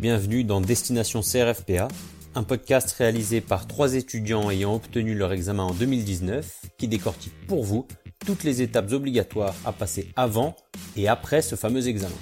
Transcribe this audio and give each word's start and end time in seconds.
Bienvenue 0.00 0.44
dans 0.44 0.60
Destination 0.60 1.22
CRFPA, 1.22 1.88
un 2.36 2.44
podcast 2.44 2.92
réalisé 2.92 3.40
par 3.40 3.66
trois 3.66 3.94
étudiants 3.94 4.48
ayant 4.48 4.76
obtenu 4.76 5.16
leur 5.16 5.32
examen 5.32 5.64
en 5.64 5.72
2019 5.72 6.66
qui 6.78 6.86
décortique 6.86 7.32
pour 7.48 7.64
vous 7.64 7.84
toutes 8.24 8.44
les 8.44 8.62
étapes 8.62 8.92
obligatoires 8.92 9.56
à 9.64 9.72
passer 9.72 10.12
avant 10.14 10.54
et 10.96 11.08
après 11.08 11.42
ce 11.42 11.56
fameux 11.56 11.88
examen. 11.88 12.14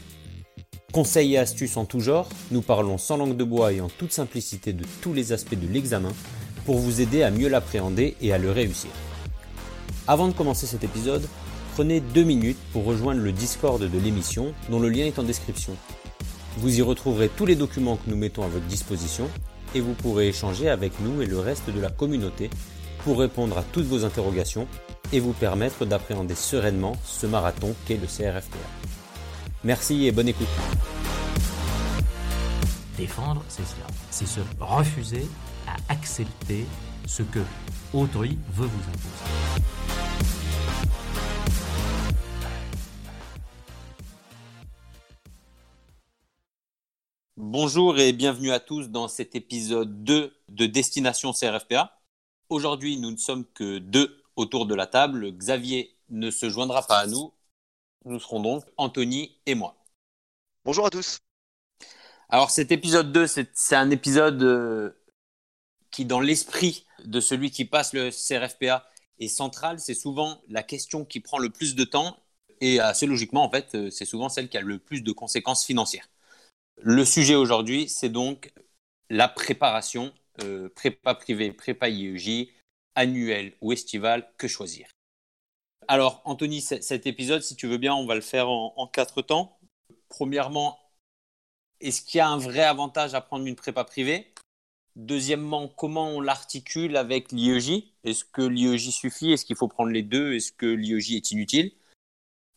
Conseils 0.90 1.35
et 1.35 1.38
astuces 1.38 1.77
en 1.77 1.85
tout 1.85 2.01
genre, 2.01 2.30
nous 2.51 2.62
parlons 2.62 2.97
sans 2.97 3.19
langue 3.19 3.37
de 3.37 3.45
bois 3.45 3.75
et 3.75 3.83
en 3.83 3.91
toute 3.91 4.13
simplicité 4.13 4.73
de 4.73 4.87
tous 5.03 5.13
les 5.13 5.35
aspects 5.35 5.55
de 5.55 5.71
l'examen 5.71 6.13
pour 6.65 6.79
vous 6.79 7.03
aider 7.03 7.23
à 7.23 7.31
mieux 7.31 7.51
l'appréhender 7.51 8.17
et 8.23 8.33
à 8.33 8.39
le 8.39 8.51
réussir. 8.51 8.91
Avant 10.09 10.29
de 10.29 10.33
commencer 10.33 10.67
cet 10.67 10.83
épisode, 10.83 11.29
prenez 11.75 12.01
deux 12.01 12.25
minutes 12.25 12.57
pour 12.73 12.87
rejoindre 12.87 13.21
le 13.21 13.33
Discord 13.33 13.83
de 13.83 13.99
l'émission 13.99 14.55
dont 14.71 14.81
le 14.81 14.89
lien 14.89 15.05
est 15.05 15.19
en 15.19 15.25
description. 15.25 15.77
Vous 16.59 16.79
y 16.79 16.82
retrouverez 16.82 17.29
tous 17.29 17.45
les 17.45 17.54
documents 17.54 17.96
que 17.96 18.08
nous 18.08 18.17
mettons 18.17 18.43
à 18.43 18.49
votre 18.49 18.64
disposition 18.64 19.29
et 19.75 19.81
vous 19.81 19.93
pourrez 19.93 20.29
échanger 20.29 20.71
avec 20.71 21.00
nous 21.00 21.21
et 21.21 21.26
le 21.26 21.39
reste 21.39 21.68
de 21.68 21.81
la 21.81 21.90
communauté 21.90 22.48
pour 23.04 23.18
répondre 23.18 23.58
à 23.58 23.62
toutes 23.62 23.85
vos 23.85 24.07
interrogations 24.07 24.67
et 25.12 25.21
vous 25.21 25.34
permettre 25.34 25.84
d'appréhender 25.84 26.34
sereinement 26.34 26.96
ce 27.04 27.26
marathon 27.26 27.75
qu'est 27.86 27.98
le 27.98 28.07
CRFPA. 28.07 28.57
Merci 29.64 30.07
et 30.07 30.12
bonne 30.12 30.29
écoute. 30.29 30.46
Défendre, 32.97 33.45
c'est 33.48 33.67
cela. 33.67 33.86
C'est 34.11 34.27
se 34.27 34.41
refuser 34.59 35.27
à 35.67 35.92
accepter 35.92 36.64
ce 37.06 37.23
que 37.23 37.41
autrui 37.92 38.39
veut 38.55 38.67
vous 38.67 38.83
imposer. 38.89 40.06
Bonjour 47.39 47.98
et 47.98 48.14
bienvenue 48.14 48.50
à 48.50 48.61
tous 48.61 48.89
dans 48.89 49.08
cet 49.08 49.34
épisode 49.34 50.05
2 50.05 50.34
de 50.48 50.67
Destination 50.67 51.34
CRFPA. 51.34 52.01
Aujourd'hui, 52.48 52.97
nous 52.97 53.11
ne 53.11 53.19
sommes 53.19 53.45
que 53.45 53.77
deux 53.77 54.25
autour 54.37 54.65
de 54.65 54.75
la 54.75 54.87
table. 54.87 55.37
Xavier 55.37 55.95
ne 56.09 56.31
se 56.31 56.48
joindra 56.48 56.83
pas 56.87 56.98
à 56.98 57.07
nous. 57.07 57.34
Nous 58.07 58.19
serons 58.20 58.41
donc 58.41 58.64
Anthony 58.79 59.37
et 59.45 59.55
moi. 59.55 59.77
Bonjour 60.64 60.87
à 60.87 60.91
tous. 60.91 61.19
Alors 62.31 62.48
cet 62.48 62.73
épisode 62.73 63.12
2, 63.12 63.27
c'est 63.27 63.77
un 63.77 63.91
épisode 63.91 64.42
euh, 64.42 64.98
qui, 65.91 66.07
dans 66.07 66.20
l'esprit 66.20 66.87
de 67.05 67.20
celui 67.20 67.51
qui 67.51 67.67
passe 67.67 67.92
le 67.92 68.09
CRFPA, 68.12 68.89
est 69.19 69.29
central. 69.29 69.79
C'est 69.79 69.95
souvent 69.95 70.41
la 70.48 70.62
question 70.62 71.05
qui 71.05 71.20
prend 71.20 71.37
le 71.37 71.51
plus 71.51 71.75
de 71.75 71.84
temps 71.84 72.17
et 72.62 72.81
assez 72.81 73.05
logiquement, 73.05 73.45
en 73.45 73.51
fait, 73.51 73.75
euh, 73.75 73.91
c'est 73.91 74.07
souvent 74.07 74.31
celle 74.31 74.48
qui 74.48 74.57
a 74.57 74.62
le 74.62 74.79
plus 74.79 75.03
de 75.03 75.12
conséquences 75.12 75.67
financières. 75.67 76.09
Le 76.83 77.05
sujet 77.05 77.35
aujourd'hui, 77.35 77.89
c'est 77.89 78.09
donc 78.09 78.53
la 79.09 79.29
préparation, 79.29 80.13
euh, 80.43 80.69
prépa 80.69 81.15
privée, 81.15 81.53
prépa 81.53 81.89
IEJ, 81.89 82.49
annuelle 82.95 83.55
ou 83.61 83.73
estivale, 83.73 84.31
que 84.37 84.49
choisir. 84.49 84.87
Alors, 85.89 86.21
Anthony, 86.25 86.61
cet 86.61 87.07
épisode, 87.07 87.43
si 87.43 87.57
tu 87.57 87.67
veux 87.67 87.79
bien, 87.79 87.95
on 87.95 88.07
va 88.07 88.15
le 88.15 88.21
faire 88.21 88.49
en, 88.49 88.75
en 88.77 88.87
quatre 88.87 89.23
temps. 89.23 89.59
Premièrement, 90.09 90.79
est-ce 91.81 92.03
qu'il 92.03 92.19
y 92.19 92.21
a 92.21 92.29
un 92.29 92.39
vrai 92.39 92.63
avantage 92.63 93.15
à 93.15 93.21
prendre 93.21 93.47
une 93.47 93.57
prépa 93.57 93.85
privée? 93.85 94.33
Deuxièmement, 94.97 95.69
comment 95.69 96.09
on 96.09 96.21
l'articule 96.21 96.97
avec 96.97 97.31
l'IEJ 97.31 97.85
Est-ce 98.05 98.25
que 98.25 98.43
l'IEJ 98.43 98.91
suffit? 98.91 99.33
Est-ce 99.33 99.45
qu'il 99.45 99.57
faut 99.57 99.69
prendre 99.69 99.91
les 99.91 100.03
deux? 100.03 100.35
Est-ce 100.35 100.53
que 100.53 100.67
l'IEJ 100.67 101.13
est 101.13 101.31
inutile? 101.31 101.73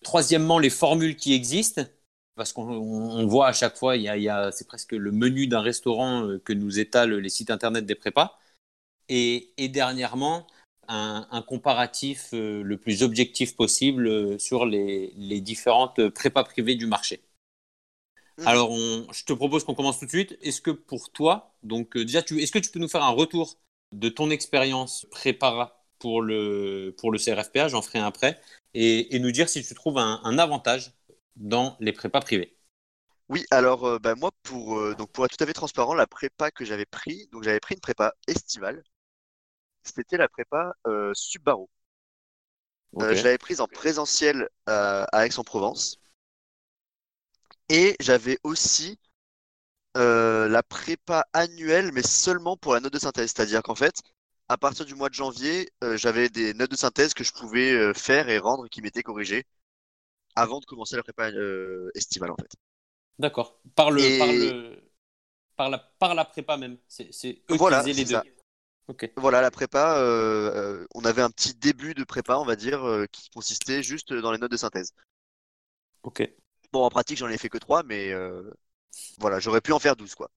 Troisièmement, 0.03 0.57
les 0.57 0.69
formules 0.69 1.17
qui 1.17 1.33
existent 1.33 1.83
parce 2.39 2.53
qu'on 2.53 3.27
voit 3.27 3.47
à 3.47 3.53
chaque 3.53 3.77
fois, 3.77 3.97
il 3.97 4.03
y 4.03 4.07
a, 4.07 4.15
il 4.15 4.23
y 4.23 4.29
a 4.29 4.49
c'est 4.53 4.65
presque 4.65 4.93
le 4.93 5.11
menu 5.11 5.45
d'un 5.45 5.59
restaurant 5.59 6.25
euh, 6.25 6.39
que 6.39 6.53
nous 6.53 6.79
étalent 6.79 7.19
les 7.19 7.29
sites 7.29 7.51
internet 7.51 7.85
des 7.85 7.95
prépas. 7.95 8.39
Et, 9.09 9.51
et 9.57 9.67
dernièrement, 9.67 10.47
un, 10.87 11.27
un, 11.31 11.41
comparatif 11.41 12.29
euh, 12.33 12.63
le 12.63 12.77
plus 12.77 13.03
objectif 13.03 13.57
possible 13.57 14.07
euh, 14.07 14.39
sur 14.39 14.65
les, 14.65 15.13
les 15.17 15.41
différentes 15.41 16.09
prépas 16.09 16.45
privées 16.45 16.75
du 16.75 16.87
marché. 16.87 17.21
Mmh. 18.37 18.47
Alors, 18.47 18.71
on, 18.71 19.05
je 19.11 19.25
te 19.25 19.33
propose 19.33 19.65
qu'on 19.65 19.75
commence 19.75 19.99
tout 19.99 20.05
de 20.05 20.11
suite. 20.11 20.37
Est-ce 20.41 20.61
que 20.61 20.71
pour 20.71 21.11
toi, 21.11 21.53
donc 21.63 21.97
déjà, 21.97 22.19
est-ce 22.19 22.51
que 22.53 22.59
tu 22.59 22.71
peux 22.71 22.79
nous 22.79 22.87
faire 22.87 23.03
un 23.03 23.09
retour 23.09 23.57
de 23.91 24.07
ton 24.07 24.29
expérience 24.29 25.05
prépa 25.11 25.83
pour 25.99 26.21
le, 26.21 26.95
pour 26.97 27.11
le 27.11 27.19
CRFPA 27.19 27.67
J'en 27.67 27.81
ferai 27.81 27.99
un 27.99 28.05
après. 28.05 28.39
Et, 28.73 29.13
et, 29.13 29.19
nous 29.19 29.31
dire 29.31 29.49
si 29.49 29.61
tu 29.61 29.73
trouves 29.75 29.97
un, 29.97 30.21
un 30.23 30.37
avantage 30.37 30.93
dans 31.39 31.77
les 31.79 31.93
prépas 31.93 32.19
privés 32.19 32.55
Oui, 33.29 33.45
alors 33.49 33.85
euh, 33.85 33.99
bah, 33.99 34.15
moi, 34.15 34.31
pour, 34.43 34.77
euh, 34.77 34.93
donc 34.95 35.11
pour 35.11 35.25
être 35.25 35.35
tout 35.35 35.43
à 35.43 35.47
fait 35.47 35.53
transparent, 35.53 35.93
la 35.93 36.05
prépa 36.05 36.51
que 36.51 36.65
j'avais 36.65 36.85
pris, 36.85 37.27
donc 37.31 37.43
j'avais 37.43 37.59
pris 37.59 37.75
une 37.75 37.81
prépa 37.81 38.13
estivale, 38.27 38.83
c'était 39.83 40.17
la 40.17 40.27
prépa 40.27 40.73
euh. 40.85 41.13
Okay. 42.91 43.05
Euh, 43.05 43.15
je 43.15 43.23
l'avais 43.23 43.37
prise 43.37 43.61
en 43.61 43.67
présentiel 43.67 44.49
à 44.65 45.25
Aix-en-Provence. 45.25 45.99
Et 47.69 47.95
j'avais 47.99 48.37
aussi 48.43 48.99
la 49.95 50.63
prépa 50.67 51.25
annuelle, 51.33 51.91
mais 51.93 52.03
seulement 52.03 52.57
pour 52.57 52.73
la 52.73 52.79
note 52.79 52.93
de 52.93 52.99
synthèse. 52.99 53.31
C'est-à-dire 53.35 53.61
qu'en 53.61 53.75
fait, 53.75 54.01
à 54.47 54.57
partir 54.57 54.85
du 54.85 54.95
mois 54.95 55.09
de 55.09 55.13
janvier, 55.13 55.69
j'avais 55.95 56.29
des 56.29 56.53
notes 56.53 56.71
de 56.71 56.75
synthèse 56.75 57.13
que 57.13 57.23
je 57.23 57.31
pouvais 57.31 57.93
faire 57.93 58.29
et 58.29 58.39
rendre 58.39 58.67
qui 58.67 58.81
m'étaient 58.81 59.03
corrigées 59.03 59.45
avant 60.39 60.59
de 60.59 60.65
commencer 60.65 60.95
la 60.95 61.03
prépa 61.03 61.29
euh, 61.29 61.91
estivale 61.95 62.31
en 62.31 62.35
fait. 62.35 62.51
D'accord. 63.19 63.59
Par 63.75 63.91
le, 63.91 64.01
Et... 64.01 64.17
par 64.17 64.27
le, 64.27 64.81
par 65.55 65.69
la, 65.69 65.77
par 65.77 66.15
la 66.15 66.25
prépa 66.25 66.57
même. 66.57 66.77
C'est 66.87 67.41
eux 67.51 67.55
voilà, 67.57 67.83
qui 67.83 67.93
les 67.93 68.05
deux. 68.05 68.13
Ça. 68.13 68.23
Okay. 68.89 69.13
Voilà, 69.17 69.41
la 69.41 69.51
prépa, 69.51 69.99
euh, 69.99 70.51
euh, 70.55 70.87
on 70.95 71.05
avait 71.05 71.21
un 71.21 71.29
petit 71.29 71.53
début 71.53 71.93
de 71.93 72.03
prépa, 72.03 72.37
on 72.37 72.45
va 72.45 72.55
dire, 72.55 72.83
euh, 72.87 73.05
qui 73.11 73.29
consistait 73.29 73.83
juste 73.83 74.11
dans 74.13 74.31
les 74.31 74.39
notes 74.39 74.51
de 74.51 74.57
synthèse. 74.57 74.93
Ok. 76.01 76.27
Bon, 76.73 76.83
en 76.83 76.89
pratique, 76.89 77.19
j'en 77.19 77.29
ai 77.29 77.37
fait 77.37 77.49
que 77.49 77.59
3, 77.59 77.83
mais 77.83 78.11
euh, 78.11 78.49
voilà, 79.19 79.39
j'aurais 79.39 79.61
pu 79.61 79.73
en 79.73 79.79
faire 79.79 79.95
12, 79.95 80.15
quoi. 80.15 80.31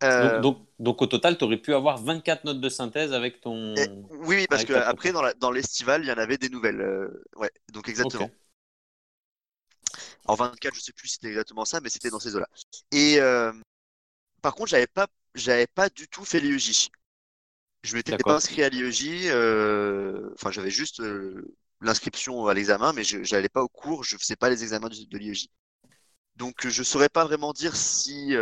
Donc, 0.00 0.40
donc, 0.40 0.66
donc, 0.78 1.02
au 1.02 1.06
total, 1.06 1.36
tu 1.36 1.44
aurais 1.44 1.58
pu 1.58 1.74
avoir 1.74 2.02
24 2.02 2.44
notes 2.44 2.60
de 2.60 2.68
synthèse 2.70 3.12
avec 3.12 3.42
ton. 3.42 3.74
Et, 3.76 3.88
oui, 4.10 4.36
oui, 4.36 4.46
parce 4.48 4.64
qu'après, 4.64 5.12
dans 5.12 5.50
l'estival, 5.50 6.02
il 6.02 6.08
y 6.08 6.12
en 6.12 6.18
avait 6.18 6.38
des 6.38 6.48
nouvelles. 6.48 7.10
ouais, 7.36 7.50
donc 7.72 7.88
exactement. 7.88 8.24
Okay. 8.24 8.32
En 10.26 10.34
24, 10.34 10.74
je 10.74 10.80
sais 10.80 10.92
plus 10.92 11.08
si 11.08 11.14
c'était 11.14 11.28
exactement 11.28 11.64
ça, 11.64 11.80
mais 11.80 11.88
c'était 11.88 12.10
dans 12.10 12.20
ces 12.20 12.36
eaux-là. 12.36 12.48
Et 12.92 13.20
euh, 13.20 13.52
par 14.42 14.54
contre, 14.54 14.70
j'avais 14.70 14.86
pas, 14.86 15.08
j'avais 15.34 15.66
pas 15.66 15.88
du 15.88 16.08
tout 16.08 16.24
fait 16.24 16.40
l'IEJ. 16.40 16.90
Je 17.82 17.96
m'étais 17.96 18.14
pas 18.14 18.34
inscrit 18.36 18.62
à 18.62 18.68
l'IEJ. 18.68 19.30
Euh, 19.30 20.30
enfin, 20.34 20.50
j'avais 20.52 20.70
juste 20.70 21.00
euh, 21.00 21.54
l'inscription 21.80 22.46
à 22.46 22.54
l'examen, 22.54 22.92
mais 22.92 23.04
je 23.04 23.18
n'allais 23.34 23.48
pas 23.48 23.62
au 23.62 23.68
cours. 23.68 24.04
Je 24.04 24.16
faisais 24.16 24.36
pas 24.36 24.50
les 24.50 24.62
examens 24.62 24.88
de, 24.88 25.04
de 25.04 25.18
l'IEJ. 25.18 25.48
Donc, 26.36 26.66
je 26.68 26.82
saurais 26.82 27.08
pas 27.08 27.24
vraiment 27.24 27.52
dire 27.52 27.76
si. 27.76 28.34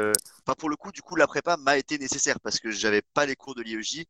Enfin, 0.45 0.55
pour 0.59 0.71
le 0.71 0.77
coup, 0.77 0.93
du 0.93 1.03
coup, 1.03 1.17
la 1.17 1.27
prépa 1.27 1.57
m'a 1.57 1.79
été 1.79 1.99
nécessaire 1.99 2.41
parce 2.41 2.61
que 2.61 2.71
j'avais 2.71 3.03
pas 3.15 3.27
les 3.27 3.37
cours 3.37 3.55
de 3.55 3.63
l'IEJ. 3.63 4.07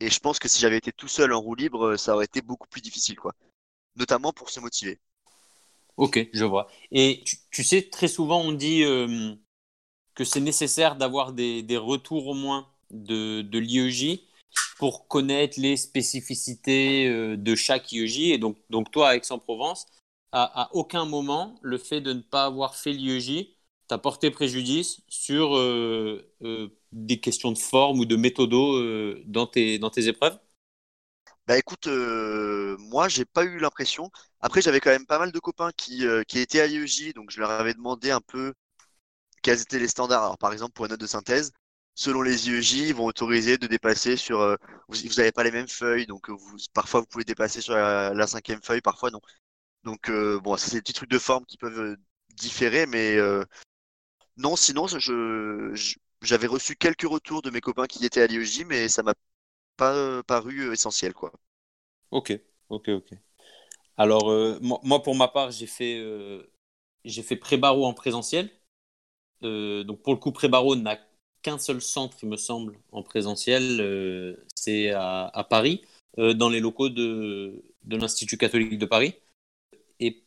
Et 0.00 0.10
je 0.10 0.18
pense 0.20 0.38
que 0.38 0.48
si 0.48 0.60
j'avais 0.60 0.78
été 0.78 0.92
tout 0.92 1.08
seul 1.08 1.32
en 1.32 1.40
roue 1.40 1.54
libre, 1.54 1.96
ça 1.96 2.14
aurait 2.14 2.24
été 2.24 2.40
beaucoup 2.40 2.68
plus 2.68 2.80
difficile, 2.80 3.16
quoi. 3.16 3.34
Notamment 3.96 4.32
pour 4.32 4.50
se 4.50 4.60
motiver. 4.60 5.00
Ok, 5.96 6.28
je 6.32 6.44
vois. 6.44 6.68
Et 6.92 7.22
tu, 7.50 7.64
sais, 7.64 7.82
très 7.82 8.08
souvent, 8.08 8.40
on 8.40 8.52
dit 8.52 8.84
euh, 8.84 9.34
que 10.14 10.24
c'est 10.24 10.40
nécessaire 10.40 10.96
d'avoir 10.96 11.32
des, 11.32 11.62
des, 11.62 11.76
retours 11.76 12.28
au 12.28 12.34
moins 12.34 12.68
de, 12.90 13.42
de 13.42 13.58
l'IEJ 13.58 14.20
pour 14.78 15.08
connaître 15.08 15.60
les 15.60 15.76
spécificités 15.76 17.06
euh, 17.06 17.36
de 17.36 17.54
chaque 17.54 17.92
IEJ. 17.92 18.32
Et 18.32 18.38
donc, 18.38 18.56
donc 18.70 18.90
toi, 18.90 19.14
Aix-en-Provence, 19.16 19.86
à, 20.32 20.62
à, 20.62 20.70
aucun 20.72 21.04
moment, 21.04 21.56
le 21.62 21.78
fait 21.78 22.00
de 22.00 22.12
ne 22.12 22.20
pas 22.20 22.44
avoir 22.44 22.76
fait 22.76 22.92
l'IEJ 22.92 23.48
t'a 23.88 23.98
porté 23.98 24.30
préjudice 24.30 25.02
sur 25.08 25.56
euh, 25.56 26.24
des 26.92 27.18
questions 27.18 27.50
de 27.50 27.58
forme 27.58 27.98
ou 27.98 28.04
de 28.04 28.14
méthodo 28.16 28.80
dans, 29.24 29.46
tes, 29.46 29.80
dans 29.80 29.90
tes 29.90 30.06
épreuves? 30.06 30.38
Bah 31.46 31.58
écoute, 31.58 31.86
euh, 31.88 32.76
moi 32.78 33.08
j'ai 33.08 33.24
pas 33.24 33.44
eu 33.44 33.58
l'impression. 33.58 34.10
Après 34.40 34.62
j'avais 34.62 34.80
quand 34.80 34.90
même 34.90 35.06
pas 35.06 35.18
mal 35.18 35.32
de 35.32 35.38
copains 35.38 35.70
qui, 35.76 36.06
euh, 36.06 36.22
qui 36.24 36.38
étaient 36.38 36.60
à 36.60 36.66
l'IEJ, 36.66 37.12
donc 37.14 37.30
je 37.30 37.40
leur 37.40 37.50
avais 37.50 37.74
demandé 37.74 38.10
un 38.10 38.20
peu 38.20 38.54
quels 39.42 39.60
étaient 39.62 39.78
les 39.78 39.88
standards. 39.88 40.22
Alors 40.24 40.38
par 40.38 40.52
exemple 40.52 40.72
pour 40.74 40.86
une 40.86 40.92
note 40.92 41.00
de 41.00 41.06
synthèse, 41.06 41.52
selon 41.94 42.22
les 42.22 42.48
IEJ, 42.48 42.74
ils 42.90 42.94
vont 42.94 43.06
autoriser 43.06 43.58
de 43.58 43.66
dépasser 43.66 44.16
sur. 44.16 44.40
Euh, 44.40 44.56
vous 44.88 44.96
n'avez 45.16 45.32
pas 45.32 45.44
les 45.44 45.50
mêmes 45.52 45.68
feuilles, 45.68 46.06
donc 46.06 46.30
vous, 46.30 46.56
parfois 46.74 47.00
vous 47.00 47.06
pouvez 47.06 47.24
dépasser 47.24 47.60
sur 47.60 47.74
la, 47.74 48.26
cinquième 48.26 48.62
feuille, 48.62 48.80
parfois 48.82 49.10
non. 49.10 49.20
Donc 49.84 50.10
bon, 50.10 50.56
ça 50.56 50.68
c'est 50.68 50.76
des 50.76 50.82
petits 50.82 50.92
trucs 50.94 51.10
de 51.10 51.18
forme 51.18 51.44
qui 51.46 51.56
peuvent 51.58 51.96
différer, 52.34 52.86
mais 52.86 53.18
non, 54.36 54.56
sinon 54.56 54.86
je 54.86 55.74
j'avais 56.22 56.46
reçu 56.46 56.76
quelques 56.76 57.08
retours 57.08 57.42
de 57.42 57.50
mes 57.50 57.60
copains 57.60 57.86
qui 57.86 58.04
étaient 58.04 58.22
à 58.22 58.26
l'IEJ, 58.26 58.64
mais 58.66 58.88
ça 58.88 59.02
m'a 59.02 59.14
pas 59.80 60.22
paru 60.22 60.72
essentiel 60.72 61.12
quoi. 61.14 61.32
Ok, 62.10 62.38
ok, 62.68 62.88
ok. 62.88 63.10
Alors 63.96 64.30
euh, 64.30 64.58
moi, 64.60 65.02
pour 65.02 65.14
ma 65.14 65.28
part 65.28 65.50
j'ai 65.50 65.66
fait 65.66 65.98
euh, 65.98 66.42
j'ai 67.04 67.22
fait 67.22 67.36
pré-barreau 67.36 67.86
en 67.86 67.94
présentiel 67.94 68.50
donc 69.42 70.02
pour 70.02 70.12
le 70.12 70.18
coup, 70.18 70.32
Prébaro 70.32 70.76
n'a 70.76 70.98
qu'un 71.42 71.58
seul 71.58 71.80
centre, 71.80 72.16
il 72.22 72.28
me 72.28 72.36
semble, 72.36 72.78
en 72.92 73.02
présentiel, 73.02 74.36
c'est 74.54 74.90
à, 74.90 75.46
Paris, 75.48 75.82
dans 76.16 76.48
les 76.48 76.60
locaux 76.60 76.88
de, 76.88 77.62
de 77.84 77.96
l'Institut 77.96 78.36
catholique 78.36 78.78
de 78.78 78.86
Paris. 78.86 79.14
Et 80.00 80.22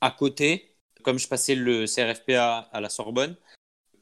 à 0.00 0.10
côté, 0.10 0.74
comme 1.02 1.18
je 1.18 1.28
passais 1.28 1.54
le 1.54 1.86
CRFPA 1.86 2.68
à 2.72 2.80
la 2.80 2.88
Sorbonne, 2.88 3.36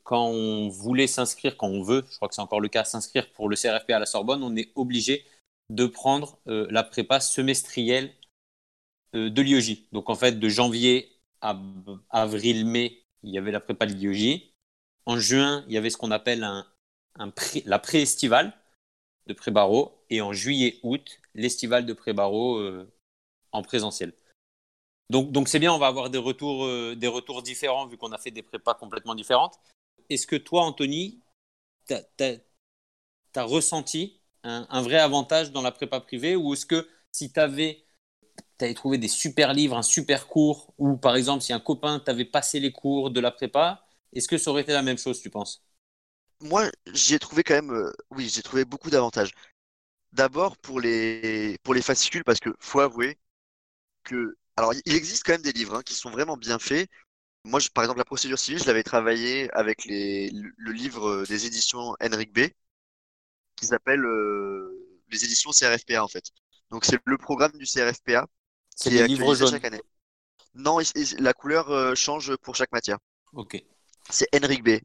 quand 0.06 0.28
on 0.28 0.68
voulait 0.68 1.08
s'inscrire, 1.08 1.56
quand 1.56 1.66
on 1.66 1.82
veut, 1.82 2.04
je 2.08 2.14
crois 2.14 2.28
que 2.28 2.34
c'est 2.36 2.40
encore 2.40 2.60
le 2.60 2.68
cas, 2.68 2.84
s'inscrire 2.84 3.28
pour 3.32 3.48
le 3.48 3.56
CRFPA 3.56 3.96
à 3.96 3.98
la 3.98 4.06
Sorbonne, 4.06 4.44
on 4.44 4.54
est 4.54 4.70
obligé 4.76 5.26
de 5.68 5.84
prendre 5.84 6.38
euh, 6.46 6.68
la 6.70 6.84
prépa 6.84 7.18
semestrielle 7.18 8.14
euh, 9.16 9.30
de 9.30 9.42
l'IOJ. 9.42 9.88
Donc 9.90 10.08
en 10.08 10.14
fait, 10.14 10.38
de 10.38 10.48
janvier 10.48 11.10
à 11.40 11.58
avril-mai, 12.10 13.02
il 13.24 13.34
y 13.34 13.38
avait 13.38 13.50
la 13.50 13.58
prépa 13.58 13.84
de 13.84 13.94
l'IOJ. 13.94 14.42
En 15.06 15.18
juin, 15.18 15.64
il 15.66 15.74
y 15.74 15.76
avait 15.76 15.90
ce 15.90 15.96
qu'on 15.96 16.12
appelle 16.12 16.44
un, 16.44 16.64
la 17.64 17.80
pré-estivale 17.80 18.52
de 19.26 19.34
pré-barreau. 19.34 20.04
Et 20.08 20.20
en 20.20 20.32
juillet-août, 20.32 21.18
l'estival 21.34 21.84
de 21.84 21.92
pré-barreau 21.92 22.58
euh, 22.58 22.88
en 23.50 23.62
présentiel. 23.62 24.12
Donc, 25.10 25.32
donc 25.32 25.48
c'est 25.48 25.58
bien, 25.58 25.72
on 25.72 25.78
va 25.78 25.88
avoir 25.88 26.10
des 26.10 26.18
retours, 26.18 26.64
des 26.94 27.08
retours 27.08 27.42
différents 27.42 27.86
vu 27.88 27.96
qu'on 27.96 28.12
a 28.12 28.18
fait 28.18 28.30
des 28.30 28.42
prépas 28.42 28.74
complètement 28.74 29.16
différentes. 29.16 29.58
Est-ce 30.08 30.26
que 30.26 30.36
toi, 30.36 30.62
Anthony, 30.62 31.20
tu 31.88 31.94
ressenti 33.36 34.20
un, 34.42 34.82
vrai 34.82 34.98
avantage 34.98 35.50
dans 35.52 35.62
la 35.62 35.72
prépa 35.72 36.00
privée 36.00 36.36
ou 36.36 36.54
est-ce 36.54 36.66
que 36.66 36.88
si 37.12 37.32
tu 37.32 37.40
avais, 37.40 37.84
avais, 38.60 38.74
trouvé 38.74 38.98
des 38.98 39.08
super 39.08 39.52
livres, 39.52 39.76
un 39.76 39.82
super 39.82 40.28
cours, 40.28 40.72
ou 40.78 40.96
par 40.96 41.16
exemple 41.16 41.42
si 41.42 41.52
un 41.52 41.60
copain 41.60 41.98
t'avait 41.98 42.24
passé 42.24 42.60
les 42.60 42.72
cours 42.72 43.10
de 43.10 43.20
la 43.20 43.30
prépa, 43.30 43.84
est-ce 44.12 44.28
que 44.28 44.38
ça 44.38 44.50
aurait 44.50 44.62
été 44.62 44.72
la 44.72 44.82
même 44.82 44.98
chose, 44.98 45.20
tu 45.20 45.30
penses? 45.30 45.64
Moi, 46.40 46.70
j'ai 46.92 47.18
trouvé 47.18 47.42
quand 47.42 47.54
même, 47.54 47.72
euh, 47.72 47.92
oui, 48.10 48.28
j'ai 48.28 48.42
trouvé 48.42 48.64
beaucoup 48.64 48.90
d'avantages. 48.90 49.32
D'abord 50.12 50.56
pour 50.58 50.80
les, 50.80 51.58
pour 51.62 51.74
les 51.74 51.82
fascicules, 51.82 52.24
parce 52.24 52.40
que 52.40 52.50
faut 52.60 52.80
avouer 52.80 53.18
que, 54.04 54.36
alors 54.56 54.72
il 54.84 54.94
existe 54.94 55.24
quand 55.24 55.32
même 55.32 55.42
des 55.42 55.52
livres 55.52 55.76
hein, 55.76 55.82
qui 55.82 55.94
sont 55.94 56.10
vraiment 56.10 56.36
bien 56.36 56.58
faits. 56.58 56.88
Moi, 57.46 57.60
par 57.72 57.84
exemple, 57.84 57.98
la 57.98 58.04
procédure 58.04 58.38
civile, 58.38 58.60
je 58.60 58.66
l'avais 58.66 58.82
travaillé 58.82 59.48
avec 59.52 59.84
les, 59.84 60.30
le, 60.30 60.72
livre 60.72 61.24
des 61.26 61.46
éditions 61.46 61.94
Henrik 62.00 62.32
B 62.32 62.48
qui 63.54 63.66
s'appelle 63.66 64.04
euh, 64.04 65.00
les 65.10 65.24
éditions 65.24 65.50
CRFPA 65.52 66.02
en 66.02 66.08
fait. 66.08 66.24
Donc 66.70 66.84
c'est 66.84 66.98
le 67.04 67.18
programme 67.18 67.52
du 67.52 67.64
CRFPA 67.64 68.26
qui 68.76 68.96
est 68.96 69.02
actualisé 69.02 69.46
chaque 69.46 69.64
année. 69.64 69.80
Non, 70.54 70.78
la 71.18 71.32
couleur 71.34 71.70
euh, 71.70 71.94
change 71.94 72.34
pour 72.36 72.56
chaque 72.56 72.72
matière. 72.72 72.98
Ok. 73.32 73.62
C'est 74.10 74.28
Henrik 74.34 74.64
B. 74.64 74.78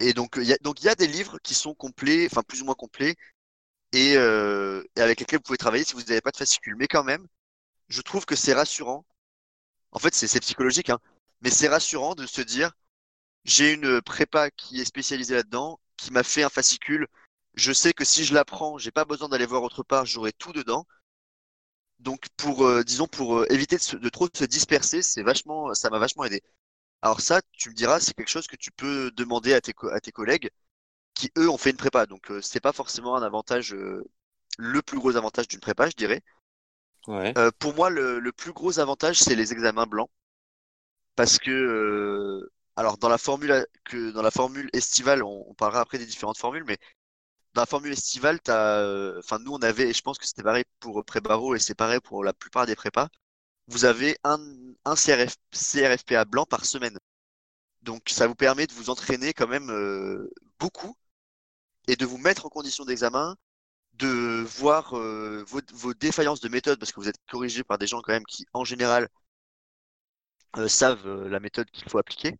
Et 0.00 0.12
donc 0.14 0.34
il 0.36 0.44
y 0.44 0.52
a 0.52 0.56
donc 0.62 0.80
il 0.80 0.86
y 0.86 0.88
a 0.88 0.96
des 0.96 1.06
livres 1.06 1.38
qui 1.44 1.54
sont 1.54 1.74
complets, 1.74 2.26
enfin 2.26 2.42
plus 2.42 2.60
ou 2.62 2.64
moins 2.64 2.74
complets, 2.74 3.14
et, 3.92 4.16
euh, 4.16 4.82
et 4.96 5.00
avec 5.00 5.20
lesquels 5.20 5.38
vous 5.38 5.44
pouvez 5.44 5.58
travailler 5.58 5.84
si 5.84 5.94
vous 5.94 6.02
n'avez 6.02 6.20
pas 6.20 6.32
de 6.32 6.36
fascicule. 6.36 6.74
Mais 6.76 6.88
quand 6.88 7.04
même, 7.04 7.26
je 7.88 8.02
trouve 8.02 8.26
que 8.26 8.34
c'est 8.34 8.54
rassurant. 8.54 9.04
En 9.92 10.00
fait, 10.00 10.12
c'est 10.12 10.40
psychologique, 10.40 10.90
hein, 10.90 10.98
mais 11.44 11.50
c'est 11.50 11.68
rassurant 11.68 12.16
de 12.16 12.26
se 12.26 12.40
dire 12.40 12.72
j'ai 13.44 13.72
une 13.72 14.02
prépa 14.02 14.50
qui 14.50 14.80
est 14.80 14.84
spécialisée 14.84 15.36
là-dedans, 15.36 15.78
qui 15.96 16.12
m'a 16.12 16.24
fait 16.24 16.42
un 16.42 16.48
fascicule 16.48 17.06
je 17.54 17.72
sais 17.72 17.92
que 17.92 18.04
si 18.04 18.24
je 18.24 18.34
l'apprends, 18.34 18.78
j'ai 18.78 18.90
pas 18.90 19.04
besoin 19.04 19.28
d'aller 19.28 19.46
voir 19.46 19.62
autre 19.62 19.82
part, 19.82 20.06
j'aurai 20.06 20.32
tout 20.32 20.52
dedans. 20.52 20.86
Donc 22.00 22.26
pour, 22.36 22.66
euh, 22.66 22.82
disons, 22.82 23.06
pour 23.06 23.38
euh, 23.38 23.46
éviter 23.50 23.76
de, 23.76 24.08
trop 24.08 24.28
se 24.32 24.44
disperser, 24.44 25.02
c'est 25.02 25.22
vachement, 25.22 25.72
ça 25.74 25.90
m'a 25.90 25.98
vachement 25.98 26.24
aidé. 26.24 26.42
Alors 27.02 27.20
ça, 27.20 27.40
tu 27.52 27.70
me 27.70 27.74
diras, 27.74 28.00
c'est 28.00 28.14
quelque 28.14 28.28
chose 28.28 28.46
que 28.46 28.56
tu 28.56 28.70
peux 28.72 29.10
demander 29.12 29.54
à 29.54 29.60
tes, 29.60 29.72
à 29.92 30.00
tes 30.00 30.12
collègues 30.12 30.50
qui 31.14 31.30
eux 31.38 31.48
ont 31.48 31.58
fait 31.58 31.70
une 31.70 31.76
prépa. 31.76 32.06
Donc 32.06 32.30
euh, 32.30 32.40
c'est 32.42 32.60
pas 32.60 32.72
forcément 32.72 33.16
un 33.16 33.22
avantage, 33.22 33.74
le 34.58 34.82
plus 34.82 34.98
gros 34.98 35.16
avantage 35.16 35.48
d'une 35.48 35.60
prépa, 35.60 35.88
je 35.88 35.96
dirais. 35.96 36.22
Ouais. 37.06 37.34
pour 37.58 37.74
moi, 37.74 37.90
le, 37.90 38.18
le, 38.18 38.32
plus 38.32 38.52
gros 38.52 38.78
avantage, 38.78 39.20
c'est 39.20 39.34
les 39.34 39.52
examens 39.52 39.86
blancs, 39.86 40.10
parce 41.16 41.38
que 41.38 42.48
alors 42.76 42.98
dans 42.98 43.08
la 43.08 43.18
formule 43.18 43.66
que 43.84 44.10
dans 44.12 44.22
la 44.22 44.30
formule 44.30 44.68
estivale, 44.72 45.22
on, 45.22 45.44
on 45.48 45.54
parlera 45.54 45.80
après 45.80 45.98
des 45.98 46.06
différentes 46.06 46.38
formules, 46.38 46.64
mais 46.66 46.78
dans 47.54 47.62
la 47.62 47.66
formule 47.66 47.92
estivale, 47.92 48.40
as, 48.48 48.80
euh, 48.80 49.18
enfin 49.20 49.38
nous 49.38 49.52
on 49.52 49.58
avait, 49.62 49.88
et 49.90 49.92
je 49.92 50.02
pense 50.02 50.18
que 50.18 50.26
c'était 50.26 50.42
pareil 50.42 50.64
pour 50.80 51.04
Prébaro 51.04 51.54
et 51.54 51.58
c'est 51.60 51.74
pareil 51.74 52.00
pour 52.00 52.24
la 52.24 52.32
plupart 52.32 52.66
des 52.66 52.76
prépas, 52.76 53.08
vous 53.68 53.84
avez 53.86 54.18
un, 54.24 54.38
un 54.84 54.94
CRF, 54.96 55.36
CRFPA 55.52 56.24
blanc 56.26 56.46
par 56.46 56.64
semaine. 56.66 56.98
Donc 57.82 58.08
ça 58.10 58.26
vous 58.26 58.34
permet 58.34 58.66
de 58.66 58.72
vous 58.74 58.90
entraîner 58.90 59.32
quand 59.34 59.48
même 59.48 59.70
euh, 59.70 60.30
beaucoup 60.58 60.96
et 61.88 61.96
de 61.96 62.06
vous 62.06 62.18
mettre 62.18 62.46
en 62.46 62.48
condition 62.50 62.84
d'examen, 62.84 63.36
de 63.94 64.42
voir 64.58 64.96
euh, 64.98 65.44
vos, 65.48 65.60
vos, 65.74 65.94
défaillances 65.94 66.40
de 66.40 66.48
méthode 66.48 66.78
parce 66.78 66.92
que 66.92 67.00
vous 67.00 67.08
êtes 67.08 67.18
corrigé 67.30 67.64
par 67.64 67.78
des 67.78 67.86
gens 67.86 68.00
quand 68.02 68.12
même 68.12 68.26
qui 68.26 68.46
en 68.52 68.64
général 68.64 69.08
savent 70.68 71.26
la 71.28 71.40
méthode 71.40 71.70
qu'il 71.70 71.88
faut 71.88 71.98
appliquer. 71.98 72.36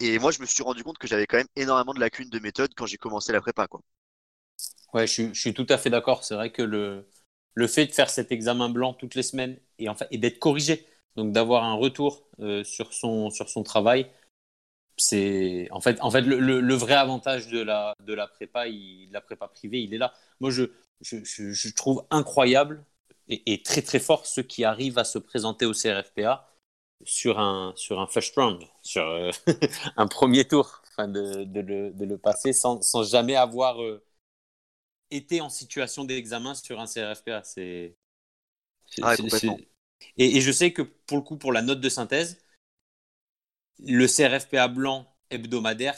Et 0.00 0.18
moi, 0.18 0.32
je 0.32 0.40
me 0.40 0.46
suis 0.46 0.62
rendu 0.62 0.82
compte 0.82 0.98
que 0.98 1.06
j'avais 1.06 1.26
quand 1.26 1.36
même 1.36 1.46
énormément 1.56 1.94
de 1.94 2.00
lacunes 2.00 2.28
de 2.28 2.38
méthode 2.38 2.72
quand 2.76 2.86
j'ai 2.86 2.96
commencé 2.96 3.32
la 3.32 3.40
prépa. 3.40 3.66
Quoi. 3.68 3.80
Ouais, 4.92 5.06
je, 5.06 5.32
suis 5.32 5.54
tout 5.54 5.66
à 5.68 5.78
fait 5.78 5.90
d'accord. 5.90 6.24
C'est 6.24 6.34
vrai 6.34 6.50
que 6.52 6.62
le, 6.62 7.08
le 7.54 7.66
fait 7.66 7.86
de 7.86 7.92
faire 7.92 8.10
cet 8.10 8.32
examen 8.32 8.68
blanc 8.68 8.94
toutes 8.94 9.14
les 9.14 9.22
semaines 9.22 9.58
et, 9.78 9.88
en 9.88 9.94
fait, 9.94 10.08
et 10.10 10.18
d'être 10.18 10.38
corrigé, 10.38 10.86
donc 11.16 11.32
d'avoir 11.32 11.64
un 11.64 11.74
retour 11.74 12.28
euh, 12.40 12.64
sur, 12.64 12.92
son, 12.92 13.30
sur 13.30 13.48
son 13.48 13.62
travail, 13.62 14.10
c'est 14.96 15.68
en 15.70 15.80
fait, 15.80 16.00
en 16.00 16.10
fait 16.10 16.20
le, 16.22 16.38
le, 16.60 16.74
vrai 16.74 16.94
avantage 16.94 17.48
de 17.48 17.60
la, 17.60 17.94
de 18.00 18.14
la 18.14 18.28
prépa, 18.28 18.68
il, 18.68 19.10
la 19.12 19.20
prépa 19.20 19.48
privée, 19.48 19.82
il 19.82 19.94
est 19.94 19.98
là. 19.98 20.12
Moi, 20.40 20.50
je, 20.50 20.64
je, 21.00 21.18
je 21.24 21.74
trouve 21.74 22.06
incroyable 22.10 22.84
et, 23.28 23.62
très 23.62 23.82
très 23.82 24.00
fort 24.00 24.26
ceux 24.26 24.42
qui 24.42 24.64
arrivent 24.64 24.98
à 24.98 25.04
se 25.04 25.18
présenter 25.18 25.66
au 25.66 25.72
CRFPA 25.72 26.48
sur 27.02 27.38
un, 27.38 27.72
sur 27.76 28.00
un 28.00 28.06
first 28.06 28.34
round, 28.36 28.62
sur 28.82 29.02
euh, 29.02 29.30
un 29.96 30.06
premier 30.06 30.46
tour, 30.46 30.82
enfin 30.88 31.08
de, 31.08 31.44
de, 31.44 31.60
le, 31.60 31.90
de, 31.92 32.04
le, 32.04 32.18
passer 32.18 32.52
sans, 32.52 32.80
sans 32.82 33.02
jamais 33.02 33.36
avoir 33.36 33.82
euh, 33.82 34.02
été 35.10 35.40
en 35.40 35.50
situation 35.50 36.04
d'examen 36.04 36.54
sur 36.54 36.80
un 36.80 36.86
CRFPA. 36.86 37.42
C'est, 37.44 37.96
ah, 39.02 39.14
et, 40.16 40.36
et, 40.36 40.40
je 40.40 40.52
sais 40.52 40.72
que 40.72 40.82
pour 40.82 41.16
le 41.18 41.22
coup, 41.22 41.36
pour 41.36 41.52
la 41.52 41.62
note 41.62 41.80
de 41.80 41.88
synthèse, 41.88 42.44
le 43.78 44.06
CRFPA 44.06 44.68
blanc 44.68 45.06
hebdomadaire, 45.30 45.96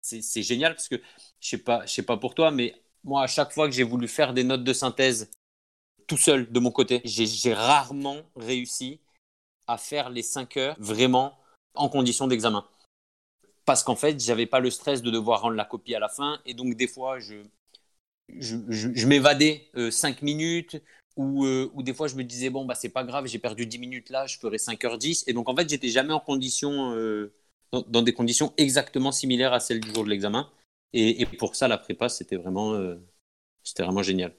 c'est 0.00 0.42
génial 0.42 0.74
parce 0.74 0.88
que 0.88 0.96
je 1.40 1.48
sais 1.48 1.58
pas, 1.58 1.84
je 1.86 1.92
sais 1.92 2.02
pas 2.02 2.16
pour 2.16 2.34
toi, 2.34 2.50
mais 2.50 2.74
moi, 3.04 3.22
à 3.22 3.26
chaque 3.26 3.52
fois 3.52 3.68
que 3.68 3.74
j'ai 3.74 3.82
voulu 3.84 4.08
faire 4.08 4.34
des 4.34 4.44
notes 4.44 4.64
de 4.64 4.72
synthèse 4.72 5.30
tout 6.06 6.16
seul 6.16 6.50
de 6.50 6.60
mon 6.60 6.70
côté, 6.70 7.00
j'ai 7.04 7.54
rarement 7.54 8.22
réussi 8.36 9.00
à 9.66 9.78
faire 9.78 10.10
les 10.10 10.22
5 10.22 10.56
heures 10.56 10.76
vraiment 10.78 11.38
en 11.74 11.88
condition 11.88 12.26
d'examen. 12.26 12.66
Parce 13.64 13.82
qu'en 13.82 13.96
fait, 13.96 14.20
j'avais 14.24 14.46
pas 14.46 14.60
le 14.60 14.70
stress 14.70 15.02
de 15.02 15.10
devoir 15.10 15.42
rendre 15.42 15.56
la 15.56 15.64
copie 15.64 15.94
à 15.94 15.98
la 15.98 16.08
fin. 16.08 16.40
Et 16.46 16.54
donc, 16.54 16.76
des 16.76 16.86
fois, 16.86 17.18
je, 17.18 17.34
je, 18.28 19.06
m'évadais 19.06 19.70
5 19.90 20.22
euh, 20.22 20.24
minutes. 20.24 20.82
Ou, 21.16 21.46
euh, 21.46 21.70
ou, 21.74 21.82
des 21.82 21.94
fois, 21.94 22.08
je 22.08 22.14
me 22.14 22.24
disais, 22.24 22.50
bon, 22.50 22.64
bah, 22.66 22.74
c'est 22.74 22.90
pas 22.90 23.02
grave, 23.02 23.26
j'ai 23.26 23.38
perdu 23.38 23.66
10 23.66 23.78
minutes 23.78 24.10
là, 24.10 24.26
je 24.26 24.38
ferai 24.38 24.58
5h10. 24.58 25.24
Et 25.26 25.32
donc, 25.32 25.48
en 25.48 25.56
fait, 25.56 25.68
j'étais 25.68 25.88
jamais 25.88 26.12
en 26.12 26.20
condition, 26.20 26.92
euh, 26.94 27.32
dans, 27.72 28.02
des 28.02 28.12
conditions 28.12 28.52
exactement 28.58 29.12
similaires 29.12 29.52
à 29.52 29.60
celles 29.60 29.80
du 29.80 29.92
jour 29.92 30.04
de 30.04 30.10
l'examen. 30.10 30.50
Et, 30.92 31.22
et, 31.22 31.26
pour 31.26 31.56
ça, 31.56 31.68
la 31.68 31.78
prépa, 31.78 32.08
c'était 32.08 32.36
vraiment, 32.36 32.78
c'était 33.64 33.82
vraiment 33.82 34.02
génial. 34.02 34.32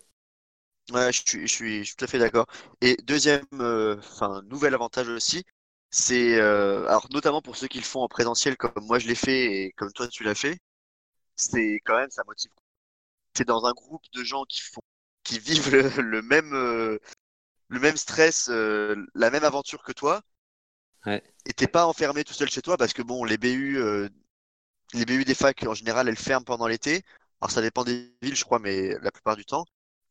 Ouais, 0.91 1.11
je 1.11 1.21
suis, 1.27 1.41
je 1.47 1.53
suis, 1.53 1.79
je 1.79 1.83
suis 1.83 1.95
tout 1.97 2.05
à 2.05 2.07
fait 2.07 2.19
d'accord. 2.19 2.45
Et 2.81 2.95
deuxième, 3.03 3.45
euh, 3.53 3.97
enfin, 3.99 4.41
nouvel 4.43 4.73
avantage 4.73 5.09
aussi, 5.09 5.43
c'est, 5.89 6.35
euh, 6.39 6.87
alors 6.87 7.07
notamment 7.11 7.41
pour 7.41 7.57
ceux 7.57 7.67
qui 7.67 7.77
le 7.79 7.83
font 7.83 8.01
en 8.01 8.07
présentiel 8.07 8.55
comme 8.57 8.71
moi 8.85 8.97
je 8.99 9.07
l'ai 9.07 9.15
fait 9.15 9.45
et 9.65 9.71
comme 9.73 9.91
toi 9.91 10.07
tu 10.07 10.23
l'as 10.23 10.35
fait, 10.35 10.59
c'est 11.35 11.81
quand 11.85 11.97
même, 11.97 12.11
ça 12.11 12.23
motive. 12.27 12.51
C'est 13.35 13.47
dans 13.47 13.65
un 13.65 13.73
groupe 13.73 14.03
de 14.13 14.23
gens 14.23 14.45
qui 14.45 14.61
font, 14.61 14.81
qui 15.23 15.39
vivent 15.39 15.71
le, 15.71 16.21
même, 16.23 16.53
euh, 16.53 16.99
le 17.69 17.79
même 17.79 17.97
stress, 17.97 18.49
la 18.49 19.31
même 19.31 19.43
aventure 19.45 19.83
que 19.83 19.93
toi. 19.93 20.21
Ouais. 21.05 21.23
Et 21.45 21.53
t'es 21.53 21.67
pas 21.67 21.87
enfermé 21.87 22.23
tout 22.23 22.33
seul 22.33 22.49
chez 22.49 22.61
toi 22.61 22.77
parce 22.77 22.93
que 22.93 23.01
bon, 23.01 23.23
les 23.25 23.37
BU, 23.37 23.79
les 24.93 25.05
BU 25.05 25.25
des 25.25 25.35
facs 25.35 25.63
en 25.63 25.73
général, 25.73 26.09
elles 26.09 26.17
ferment 26.17 26.45
pendant 26.45 26.67
l'été. 26.67 27.03
Alors 27.41 27.51
ça 27.51 27.61
dépend 27.61 27.83
des 27.83 28.13
villes, 28.21 28.35
je 28.35 28.45
crois, 28.45 28.59
mais 28.59 28.97
la 29.01 29.11
plupart 29.11 29.35
du 29.35 29.45
temps. 29.45 29.65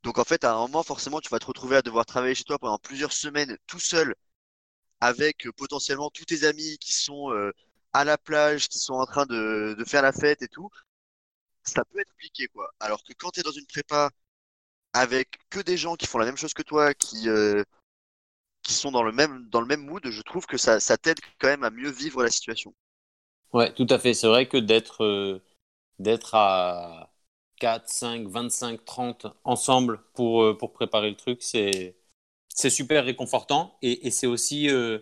Donc 0.06 0.18
en 0.18 0.24
fait, 0.24 0.44
à 0.44 0.52
un 0.52 0.58
moment, 0.58 0.84
forcément, 0.84 1.20
tu 1.20 1.28
vas 1.30 1.40
te 1.40 1.46
retrouver 1.46 1.74
à 1.74 1.82
devoir 1.82 2.06
travailler 2.06 2.36
chez 2.36 2.44
toi 2.44 2.60
pendant 2.60 2.78
plusieurs 2.78 3.12
semaines 3.12 3.58
tout 3.66 3.80
seul 3.80 4.14
avec 5.00 5.48
euh, 5.48 5.52
potentiellement 5.52 6.10
tous 6.10 6.24
tes 6.24 6.44
amis 6.44 6.78
qui 6.78 6.92
sont 6.92 7.32
euh, 7.32 7.50
à 7.92 8.04
la 8.04 8.16
plage, 8.16 8.68
qui 8.68 8.78
sont 8.78 8.94
en 8.94 9.04
train 9.04 9.26
de, 9.26 9.76
faire 9.84 10.02
la 10.02 10.12
fête 10.12 10.42
et 10.42 10.48
tout. 10.48 10.70
Ça 11.64 11.84
peut 11.84 11.98
être 11.98 12.10
compliqué, 12.12 12.46
quoi. 12.46 12.70
Alors 12.78 13.02
que 13.02 13.12
quand 13.14 13.32
tu 13.32 13.40
es 13.40 13.42
dans 13.42 13.50
une 13.50 13.66
prépa 13.66 14.10
avec 14.92 15.40
que 15.50 15.58
des 15.58 15.76
gens 15.76 15.96
qui 15.96 16.06
font 16.06 16.18
la 16.18 16.26
même 16.26 16.36
chose 16.36 16.54
que 16.54 16.62
toi, 16.62 16.94
qui, 16.94 17.28
euh, 17.28 17.64
qui 18.62 18.74
sont 18.74 18.92
dans 18.92 19.02
le 19.02 19.10
même, 19.10 19.48
dans 19.48 19.60
le 19.60 19.66
même 19.66 19.84
mood, 19.84 20.08
je 20.08 20.22
trouve 20.22 20.46
que 20.46 20.56
ça, 20.56 20.78
ça 20.78 20.96
t'aide 20.96 21.18
quand 21.40 21.48
même 21.48 21.64
à 21.64 21.70
mieux 21.70 21.90
vivre 21.90 22.22
la 22.22 22.30
situation. 22.30 22.72
Ouais, 23.52 23.74
tout 23.74 23.88
à 23.90 23.98
fait. 23.98 24.14
C'est 24.14 24.28
vrai 24.28 24.46
que 24.46 24.56
d'être 24.56 25.42
d'être 25.98 26.36
à 26.36 27.10
4, 27.58 27.88
5, 27.88 28.28
25, 28.28 28.84
30 28.84 29.26
ensemble 29.44 30.00
pour, 30.14 30.42
euh, 30.42 30.56
pour 30.56 30.72
préparer 30.72 31.10
le 31.10 31.16
truc, 31.16 31.42
c'est 31.42 31.96
super 32.70 33.04
réconfortant 33.04 33.78
et, 33.82 34.10
c'est 34.10 34.26
aussi 34.26 34.70
euh, 34.70 34.98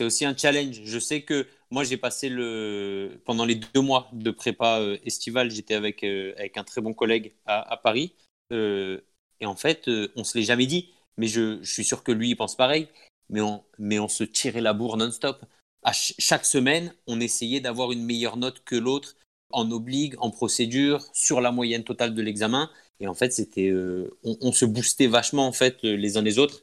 aussi 0.00 0.24
un 0.24 0.36
challenge. 0.36 0.80
Je 0.84 0.98
sais 0.98 1.22
que 1.22 1.46
moi 1.70 1.84
j'ai 1.84 1.96
passé 1.96 2.28
le 2.28 3.20
pendant 3.24 3.44
les 3.44 3.56
deux 3.56 3.80
mois 3.80 4.08
de 4.12 4.30
prépa 4.30 4.80
estivale, 5.04 5.50
j'étais 5.50 5.74
avec 5.74 6.02
avec 6.04 6.56
un 6.56 6.64
très 6.64 6.80
bon 6.80 6.94
collègue 6.94 7.34
à, 7.46 7.76
Paris 7.76 8.14
et 8.50 9.46
en 9.46 9.56
fait 9.56 9.88
on 10.16 10.24
se 10.24 10.38
l'est 10.38 10.44
jamais 10.44 10.66
dit, 10.66 10.92
mais 11.16 11.26
je, 11.26 11.62
je 11.62 11.72
suis 11.72 11.84
sûr 11.84 12.02
que 12.02 12.12
lui 12.12 12.30
il 12.30 12.36
pense 12.36 12.56
pareil. 12.56 12.88
Mais 13.30 13.40
on, 13.40 13.64
mais 13.78 13.98
on 13.98 14.08
se 14.08 14.22
tirait 14.22 14.60
la 14.60 14.74
bourre 14.74 14.98
non-stop 14.98 15.44
à 15.84 15.92
chaque 15.92 16.46
semaine, 16.46 16.94
on 17.06 17.20
essayait 17.20 17.60
d'avoir 17.60 17.92
une 17.92 18.04
meilleure 18.04 18.38
note 18.38 18.64
que 18.64 18.74
l'autre 18.74 19.16
en 19.54 19.70
obligue, 19.70 20.14
en 20.18 20.30
procédure, 20.30 21.02
sur 21.12 21.40
la 21.40 21.52
moyenne 21.52 21.84
totale 21.84 22.14
de 22.14 22.22
l'examen. 22.22 22.70
Et 23.00 23.08
en 23.08 23.14
fait, 23.14 23.32
c'était, 23.32 23.68
euh, 23.68 24.16
on, 24.22 24.52
se 24.52 24.64
boostait 24.64 25.06
vachement 25.06 25.46
en 25.46 25.52
fait 25.52 25.82
les 25.82 26.16
uns 26.16 26.22
les 26.22 26.38
autres 26.38 26.60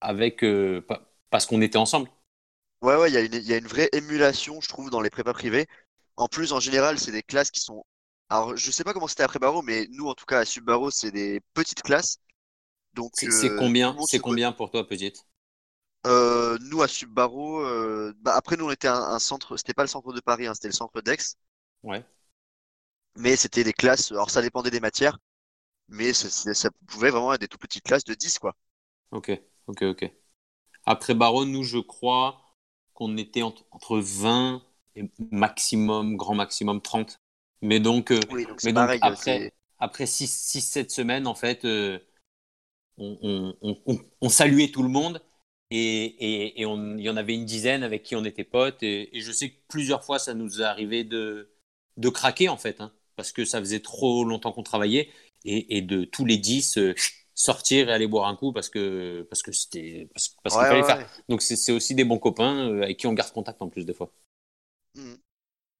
avec 0.00 0.42
euh, 0.42 0.86
parce 1.30 1.46
qu'on 1.46 1.60
était 1.60 1.78
ensemble. 1.78 2.08
Ouais, 2.82 2.96
ouais, 2.96 3.10
il 3.10 3.34
y, 3.34 3.48
y, 3.48 3.52
a 3.52 3.56
une 3.56 3.66
vraie 3.66 3.88
émulation, 3.92 4.60
je 4.60 4.68
trouve, 4.68 4.90
dans 4.90 5.00
les 5.00 5.10
prépas 5.10 5.32
privés. 5.32 5.66
En 6.16 6.28
plus, 6.28 6.52
en 6.52 6.60
général, 6.60 6.98
c'est 6.98 7.12
des 7.12 7.22
classes 7.22 7.50
qui 7.50 7.60
sont. 7.60 7.84
Alors, 8.28 8.56
je 8.56 8.70
sais 8.70 8.84
pas 8.84 8.92
comment 8.92 9.08
c'était 9.08 9.22
après 9.22 9.38
Barreau, 9.38 9.62
mais 9.62 9.86
nous, 9.90 10.06
en 10.06 10.14
tout 10.14 10.26
cas, 10.26 10.40
à 10.40 10.44
Sub-Barreau, 10.44 10.90
c'est 10.90 11.10
des 11.10 11.40
petites 11.54 11.82
classes. 11.82 12.18
Donc, 12.94 13.12
c'est 13.14 13.26
euh, 13.26 13.56
combien, 13.58 13.96
c'est 14.06 14.18
combien 14.18 14.52
pour 14.52 14.70
toi, 14.70 14.86
petite? 14.86 15.26
Euh, 16.06 16.58
nous 16.60 16.82
à 16.82 16.88
Subbaro, 16.88 17.60
euh, 17.60 18.12
bah, 18.20 18.34
après 18.36 18.56
nous 18.56 18.66
on 18.66 18.70
était 18.70 18.88
un, 18.88 19.18
centre, 19.18 19.56
c'était 19.56 19.72
pas 19.72 19.82
le 19.82 19.88
centre 19.88 20.12
de 20.12 20.20
Paris, 20.20 20.46
hein, 20.46 20.52
c'était 20.54 20.68
le 20.68 20.74
centre 20.74 21.00
d'Aix. 21.00 21.36
Ouais. 21.82 22.04
Mais 23.16 23.36
c'était 23.36 23.64
des 23.64 23.72
classes, 23.72 24.10
alors 24.10 24.30
ça 24.30 24.42
dépendait 24.42 24.70
des 24.70 24.80
matières, 24.80 25.18
mais 25.88 26.12
ça, 26.12 26.70
pouvait 26.86 27.10
vraiment 27.10 27.32
être 27.34 27.40
des 27.40 27.48
tout 27.48 27.58
petites 27.58 27.84
classes 27.84 28.04
de 28.04 28.14
10 28.14 28.38
quoi. 28.38 28.54
Ok, 29.10 29.30
ok, 29.66 29.82
ok. 29.82 30.10
Après 30.84 31.14
Barreau, 31.14 31.44
nous 31.44 31.62
je 31.62 31.78
crois 31.78 32.40
qu'on 32.92 33.16
était 33.16 33.42
entre, 33.42 33.98
20 33.98 34.62
et 34.96 35.10
maximum, 35.30 36.16
grand 36.16 36.34
maximum 36.34 36.80
30. 36.80 37.20
Mais 37.62 37.80
donc, 37.80 38.10
euh, 38.10 38.20
mais 38.64 38.72
donc 38.72 38.98
après, 39.00 39.52
après 39.78 40.04
6-7 40.04 40.90
semaines, 40.90 41.26
en 41.26 41.34
fait, 41.34 41.64
on, 42.98 43.54
on, 44.20 44.28
saluait 44.28 44.70
tout 44.70 44.82
le 44.82 44.88
monde 44.88 45.20
et, 45.70 46.60
et, 46.60 46.66
on, 46.66 46.96
il 46.96 47.02
y 47.02 47.10
en 47.10 47.16
avait 47.16 47.34
une 47.34 47.44
dizaine 47.44 47.82
avec 47.82 48.02
qui 48.02 48.14
on 48.16 48.24
était 48.24 48.44
potes. 48.44 48.82
Et, 48.82 49.10
je 49.20 49.32
sais 49.32 49.50
que 49.50 49.56
plusieurs 49.68 50.04
fois, 50.04 50.18
ça 50.18 50.34
nous 50.34 50.60
est 50.60 50.64
arrivé 50.64 51.04
de, 51.04 51.52
de 51.96 52.08
craquer, 52.08 52.48
en 52.48 52.56
fait, 52.56 52.80
hein, 52.80 52.92
parce 53.16 53.32
que 53.32 53.44
ça 53.44 53.60
faisait 53.60 53.80
trop 53.80 54.24
longtemps 54.24 54.52
qu'on 54.52 54.62
travaillait. 54.62 55.10
Et, 55.46 55.82
de 55.82 56.04
tous 56.04 56.24
les 56.24 56.38
dix, 56.38 56.78
euh, 56.78 56.94
sortir 57.34 57.90
et 57.90 57.92
aller 57.92 58.06
boire 58.06 58.28
un 58.28 58.36
coup 58.36 58.50
parce 58.52 58.70
que 58.70 59.26
parce 59.28 59.42
que 59.42 59.52
c'était 59.52 60.08
parce, 60.14 60.28
qu'il 60.28 60.50
fallait 60.50 60.82
faire. 60.82 61.06
Donc 61.28 61.42
c'est 61.42 61.72
aussi 61.72 61.94
des 61.94 62.04
bons 62.04 62.18
copains 62.18 62.70
euh, 62.70 62.82
avec 62.82 62.96
qui 62.96 63.06
on 63.06 63.12
garde 63.12 63.30
contact 63.30 63.60
en 63.60 63.68
plus 63.68 63.84
des 63.84 63.92
fois. 63.92 64.10
Mmh. 64.94 65.14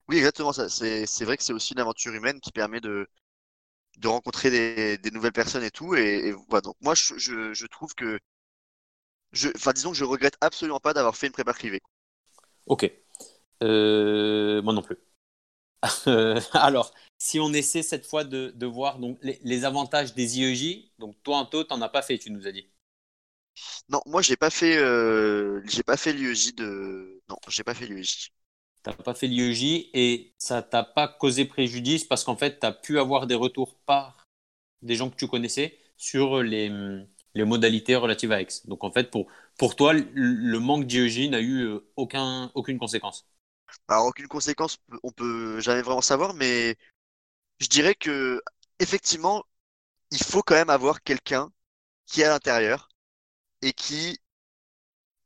Oui, 0.07 0.17
exactement. 0.17 0.53
C'est 0.53 1.25
vrai 1.25 1.37
que 1.37 1.43
c'est 1.43 1.53
aussi 1.53 1.73
une 1.73 1.79
aventure 1.79 2.13
humaine 2.13 2.39
qui 2.39 2.51
permet 2.51 2.79
de, 2.79 3.07
de 3.97 4.07
rencontrer 4.07 4.51
des, 4.51 4.97
des 4.99 5.09
nouvelles 5.09 5.33
personnes 5.33 5.63
et 5.63 5.71
tout. 5.71 5.95
Et, 5.95 6.31
voilà. 6.47 6.61
Donc 6.61 6.75
moi, 6.81 6.93
je, 6.93 7.17
je, 7.17 7.53
je 7.53 7.65
trouve 7.65 7.95
que 7.95 8.19
enfin, 9.55 9.73
disons 9.73 9.91
que 9.91 9.97
je 9.97 10.05
regrette 10.05 10.37
absolument 10.41 10.79
pas 10.79 10.93
d'avoir 10.93 11.15
fait 11.15 11.27
une 11.27 11.33
prépa 11.33 11.53
privée. 11.53 11.81
Ok. 12.67 12.91
Euh, 13.63 14.61
moi 14.61 14.73
non 14.73 14.81
plus. 14.81 14.97
alors, 16.53 16.93
si 17.25 17.39
on 17.39 17.51
essaie 17.53 17.81
cette 17.81 18.05
fois 18.05 18.23
de, 18.23 18.53
de 18.55 18.65
voir 18.67 18.99
donc, 18.99 19.17
les, 19.23 19.65
avantages 19.65 20.13
des 20.13 20.39
IEJ, 20.39 20.91
donc 20.99 21.15
toi, 21.23 21.37
Anto, 21.37 21.63
tu 21.63 21.73
n'en 21.73 21.81
as 21.81 21.89
pas 21.89 22.03
fait, 22.03 22.19
tu 22.19 22.29
nous 22.29 22.45
as 22.45 22.51
dit. 22.51 22.69
Non, 23.89 23.99
moi, 24.05 24.21
j'ai 24.21 24.35
pas 24.35 24.51
fait, 24.51 24.77
euh, 24.77 25.59
j'ai 25.65 25.81
pas 25.81 25.97
fait 25.97 26.13
l'IEJ 26.13 26.53
de. 26.53 27.23
Non, 27.27 27.37
j'ai 27.47 27.63
pas 27.63 27.73
fait 27.73 27.87
l'IEJ. 27.87 28.31
T'as 28.83 28.93
pas 28.93 29.15
fait 29.15 29.25
l'IEJ 29.25 29.89
et 29.93 30.35
ça 30.37 30.61
t'a 30.61 30.83
pas 30.83 31.07
causé 31.07 31.45
préjudice 31.45 32.03
parce 32.03 32.23
qu'en 32.23 32.37
fait, 32.37 32.59
tu 32.59 32.65
as 32.67 32.71
pu 32.71 32.99
avoir 32.99 33.25
des 33.25 33.33
retours 33.33 33.75
par 33.87 34.27
des 34.83 34.95
gens 34.95 35.09
que 35.09 35.15
tu 35.15 35.27
connaissais 35.27 35.79
sur 35.97 36.43
les, 36.43 36.69
les 37.33 37.43
modalités 37.43 37.95
relatives 37.95 38.33
à 38.33 38.41
X. 38.41 38.67
Donc 38.67 38.83
en 38.83 38.91
fait, 38.91 39.09
pour, 39.09 39.25
pour 39.57 39.75
toi, 39.75 39.93
le 39.93 40.57
manque 40.59 40.85
d'IEJ 40.85 41.29
n'a 41.29 41.39
eu 41.39 41.63
euh, 41.63 41.79
aucun, 41.95 42.51
aucune 42.53 42.77
conséquence 42.77 43.25
Alors 43.87 44.05
aucune 44.05 44.27
conséquence, 44.27 44.77
on 45.01 45.11
peut 45.11 45.59
jamais 45.59 45.81
vraiment 45.81 46.01
savoir, 46.01 46.35
mais 46.35 46.77
je 47.59 47.67
dirais 47.67 47.95
que 47.95 48.41
effectivement, 48.79 49.43
il 50.11 50.23
faut 50.23 50.43
quand 50.43 50.55
même 50.55 50.69
avoir 50.69 51.03
quelqu'un 51.03 51.51
qui 52.07 52.21
est 52.21 52.25
à 52.25 52.29
l'intérieur 52.29 52.89
et 53.61 53.73
qui 53.73 54.19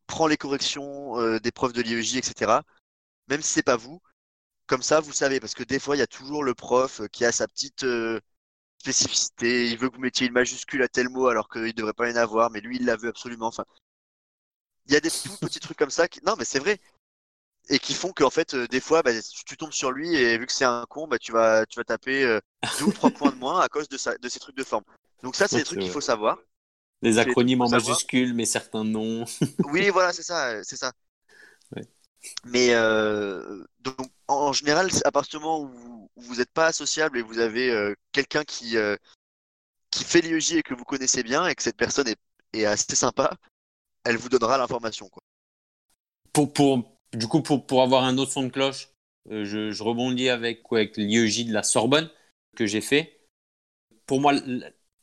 prend 0.07 0.27
les 0.27 0.37
corrections 0.37 1.19
euh, 1.19 1.39
des 1.39 1.51
preuves 1.51 1.73
de 1.73 1.81
l'IEJ, 1.81 2.17
etc. 2.17 2.63
Même 3.29 3.41
si 3.41 3.53
c'est 3.53 3.63
pas 3.63 3.77
vous, 3.77 4.01
comme 4.67 4.83
ça, 4.83 5.01
vous 5.01 5.13
savez, 5.13 5.39
parce 5.39 5.55
que 5.55 5.63
des 5.63 5.79
fois, 5.79 5.95
il 5.95 5.99
y 5.99 6.03
a 6.03 6.07
toujours 6.07 6.43
le 6.43 6.55
prof 6.55 7.01
qui 7.11 7.25
a 7.25 7.31
sa 7.31 7.47
petite, 7.47 7.83
euh, 7.83 8.19
spécificité, 8.79 9.69
il 9.69 9.77
veut 9.77 9.89
que 9.89 9.95
vous 9.95 10.01
mettiez 10.01 10.27
une 10.27 10.33
majuscule 10.33 10.83
à 10.83 10.87
tel 10.87 11.09
mot 11.09 11.27
alors 11.27 11.49
qu'il 11.49 11.73
devrait 11.73 11.93
pas 11.93 12.09
y 12.09 12.13
en 12.13 12.17
avoir, 12.17 12.49
mais 12.51 12.61
lui, 12.61 12.77
il 12.77 12.85
l'a 12.85 12.95
vu 12.97 13.09
absolument. 13.09 13.47
Enfin, 13.47 13.65
il 14.87 14.93
y 14.93 14.95
a 14.97 14.99
des 14.99 15.09
tout 15.11 15.37
petits 15.39 15.59
trucs 15.59 15.77
comme 15.77 15.89
ça 15.89 16.07
qui... 16.07 16.19
Non, 16.25 16.35
mais 16.37 16.45
c'est 16.45 16.59
vrai. 16.59 16.79
Et 17.69 17.77
qui 17.77 17.93
font 17.93 18.11
qu'en 18.11 18.31
fait, 18.31 18.55
euh, 18.55 18.67
des 18.67 18.79
fois, 18.79 19.03
bah, 19.03 19.11
tu 19.45 19.55
tombes 19.55 19.71
sur 19.71 19.91
lui 19.91 20.15
et 20.15 20.37
vu 20.39 20.47
que 20.47 20.51
c'est 20.51 20.65
un 20.65 20.85
con, 20.89 21.07
bah, 21.07 21.19
tu, 21.19 21.31
vas, 21.31 21.65
tu 21.67 21.79
vas 21.79 21.83
taper 21.83 22.23
euh, 22.23 22.39
deux 22.79 22.85
ou 22.85 22.91
trois 22.91 23.11
points 23.11 23.31
de 23.31 23.35
moins 23.35 23.59
à 23.59 23.67
cause 23.67 23.87
de, 23.87 23.97
sa, 23.97 24.17
de 24.17 24.27
ces 24.27 24.39
trucs 24.39 24.57
de 24.57 24.63
forme. 24.63 24.83
Donc 25.21 25.35
ça, 25.35 25.47
c'est 25.47 25.57
des 25.57 25.63
trucs 25.63 25.79
qu'il 25.79 25.91
faut 25.91 26.01
savoir. 26.01 26.39
Les 27.01 27.19
acronymes 27.19 27.61
en 27.61 27.69
majuscules, 27.69 28.33
mais 28.33 28.45
certains 28.45 28.83
noms. 28.83 29.23
oui, 29.65 29.89
voilà, 29.89 30.11
c'est 30.13 30.23
ça, 30.23 30.63
c'est 30.63 30.77
ça. 30.77 30.91
Mais 32.43 32.73
euh, 32.73 33.63
donc, 33.79 34.11
en 34.27 34.51
général, 34.51 34.89
à 35.05 35.11
partir 35.11 35.39
du 35.39 35.45
moment 35.45 35.61
où 35.61 36.09
vous 36.17 36.35
n'êtes 36.35 36.51
pas 36.51 36.65
associable 36.65 37.17
et 37.17 37.21
vous 37.21 37.39
avez 37.39 37.69
euh, 37.69 37.93
quelqu'un 38.11 38.43
qui, 38.43 38.75
qui 39.91 40.03
fait 40.03 40.21
l'IEJ 40.21 40.53
et 40.53 40.63
que 40.63 40.73
vous 40.73 40.83
connaissez 40.83 41.23
bien 41.23 41.47
et 41.47 41.55
que 41.55 41.63
cette 41.63 41.77
personne 41.77 42.07
est, 42.07 42.19
est 42.53 42.65
assez 42.65 42.95
sympa, 42.95 43.37
elle 44.03 44.17
vous 44.17 44.29
donnera 44.29 44.57
l'information. 44.57 45.09
Pour, 46.33 46.51
pour, 46.51 46.98
du 47.13 47.27
coup, 47.27 47.41
pour, 47.41 47.65
pour 47.65 47.81
avoir 47.81 48.03
un 48.03 48.17
autre 48.17 48.31
son 48.31 48.43
de 48.43 48.49
cloche, 48.49 48.89
je, 49.29 49.71
je, 49.71 49.83
rebondis 49.83 50.29
avec, 50.29 50.63
avec 50.71 50.97
l'IEJ 50.97 51.45
de 51.45 51.53
la 51.53 51.63
Sorbonne 51.63 52.09
que 52.55 52.65
j'ai 52.65 52.81
fait. 52.81 53.19
Pour 54.05 54.19
moi, 54.21 54.33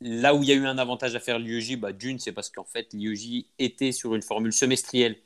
là 0.01 0.35
où 0.35 0.43
il 0.43 0.49
y 0.49 0.53
a 0.53 0.57
eu 0.57 0.67
un 0.67 0.79
avantage 0.79 1.15
à 1.15 1.21
faire 1.21 1.39
l'IEJ, 1.39 1.77
bah, 1.77 1.93
d'une, 1.93 2.19
c'est 2.19 2.33
parce 2.33 2.51
qu'en 2.51 2.65
fait, 2.65 2.93
l'IEJ 2.93 3.47
était 3.59 3.93
sur 3.93 4.15
une 4.15 4.23
formule 4.23 4.53
semestrielle 4.53 5.17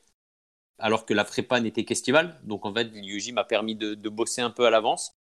alors 0.80 1.06
que 1.06 1.14
la 1.14 1.24
prépa 1.24 1.60
n'était 1.60 1.84
qu'estivale. 1.84 2.40
Donc 2.42 2.66
en 2.66 2.74
fait, 2.74 2.84
l'IUJ 2.84 3.32
m'a 3.32 3.44
permis 3.44 3.76
de, 3.76 4.08
bosser 4.08 4.40
un 4.40 4.50
peu 4.50 4.66
à 4.66 4.70
l'avance 4.70 5.12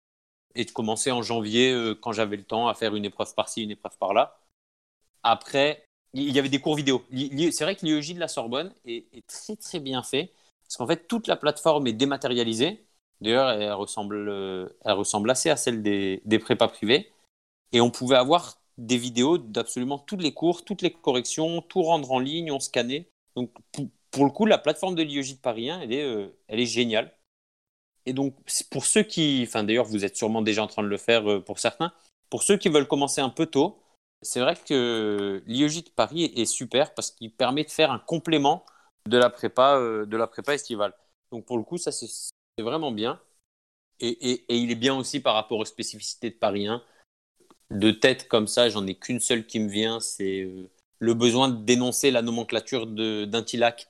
et 0.55 0.65
de 0.65 0.71
commencer 0.71 1.11
en 1.11 1.21
janvier 1.21 1.71
euh, 1.71 1.93
quand 1.93 2.11
j'avais 2.11 2.37
le 2.37 2.43
temps 2.43 2.67
à 2.67 2.73
faire 2.73 2.95
une 2.95 3.05
épreuve 3.05 3.35
par-ci, 3.35 3.63
une 3.63 3.71
épreuve 3.71 3.97
par-là. 3.99 4.39
Après, 5.23 5.85
il 6.13 6.31
y 6.31 6.39
avait 6.39 6.49
des 6.49 6.59
cours 6.59 6.75
vidéo. 6.75 7.05
C'est 7.51 7.63
vrai 7.63 7.75
que 7.75 7.85
l'IEJ 7.85 8.15
de 8.15 8.19
la 8.19 8.27
Sorbonne 8.27 8.73
est, 8.85 9.05
très 9.27 9.55
très 9.57 9.79
bien 9.79 10.01
fait 10.01 10.33
parce 10.69 10.77
qu'en 10.77 10.88
fait, 10.88 11.07
toute 11.07 11.25
la 11.25 11.35
plateforme 11.35 11.88
est 11.88 11.93
dématérialisée. 11.93 12.85
D'ailleurs, 13.21 13.49
elle 13.49 13.73
ressemble, 13.73 14.29
euh, 14.29 14.69
assez 15.27 15.49
à 15.49 15.55
celle 15.57 15.81
des, 15.81 16.39
prépas 16.39 16.67
privés. 16.67 17.11
Et 17.71 17.81
on 17.81 17.89
pouvait 17.89 18.17
avoir 18.17 18.61
des 18.77 18.97
vidéos 18.97 19.39
d'absolument 19.39 19.97
tous 19.97 20.17
les 20.17 20.31
cours, 20.31 20.63
toutes 20.63 20.83
les 20.83 20.91
corrections, 20.91 21.63
tout 21.63 21.81
rendre 21.81 22.11
en 22.11 22.19
ligne, 22.19 22.51
on 22.51 22.59
scannait. 22.59 23.09
Donc, 23.35 23.51
pour 24.11 24.25
le 24.25 24.29
coup, 24.29 24.45
la 24.45 24.59
plateforme 24.59 24.93
de 24.93 25.01
l'IOJ 25.01 25.38
de 25.38 25.39
Paris 25.39 25.71
1, 25.71 25.81
elle 25.81 25.91
est, 25.91 26.03
euh, 26.03 26.27
elle 26.47 26.59
est 26.59 26.67
géniale. 26.67 27.11
Et 28.05 28.13
donc, 28.13 28.35
pour 28.69 28.85
ceux 28.85 29.03
qui, 29.03 29.43
enfin 29.47 29.63
d'ailleurs, 29.63 29.85
vous 29.85 30.05
êtes 30.05 30.15
sûrement 30.15 30.43
déjà 30.43 30.63
en 30.63 30.67
train 30.67 30.83
de 30.83 30.88
le 30.88 30.97
faire 30.97 31.29
euh, 31.29 31.39
pour 31.41 31.57
certains, 31.57 31.91
pour 32.29 32.43
ceux 32.43 32.57
qui 32.57 32.69
veulent 32.69 32.88
commencer 32.88 33.21
un 33.21 33.29
peu 33.29 33.47
tôt, 33.47 33.81
c'est 34.21 34.39
vrai 34.39 34.55
que 34.55 35.43
l'IOJ 35.47 35.85
de 35.85 35.89
Paris 35.89 36.25
est, 36.35 36.45
super 36.45 36.93
parce 36.93 37.11
qu'il 37.11 37.31
permet 37.31 37.63
de 37.63 37.71
faire 37.71 37.91
un 37.91 37.99
complément 37.99 38.65
de 39.07 39.17
la 39.17 39.29
prépa, 39.29 39.77
euh, 39.77 40.05
de 40.05 40.17
la 40.17 40.27
prépa 40.27 40.53
estivale. 40.53 40.93
Donc 41.31 41.45
pour 41.45 41.57
le 41.57 41.63
coup, 41.63 41.77
ça 41.77 41.91
c'est 41.91 42.07
vraiment 42.59 42.91
bien. 42.91 43.19
Et, 44.01 44.45
il 44.49 44.71
est 44.71 44.75
bien 44.75 44.95
aussi 44.95 45.19
par 45.19 45.33
rapport 45.35 45.59
aux 45.59 45.65
spécificités 45.65 46.29
de 46.29 46.35
Paris 46.35 46.67
1. 46.67 46.81
De 47.71 47.91
tête 47.91 48.27
comme 48.27 48.47
ça, 48.47 48.69
j'en 48.69 48.87
ai 48.87 48.95
qu'une 48.95 49.19
seule 49.19 49.45
qui 49.45 49.59
me 49.59 49.69
vient, 49.69 49.99
c'est 49.99 50.49
le 50.99 51.13
besoin 51.13 51.49
de 51.49 51.63
dénoncer 51.63 52.11
la 52.11 52.21
nomenclature 52.21 52.87
d'un 52.87 53.43
TILAC 53.43 53.89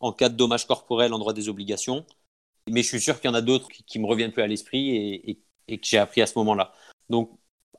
en 0.00 0.12
cas 0.12 0.28
de 0.28 0.36
dommage 0.36 0.66
corporel 0.66 1.12
en 1.12 1.18
droit 1.18 1.32
des 1.32 1.48
obligations. 1.48 2.04
Mais 2.68 2.82
je 2.82 2.88
suis 2.88 3.00
sûr 3.00 3.20
qu'il 3.20 3.28
y 3.28 3.32
en 3.32 3.36
a 3.36 3.40
d'autres 3.40 3.68
qui, 3.68 3.98
me 3.98 4.06
reviennent 4.06 4.32
plus 4.32 4.42
à 4.42 4.46
l'esprit 4.46 4.94
et, 4.94 5.78
que 5.78 5.84
j'ai 5.86 5.98
appris 5.98 6.22
à 6.22 6.26
ce 6.26 6.38
moment-là. 6.38 6.72
Donc, 7.08 7.30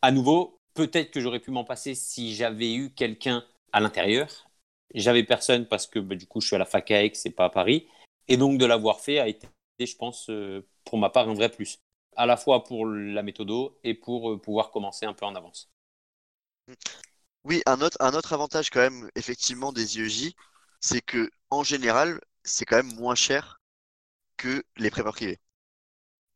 à 0.01 0.11
nouveau, 0.11 0.59
peut-être 0.73 1.11
que 1.11 1.21
j'aurais 1.21 1.39
pu 1.39 1.51
m'en 1.51 1.63
passer 1.63 1.95
si 1.95 2.35
j'avais 2.35 2.73
eu 2.73 2.91
quelqu'un 2.91 3.45
à 3.71 3.79
l'intérieur. 3.79 4.48
J'avais 4.93 5.23
personne 5.23 5.67
parce 5.67 5.87
que 5.87 5.99
bah, 5.99 6.15
du 6.15 6.25
coup, 6.25 6.41
je 6.41 6.47
suis 6.47 6.55
à 6.55 6.59
la 6.59 6.65
fac 6.65 6.89
à 6.91 7.03
Aix 7.03 7.13
et 7.25 7.29
pas 7.31 7.45
à 7.45 7.49
Paris. 7.49 7.87
Et 8.27 8.37
donc, 8.37 8.57
de 8.57 8.65
l'avoir 8.65 8.99
fait 8.99 9.19
a 9.19 9.27
été 9.27 9.47
je 9.85 9.95
pense, 9.95 10.29
pour 10.85 10.97
ma 10.97 11.09
part, 11.09 11.29
un 11.29 11.33
vrai 11.33 11.49
plus. 11.49 11.79
À 12.15 12.25
la 12.25 12.37
fois 12.37 12.63
pour 12.63 12.85
la 12.85 13.23
méthode 13.23 13.51
et 13.83 13.93
pour 13.93 14.41
pouvoir 14.41 14.71
commencer 14.71 15.05
un 15.05 15.13
peu 15.13 15.25
en 15.25 15.35
avance. 15.35 15.69
Oui, 17.43 17.61
un 17.65 17.81
autre, 17.81 17.97
un 17.99 18.13
autre 18.13 18.33
avantage 18.33 18.69
quand 18.69 18.81
même, 18.81 19.09
effectivement, 19.15 19.71
des 19.71 19.97
IEJ, 19.97 20.33
c'est 20.81 21.01
que 21.01 21.29
en 21.49 21.63
général, 21.63 22.19
c'est 22.43 22.65
quand 22.65 22.77
même 22.77 22.93
moins 22.95 23.15
cher 23.15 23.61
que 24.37 24.63
les 24.77 24.89
prépas 24.89 25.11
privés. 25.11 25.39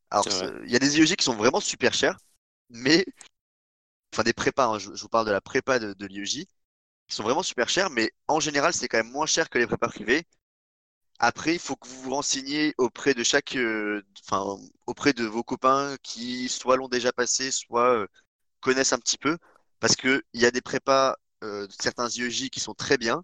Alors, 0.10 0.25
il 0.63 0.72
y 0.72 0.75
a 0.75 0.79
des 0.79 1.00
IEJ 1.00 1.15
qui 1.15 1.25
sont 1.25 1.36
vraiment 1.36 1.60
super 1.60 1.93
chers, 1.93 2.17
mais 2.69 3.05
enfin 4.13 4.24
des 4.24 4.33
prépas, 4.33 4.67
hein, 4.67 4.79
je, 4.79 4.89
vous 4.89 5.10
parle 5.10 5.25
de 5.25 5.31
la 5.31 5.41
prépa 5.41 5.79
de, 5.79 5.93
de 5.93 6.05
l'IEJ, 6.05 6.45
qui 7.07 7.15
sont 7.15 7.24
vraiment 7.24 7.43
super 7.43 7.69
chers, 7.69 7.89
mais 7.89 8.12
en 8.27 8.39
général, 8.39 8.74
c'est 8.74 8.88
quand 8.88 8.98
même 8.98 9.12
moins 9.12 9.25
cher 9.25 9.50
que 9.50 9.57
les 9.57 9.67
prépas 9.67 9.88
privés. 9.89 10.25
Après, 11.19 11.53
il 11.53 11.60
faut 11.60 11.75
que 11.75 11.88
vous 11.88 12.01
vous 12.03 12.12
renseigniez 12.15 12.74
auprès 12.77 13.13
de 13.13 13.24
chaque, 13.24 13.55
euh, 13.55 14.03
auprès 14.88 15.13
de 15.13 15.25
vos 15.25 15.43
copains 15.43 15.95
qui 16.03 16.50
soit 16.50 16.75
l'ont 16.77 16.89
déjà 16.89 17.13
passé, 17.13 17.51
soit 17.51 17.93
euh, 17.95 18.07
connaissent 18.62 18.93
un 18.93 19.00
petit 19.00 19.17
peu, 19.17 19.38
parce 19.79 19.95
que 19.95 20.24
il 20.33 20.41
y 20.41 20.45
a 20.45 20.51
des 20.51 20.62
prépas, 20.62 21.15
euh, 21.43 21.67
certains 21.79 22.10
IEJ 22.10 22.50
qui 22.50 22.60
sont 22.60 22.74
très 22.74 22.98
bien, 22.98 23.24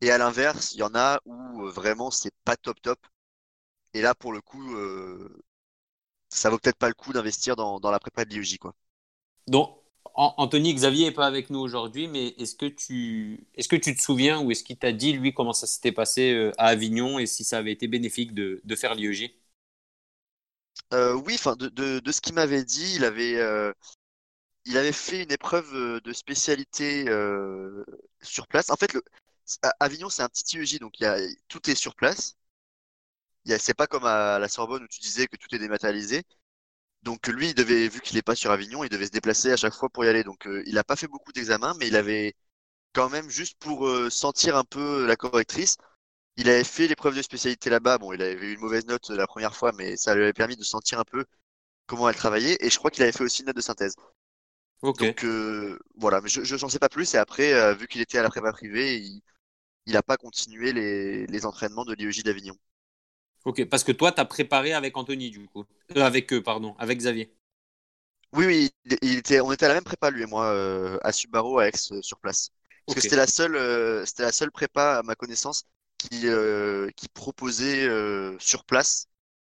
et 0.00 0.10
à 0.10 0.18
l'inverse, 0.18 0.72
il 0.74 0.78
y 0.80 0.82
en 0.82 0.94
a 0.94 1.20
où 1.26 1.66
vraiment 1.70 2.10
c'est 2.10 2.34
pas 2.44 2.56
top 2.56 2.80
top. 2.82 2.98
Et 3.94 4.02
là, 4.02 4.14
pour 4.14 4.32
le 4.32 4.40
coup, 4.42 4.76
ça 6.30 6.50
vaut 6.50 6.58
peut-être 6.58 6.78
pas 6.78 6.88
le 6.88 6.94
coup 6.94 7.12
d'investir 7.12 7.56
dans, 7.56 7.80
dans 7.80 7.90
la 7.90 7.98
prépa 8.00 8.24
de 8.24 8.30
l'IEJ, 8.30 8.58
quoi. 8.58 8.74
Donc, 9.46 9.79
Anthony 10.20 10.74
Xavier 10.74 11.06
n'est 11.06 11.14
pas 11.14 11.26
avec 11.26 11.48
nous 11.48 11.60
aujourd'hui, 11.60 12.06
mais 12.06 12.28
est-ce 12.38 12.54
que, 12.54 12.66
tu, 12.66 13.46
te 13.56 14.02
souviens 14.02 14.40
ou 14.42 14.50
est-ce 14.50 14.62
qu'il 14.64 14.76
t'a 14.76 14.92
dit, 14.92 15.14
lui, 15.14 15.32
comment 15.32 15.54
ça 15.54 15.66
s'était 15.66 15.92
passé 15.92 16.32
euh, 16.32 16.52
à 16.58 16.66
Avignon 16.66 17.18
et 17.18 17.24
si 17.26 17.42
ça 17.42 17.56
avait 17.58 17.72
été 17.72 17.88
bénéfique 17.88 18.34
de, 18.34 18.60
faire 18.76 18.94
l'IEJ 18.94 19.34
euh, 20.92 21.14
Oui, 21.14 21.36
de, 21.58 22.00
de, 22.00 22.12
ce 22.12 22.20
qu'il 22.20 22.34
m'avait 22.34 22.64
dit, 22.64 22.96
il 22.96 23.04
avait, 23.04 23.36
euh, 23.36 23.72
il 24.66 24.92
fait 24.92 25.22
une 25.22 25.32
épreuve 25.32 26.00
de 26.02 26.12
spécialité 26.12 27.06
sur 28.20 28.46
place. 28.46 28.70
En 28.70 28.76
fait, 28.76 28.92
Avignon, 29.80 30.10
c'est 30.10 30.22
un 30.22 30.28
petit 30.28 30.58
IEJ, 30.58 30.80
donc 30.80 31.00
il 31.00 31.04
y 31.04 31.06
a, 31.06 31.18
tout 31.48 31.70
est 31.70 31.74
sur 31.74 31.94
place. 31.96 32.36
C'est 33.58 33.74
pas 33.74 33.86
comme 33.86 34.04
à 34.04 34.38
la 34.38 34.48
Sorbonne 34.48 34.84
où 34.84 34.88
tu 34.88 35.00
disais 35.00 35.26
que 35.26 35.36
tout 35.36 35.54
est 35.54 35.58
dématérialisé. 35.58 36.24
Donc 37.02 37.26
lui, 37.28 37.48
il 37.50 37.54
devait, 37.54 37.88
vu 37.88 38.00
qu'il 38.00 38.16
n'est 38.16 38.22
pas 38.22 38.34
sur 38.34 38.50
Avignon, 38.50 38.84
il 38.84 38.90
devait 38.90 39.06
se 39.06 39.10
déplacer 39.10 39.52
à 39.52 39.56
chaque 39.56 39.74
fois 39.74 39.88
pour 39.88 40.04
y 40.04 40.08
aller. 40.08 40.24
Donc 40.24 40.46
euh, 40.46 40.62
il 40.66 40.74
n'a 40.74 40.84
pas 40.84 40.96
fait 40.96 41.08
beaucoup 41.08 41.32
d'examens, 41.32 41.74
mais 41.78 41.88
il 41.88 41.96
avait 41.96 42.34
quand 42.94 43.10
même, 43.10 43.30
juste 43.30 43.58
pour 43.60 43.86
euh, 43.88 44.10
sentir 44.10 44.56
un 44.56 44.64
peu 44.64 45.06
la 45.06 45.16
correctrice, 45.16 45.76
il 46.36 46.48
avait 46.50 46.64
fait 46.64 46.88
l'épreuve 46.88 47.16
de 47.16 47.22
spécialité 47.22 47.70
là-bas. 47.70 47.98
Bon, 47.98 48.12
il 48.12 48.22
avait 48.22 48.34
eu 48.34 48.54
une 48.54 48.60
mauvaise 48.60 48.86
note 48.86 49.10
la 49.10 49.26
première 49.28 49.56
fois, 49.56 49.72
mais 49.72 49.96
ça 49.96 50.14
lui 50.14 50.22
avait 50.24 50.34
permis 50.34 50.56
de 50.56 50.64
sentir 50.64 51.00
un 51.00 51.04
peu 51.04 51.24
comment 51.86 52.08
elle 52.08 52.16
travaillait. 52.16 52.58
Et 52.60 52.70
je 52.70 52.78
crois 52.78 52.90
qu'il 52.90 53.02
avait 53.04 53.12
fait 53.12 53.24
aussi 53.24 53.42
une 53.42 53.48
note 53.48 53.56
de 53.56 53.62
synthèse. 53.62 53.94
Donc 54.96 55.24
euh, 55.24 55.78
voilà, 55.96 56.20
mais 56.20 56.28
je 56.28 56.56
n'en 56.56 56.68
sais 56.68 56.78
pas 56.78 56.88
plus. 56.88 57.14
Et 57.14 57.18
après, 57.18 57.74
vu 57.76 57.88
qu'il 57.88 58.00
était 58.00 58.18
à 58.18 58.22
la 58.22 58.28
prépa 58.30 58.52
privée, 58.52 58.98
il 59.86 59.92
n'a 59.94 60.02
pas 60.02 60.16
continué 60.16 60.72
les, 60.72 61.26
les 61.26 61.46
entraînements 61.46 61.84
de 61.84 61.94
l'IEJ 61.94 62.22
d'Avignon. 62.24 62.56
Ok, 63.44 63.64
parce 63.66 63.84
que 63.84 63.92
toi, 63.92 64.12
tu 64.12 64.20
as 64.20 64.24
préparé 64.24 64.72
avec 64.72 64.96
Anthony, 64.96 65.30
du 65.30 65.46
coup. 65.46 65.64
Euh, 65.96 66.02
avec 66.02 66.32
eux, 66.32 66.42
pardon, 66.42 66.74
avec 66.78 66.98
Xavier. 66.98 67.32
Oui, 68.32 68.46
oui, 68.46 68.70
il 69.02 69.18
était, 69.18 69.40
on 69.40 69.50
était 69.50 69.64
à 69.64 69.68
la 69.68 69.74
même 69.74 69.84
prépa, 69.84 70.10
lui 70.10 70.22
et 70.22 70.26
moi, 70.26 70.46
euh, 70.46 70.98
à 71.02 71.10
Subaru, 71.12 71.60
à 71.60 71.68
Aix, 71.68 71.72
euh, 71.90 72.02
sur 72.02 72.18
place. 72.18 72.50
Parce 72.86 72.96
que 72.96 73.00
c'était 73.00 73.16
la, 73.16 73.26
seule, 73.26 74.06
c'était 74.06 74.22
la 74.24 74.32
seule 74.32 74.50
prépa, 74.50 74.98
à 74.98 75.02
ma 75.02 75.14
connaissance, 75.14 75.64
qui, 75.96 76.26
qui 76.96 77.08
proposait 77.08 77.88
sur 78.38 78.64
place 78.64 79.06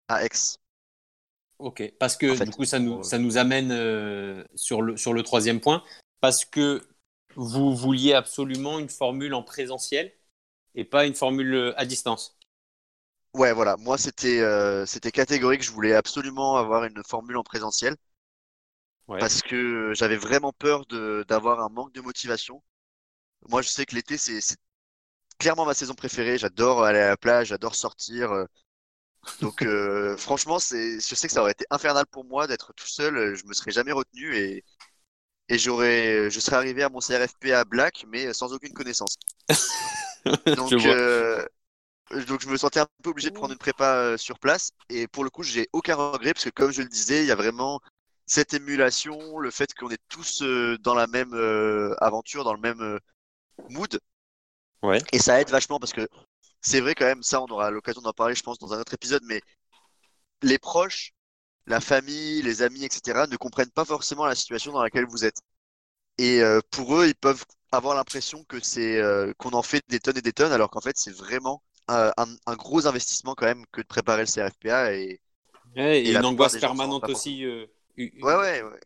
à 0.09 0.25
Aix. 0.25 0.59
Ok, 1.59 1.93
parce 1.99 2.17
que 2.17 2.45
du 2.45 2.51
coup, 2.51 2.65
ça 2.65 2.79
nous, 2.79 3.03
ça 3.03 3.19
nous 3.19 3.39
amène 3.39 4.45
sur, 4.55 4.83
le, 4.83 4.97
sur 4.97 5.13
le 5.15 5.23
troisième 5.23 5.61
point. 5.61 5.83
Parce 6.21 6.45
que 6.45 6.83
vous 7.37 7.75
vouliez 7.75 8.13
absolument 8.13 8.79
une 8.79 8.91
formule 8.91 9.35
en 9.35 9.43
présentiel 9.43 10.13
et 10.75 10.85
pas 10.85 11.07
une 11.07 11.15
formule 11.15 11.73
à 11.77 11.87
distance. 11.87 12.39
Ouais, 13.35 13.53
voilà. 13.53 13.77
Moi, 13.79 13.97
c'était 13.97 14.41
euh, 14.41 14.85
c'était 14.87 15.11
catégorique. 15.11 15.63
Je 15.63 15.71
voulais 15.73 15.95
absolument 15.95 16.57
avoir 16.57 16.85
une 16.85 17.03
formule 17.05 17.37
en 17.39 17.43
présentiel 17.43 17.97
parce 19.07 19.43
que 19.43 19.93
j'avais 19.95 20.17
vraiment 20.17 20.53
peur 20.53 20.87
de 20.87 21.25
d'avoir 21.29 21.61
un 21.61 21.69
manque 21.69 21.93
de 21.93 22.01
motivation. 22.01 22.63
Moi, 23.49 23.63
je 23.63 23.69
sais 23.69 23.87
que 23.87 23.95
l'été, 23.95 24.19
c'est 24.19 24.41
clairement 25.39 25.67
ma 25.67 25.75
saison 25.75 25.95
préférée. 25.95 26.39
J'adore 26.39 26.85
aller 26.85 27.01
à 27.01 27.09
la 27.09 27.17
plage, 27.17 27.49
j'adore 27.49 27.75
sortir. 27.75 28.33
Euh. 28.33 28.45
Donc, 29.41 29.63
euh, 29.63 30.17
franchement, 30.19 30.59
c'est 30.59 31.01
je 31.01 31.15
sais 31.15 31.29
que 31.29 31.33
ça 31.35 31.43
aurait 31.43 31.53
été 31.53 31.65
infernal 31.71 32.07
pour 32.07 32.25
moi 32.25 32.47
d'être 32.47 32.73
tout 32.75 32.87
seul. 32.87 33.35
Je 33.35 33.45
me 33.47 33.55
serais 33.55 33.73
jamais 33.73 33.93
retenu 33.93 34.37
et 34.37 34.65
et 35.49 35.59
j'aurais 35.59 36.31
je 36.31 36.41
serais 36.41 36.57
arrivé 36.57 36.83
à 36.83 36.89
mon 36.91 37.01
CRFP 37.01 37.47
à 37.53 37.65
Black, 37.65 38.05
mais 38.09 38.33
sans 38.35 38.53
aucune 38.53 38.75
connaissance. 38.75 39.17
Donc, 40.57 40.73
donc 42.27 42.43
je 42.43 42.49
me 42.49 42.57
sentais 42.57 42.81
un 42.81 42.87
peu 43.03 43.11
obligé 43.11 43.31
de 43.31 43.35
prendre 43.35 43.53
une 43.53 43.59
prépa 43.59 43.97
euh, 43.97 44.17
sur 44.17 44.39
place. 44.39 44.73
Et 44.89 45.07
pour 45.09 45.25
le 45.25 45.31
coup, 45.31 45.43
j'ai 45.43 45.69
aucun 45.73 45.95
regret 45.95 46.33
parce 46.35 46.45
que 46.45 46.51
comme 46.51 46.73
je 46.73 46.83
le 46.83 46.89
disais, 46.89 47.23
il 47.23 47.27
y 47.27 47.31
a 47.31 47.37
vraiment 47.37 47.81
cette 48.27 48.55
émulation, 48.55 49.39
le 49.39 49.51
fait 49.51 49.75
qu'on 49.75 49.91
est 49.91 50.01
tous 50.09 50.43
euh, 50.43 50.79
dans 50.79 50.95
la 50.95 51.07
même 51.07 51.35
euh, 51.35 51.95
aventure, 51.99 52.45
dans 52.45 52.55
le 52.55 52.61
même 52.61 52.99
mood. 53.71 53.99
Ouais. 54.83 54.99
Et 55.13 55.19
ça 55.19 55.41
aide 55.41 55.51
vachement 55.51 55.79
parce 55.79 55.93
que 55.93 56.09
c'est 56.61 56.81
vrai 56.81 56.95
quand 56.95 57.05
même, 57.05 57.23
ça 57.23 57.41
on 57.41 57.47
aura 57.47 57.71
l'occasion 57.71 58.03
d'en 58.03 58.13
parler 58.13 58.35
je 58.35 58.43
pense 58.43 58.59
dans 58.59 58.73
un 58.73 58.81
autre 58.81 58.95
épisode, 58.95 59.23
mais 59.25 59.41
les 60.43 60.59
proches, 60.59 61.13
la 61.67 61.81
famille, 61.81 62.43
les 62.43 62.63
amis, 62.63 62.85
etc. 62.85 63.27
ne 63.29 63.37
comprennent 63.37 63.71
pas 63.71 63.85
forcément 63.85 64.27
la 64.27 64.35
situation 64.35 64.73
dans 64.73 64.83
laquelle 64.83 65.07
vous 65.07 65.25
êtes. 65.25 65.41
Et 66.19 66.43
pour 66.71 66.97
eux, 66.97 67.07
ils 67.07 67.15
peuvent 67.15 67.45
avoir 67.71 67.95
l'impression 67.95 68.45
que 68.45 68.61
c'est 68.61 69.01
qu'on 69.39 69.53
en 69.53 69.63
fait 69.63 69.83
des 69.89 70.01
tonnes 70.01 70.19
et 70.19 70.23
des 70.23 70.33
tonnes, 70.33 70.53
alors 70.53 70.71
qu'en 70.71 70.81
fait 70.81 70.97
c'est 70.97 71.13
vraiment 71.15 71.63
un, 71.89 72.57
gros 72.57 72.87
investissement 72.87 73.35
quand 73.35 73.47
même 73.47 73.65
que 73.73 73.81
de 73.81 73.87
préparer 73.87 74.23
le 74.23 74.33
CRFPA 74.33 74.95
et, 74.95 75.21
et, 75.77 76.13
une 76.13 76.25
angoisse 76.25 76.59
permanente 76.59 77.09
aussi. 77.09 77.45
Euh, 77.45 77.67
ouais, 77.97 78.13
ouais, 78.23 78.63
ouais. 78.63 78.81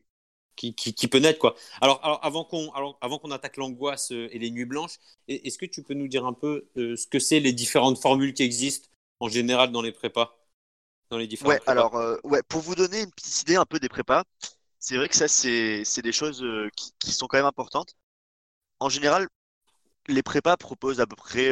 Qui, 0.55 0.75
qui, 0.75 1.07
peut 1.07 1.19
naître 1.19 1.39
quoi. 1.39 1.55
Alors, 1.83 2.03
alors 2.03 2.25
avant 2.25 2.43
qu'on 2.43 2.73
avant 3.03 3.19
qu'on 3.19 3.31
attaque 3.31 3.59
l'angoisse 3.59 4.11
euh, 4.13 4.27
et 4.33 4.39
les 4.39 4.51
nuits 4.51 4.65
blanches, 4.65 4.99
est-ce 5.29 5.59
que 5.59 5.67
tu 5.67 5.83
peux 5.83 5.93
nous 5.93 6.09
dire 6.09 6.25
un 6.25 6.33
peu 6.33 6.67
euh, 6.79 6.97
ce 6.97 7.07
que 7.07 7.19
c'est 7.19 7.41
les 7.41 7.53
différentes 7.53 7.99
formules 7.99 8.33
qui 8.33 8.43
existent 8.43 8.89
en 9.21 9.29
général 9.29 9.71
dans 9.71 9.83
les 9.83 9.93
prépas, 9.93 10.39
dans 11.11 11.19
les 11.19 11.27
différents. 11.27 11.51
Ouais, 11.51 11.61
alors 11.67 11.95
ouais, 12.25 12.43
pour 12.49 12.63
vous 12.63 12.75
donner 12.75 13.03
une 13.03 13.11
petite 13.11 13.43
idée 13.43 13.57
un 13.57 13.67
peu 13.67 13.79
des 13.79 13.91
prépas, 13.91 14.25
c'est 14.79 14.97
vrai 14.97 15.11
que 15.11 15.17
ça 15.17 15.29
c'est 15.29 16.03
des 16.03 16.13
choses 16.13 16.43
qui, 16.75 16.93
qui, 17.01 17.13
sont 17.13 17.27
quand 17.27 17.37
même 17.37 17.45
importantes. 17.45 17.95
En 18.81 18.89
général, 18.89 19.29
les 20.09 20.23
prépas 20.23 20.57
proposent 20.57 21.01
à 21.01 21.07
peu 21.07 21.17
près 21.17 21.51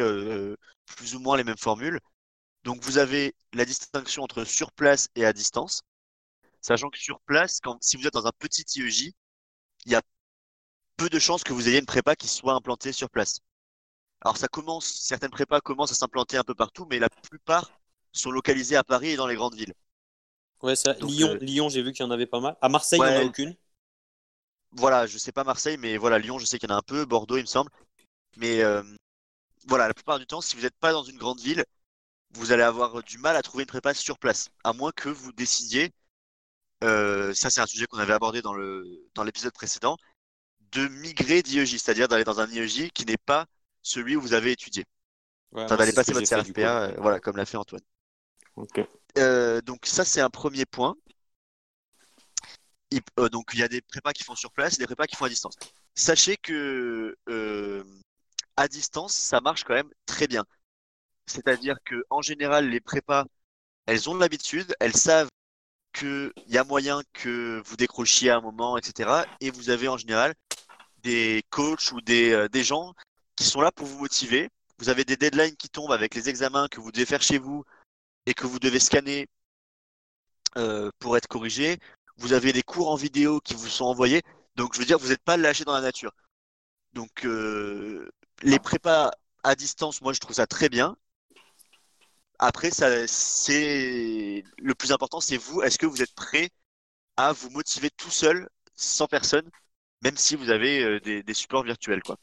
plus 0.87 1.14
ou 1.14 1.20
moins 1.20 1.37
les 1.37 1.44
mêmes 1.44 1.59
formules. 1.59 2.01
Donc 2.64 2.83
vous 2.83 2.99
avez 2.99 3.35
la 3.53 3.64
distinction 3.64 4.23
entre 4.23 4.44
sur 4.44 4.73
place 4.73 5.09
et 5.14 5.25
à 5.25 5.33
distance, 5.33 5.83
sachant 6.61 6.88
que 6.90 6.99
sur 6.99 7.20
place, 7.20 7.61
quand, 7.62 7.77
si 7.83 7.97
vous 7.97 8.07
êtes 8.07 8.14
dans 8.14 8.27
un 8.27 8.33
petit 8.38 8.64
IEJ, 8.77 9.12
il 9.87 9.92
y 9.92 9.94
a 9.94 10.03
peu 10.97 11.09
de 11.09 11.18
chances 11.18 11.44
que 11.44 11.53
vous 11.53 11.68
ayez 11.68 11.79
une 11.79 11.87
prépa 11.87 12.16
qui 12.16 12.29
soit 12.29 12.55
implantée 12.55 12.92
sur 12.92 13.11
place. 13.11 13.40
Alors 14.23 14.38
ça 14.38 14.49
commence, 14.49 14.87
certaines 14.87 15.31
prépas 15.31 15.61
commencent 15.61 15.92
à 15.92 15.94
s'implanter 15.94 16.38
un 16.38 16.44
peu 16.44 16.55
partout, 16.55 16.87
mais 16.88 16.99
la 16.99 17.11
plupart 17.11 17.70
sont 18.12 18.31
localisées 18.31 18.77
à 18.77 18.85
Paris 18.85 19.11
et 19.11 19.16
dans 19.16 19.27
les 19.27 19.35
grandes 19.35 19.55
villes. 19.55 19.75
Ouais, 20.62 20.77
ça, 20.77 20.94
Lyon, 20.94 21.33
euh, 21.33 21.38
Lyon 21.40 21.68
j'ai 21.68 21.83
vu 21.83 21.92
qu'il 21.92 22.05
y 22.05 22.09
en 22.09 22.11
avait 22.11 22.27
pas 22.27 22.40
mal. 22.40 22.57
À 22.62 22.70
Marseille, 22.70 22.99
il 23.03 23.07
n'y 23.07 23.18
en 23.18 23.20
a 23.20 23.25
aucune. 23.25 23.55
Voilà, 24.73 25.07
je 25.07 25.18
sais 25.18 25.33
pas 25.33 25.44
Marseille, 25.44 25.77
mais 25.77 25.99
voilà, 25.99 26.18
Lyon, 26.18 26.38
je 26.38 26.47
sais 26.47 26.59
qu'il 26.59 26.70
y 26.70 26.73
en 26.73 26.77
a 26.77 26.79
un 26.79 26.83
peu, 26.83 27.05
Bordeaux, 27.05 27.37
il 27.37 27.42
me 27.42 27.47
semble. 27.47 27.70
Mais 28.38 28.62
euh, 28.62 28.83
voilà, 29.66 29.88
la 29.88 29.94
plupart 29.94 30.18
du 30.18 30.27
temps, 30.27 30.40
si 30.40 30.57
vous 30.57 30.62
n'êtes 30.62 30.77
pas 30.79 30.92
dans 30.92 31.03
une 31.03 31.18
grande 31.18 31.40
ville, 31.40 31.64
vous 32.31 32.53
allez 32.53 32.62
avoir 32.62 33.03
du 33.03 33.18
mal 33.18 33.37
à 33.37 33.42
trouver 33.42 33.62
une 33.62 33.68
prépa 33.68 33.94
sur 33.94 34.18
place, 34.18 34.48
à 34.64 34.72
moins 34.72 34.92
que 34.92 35.09
vous 35.09 35.33
décidiez, 35.33 35.92
euh, 36.83 37.33
ça 37.35 37.50
c'est 37.50 37.61
un 37.61 37.66
sujet 37.66 37.87
qu'on 37.87 37.98
avait 37.98 38.12
abordé 38.12 38.42
dans 38.42 38.53
le 38.53 38.85
dans 39.14 39.24
l'épisode 39.24 39.53
précédent, 39.53 39.96
de 40.72 40.88
migrer 40.88 41.42
d'IEJ, 41.42 41.79
c'est-à-dire 41.79 42.09
d'aller 42.09 42.24
dans 42.24 42.40
un 42.40 42.50
IEJ 42.50 42.90
qui 42.90 43.07
n'est 43.07 43.16
pas 43.16 43.46
celui 43.83 44.16
où 44.16 44.20
vous 44.20 44.35
avez 44.35 44.53
étudié. 44.53 44.85
enfin, 45.53 45.77
d'aller 45.77 45.92
passer 45.92 46.12
votre 46.12 46.29
CRFPA, 46.29 46.83
euh, 46.83 46.94
voilà, 46.98 47.20
comme 47.20 47.37
l'a 47.37 47.46
fait 47.46 47.57
Antoine. 47.57 47.83
Euh, 49.18 49.61
donc 49.62 49.87
ça 49.87 50.05
c'est 50.05 50.20
un 50.20 50.31
premier 50.31 50.66
point. 50.66 50.96
donc 53.33 53.50
il 53.55 53.61
y 53.61 53.62
a 53.62 53.68
des 53.68 53.81
prépas 53.81 54.12
qui 54.12 54.24
font 54.24 54.35
sur 54.35 54.50
place 54.53 54.74
et 54.74 54.79
des 54.79 54.87
prépas 54.87 55.07
qui 55.07 55.16
font 55.16 55.24
à 55.24 55.29
distance. 55.29 55.55
Sachez 55.94 56.37
que 56.37 57.16
à 58.57 58.69
distance, 58.69 59.14
ça 59.14 59.40
marche 59.40 59.64
quand 59.64 59.75
même 59.75 59.90
très 60.07 60.27
bien. 60.27 60.45
C'est-à-dire 61.27 61.77
que 61.85 62.05
en 62.11 62.23
général, 62.23 62.69
les 62.69 62.81
prépas, 62.81 63.25
elles 63.87 64.09
ont 64.11 64.14
l'habitude, 64.14 64.75
elles 64.81 64.97
savent 64.97 65.29
qu'il 65.93 66.33
y 66.49 66.59
a 66.59 66.64
moyen 66.64 67.03
que 67.12 67.62
vous 67.64 67.77
décrochiez 67.77 68.31
à 68.31 68.38
un 68.38 68.40
moment, 68.40 68.77
etc. 68.79 69.25
Et 69.40 69.51
vous 69.51 69.71
avez 69.71 69.88
en 69.88 69.97
général 69.97 70.35
des 71.03 71.45
coachs 71.51 71.93
ou 71.93 72.01
des, 72.01 72.33
euh, 72.33 72.49
des 72.49 72.64
gens 72.64 72.95
qui 73.37 73.45
sont 73.45 73.61
là 73.61 73.73
pour 73.73 73.87
vous 73.87 73.99
motiver. 73.99 74.51
Vous 74.79 74.88
avez 74.88 75.05
des 75.05 75.17
deadlines 75.17 75.57
qui 75.57 75.69
tombent 75.69 75.93
avec 75.93 76.14
les 76.14 76.29
examens 76.29 76.69
que 76.69 76.81
vous 76.81 76.93
devez 76.93 77.07
faire 77.07 77.23
chez 77.23 77.38
vous 77.38 77.64
et 78.27 78.35
que 78.35 78.47
vous 78.47 78.59
devez 78.59 78.81
scanner 78.81 79.29
euh, 80.57 80.90
pour 80.99 81.17
être 81.17 81.29
corrigé. 81.29 81.79
Vous 82.17 82.33
avez 82.33 82.53
des 82.53 82.62
cours 82.62 82.90
en 82.90 82.97
vidéo 82.97 83.40
qui 83.40 83.55
vous 83.55 83.69
sont 83.69 83.85
envoyés. 83.85 84.23
Donc, 84.57 84.75
je 84.75 84.81
veux 84.81 84.87
dire, 84.87 84.99
vous 84.99 85.09
n'êtes 85.09 85.23
pas 85.23 85.37
lâché 85.37 85.64
dans 85.64 85.75
la 85.75 85.81
nature. 85.81 86.12
Donc, 86.93 87.25
euh, 87.25 88.09
les 88.45 88.61
prépas 88.61 89.11
à 89.43 89.57
distance, 89.57 90.01
moi, 90.01 90.13
je 90.13 90.21
trouve 90.21 90.37
ça 90.37 90.47
très 90.47 90.69
bien. 90.69 90.97
Après, 92.39 92.71
ça, 92.71 93.07
c'est 93.07 94.45
le 94.59 94.75
plus 94.75 94.93
important, 94.93 95.21
c'est 95.21 95.37
vous. 95.37 95.63
Est-ce 95.63 95.79
que 95.79 95.87
vous 95.87 96.03
êtes 96.03 96.15
prêt 96.15 96.51
à 97.17 97.33
vous 97.33 97.51
motiver 97.51 97.91
tout 97.91 98.11
seul, 98.11 98.49
sans 98.77 99.07
personne, 99.09 99.51
même 100.03 100.17
si 100.19 100.37
vous 100.37 100.51
avez 100.51 100.83
euh, 100.85 101.01
des, 101.01 101.23
des 101.23 101.35
supports 101.35 101.65
virtuels, 101.65 102.03
quoi? 102.03 102.19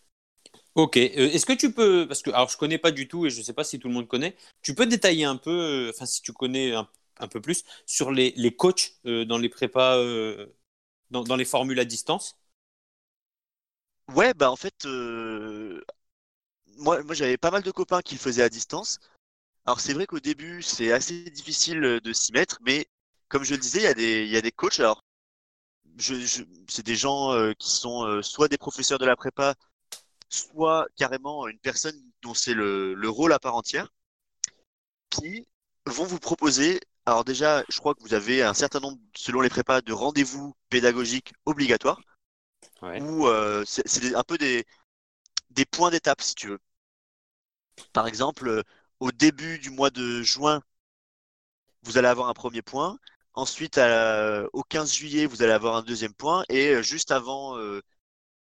Ok. 0.75 0.97
Euh, 0.97 1.09
Est-ce 1.31 1.45
que 1.45 1.53
tu 1.53 1.73
peux, 1.73 2.07
parce 2.07 2.21
que 2.21 2.29
alors 2.31 2.49
je 2.49 2.57
connais 2.57 2.77
pas 2.77 2.91
du 2.91 3.07
tout 3.07 3.25
et 3.25 3.29
je 3.29 3.41
sais 3.41 3.53
pas 3.53 3.63
si 3.63 3.79
tout 3.79 3.87
le 3.89 3.93
monde 3.93 4.07
connaît, 4.07 4.35
tu 4.61 4.73
peux 4.75 4.85
détailler 4.85 5.25
un 5.25 5.35
peu, 5.37 5.51
euh, 5.51 5.89
enfin 5.93 6.05
si 6.05 6.21
tu 6.21 6.31
connais 6.33 6.73
un, 6.73 6.87
un 7.19 7.27
peu 7.27 7.41
plus 7.41 7.63
sur 7.85 8.11
les, 8.11 8.33
les 8.37 8.55
coachs 8.55 8.93
euh, 9.05 9.25
dans 9.25 9.37
les 9.37 9.49
prépas, 9.49 9.97
dans, 11.11 11.23
dans 11.23 11.35
les 11.35 11.45
formules 11.45 11.79
à 11.79 11.85
distance? 11.85 12.39
Ouais, 14.09 14.33
bah 14.35 14.51
en 14.51 14.55
fait, 14.55 14.85
moi, 16.81 17.03
moi 17.03 17.15
j'avais 17.15 17.37
pas 17.37 17.51
mal 17.51 17.63
de 17.63 17.71
copains 17.71 18.01
qui 18.01 18.15
le 18.15 18.19
faisaient 18.21 18.43
à 18.43 18.49
distance. 18.49 18.99
Alors 19.65 19.79
c'est 19.81 19.93
vrai 19.93 20.07
qu'au 20.07 20.19
début, 20.21 20.61
c'est 20.63 20.91
assez 20.93 21.29
difficile 21.31 21.83
euh, 21.85 22.01
de 22.01 22.13
s'y 22.13 22.33
mettre, 22.33 22.59
mais 22.63 22.87
comme 23.29 23.43
je 23.43 23.53
le 23.55 23.59
disais, 23.61 23.79
il 23.81 23.83
y 23.85 23.87
a 23.87 23.95
des, 23.95 24.23
il 24.25 24.31
y 24.31 24.37
a 24.37 24.41
des 24.41 24.51
coachs. 24.51 24.79
Alors, 24.79 25.03
je, 25.97 26.15
je- 26.15 26.43
c'est 26.69 26.85
des 26.85 26.95
gens 26.95 27.33
euh, 27.33 27.53
qui 27.59 27.69
sont 27.71 28.05
euh, 28.05 28.21
soit 28.21 28.47
des 28.49 28.57
professeurs 28.57 28.99
de 28.99 29.05
la 29.05 29.15
prépa, 29.15 29.55
soit 30.29 30.87
carrément 30.97 31.47
une 31.47 31.59
personne 31.59 31.97
dont 32.23 32.33
c'est 32.35 32.53
le, 32.55 32.93
le 32.95 33.09
rôle 33.09 33.33
à 33.33 33.39
part 33.39 33.55
entière, 33.55 33.89
qui 35.09 35.47
vont 35.85 36.05
vous 36.05 36.19
proposer. 36.19 36.79
Alors 37.05 37.23
déjà, 37.25 37.63
je 37.69 37.77
crois 37.79 37.93
que 37.95 38.01
vous 38.01 38.13
avez 38.13 38.43
un 38.43 38.53
certain 38.53 38.79
nombre, 38.79 38.99
selon 39.15 39.41
les 39.41 39.49
prépas, 39.49 39.81
de 39.81 39.93
rendez-vous 39.93 40.55
pédagogiques 40.69 41.33
obligatoires, 41.45 42.01
Ouais. 42.81 43.05
où 43.05 43.27
euh, 43.27 43.63
c'est 43.67 44.15
un 44.15 44.23
peu 44.23 44.37
des, 44.37 44.65
des 45.51 45.65
points 45.65 45.91
d'étape, 45.91 46.21
si 46.21 46.35
tu 46.35 46.49
veux. 46.49 46.59
Par 47.93 48.07
exemple, 48.07 48.47
euh, 48.47 48.63
au 48.99 49.11
début 49.11 49.59
du 49.59 49.69
mois 49.69 49.89
de 49.89 50.21
juin, 50.21 50.61
vous 51.83 51.97
allez 51.97 52.07
avoir 52.07 52.29
un 52.29 52.33
premier 52.33 52.61
point. 52.61 52.97
Ensuite, 53.33 53.77
à- 53.77 54.45
au 54.53 54.63
15 54.63 54.93
juillet, 54.93 55.25
vous 55.25 55.41
allez 55.41 55.53
avoir 55.53 55.75
un 55.75 55.81
deuxième 55.83 56.13
point. 56.13 56.43
Et 56.49 56.69
euh, 56.75 56.81
juste 56.81 57.11
avant 57.11 57.57
euh, 57.57 57.81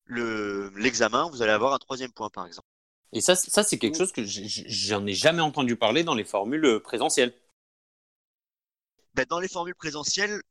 le, 0.04 0.70
l'examen, 0.76 1.28
vous 1.30 1.42
allez 1.42 1.52
avoir 1.52 1.74
un 1.74 1.78
troisième 1.78 2.12
point, 2.12 2.30
par 2.30 2.46
exemple. 2.46 2.68
Et 3.12 3.20
ça, 3.20 3.36
ça 3.36 3.62
c'est 3.62 3.78
quelque 3.78 3.96
chose 3.96 4.12
que 4.12 4.22
j'en 4.24 5.06
ai 5.06 5.14
jamais 5.14 5.40
entendu 5.42 5.76
parler 5.76 6.04
dans 6.04 6.14
les 6.14 6.24
formules 6.24 6.64
euh, 6.64 6.80
présentielles. 6.80 7.34
Ben, 9.14 9.26
dans 9.28 9.40
les 9.40 9.48
formules 9.48 9.74
présentielles, 9.74 10.42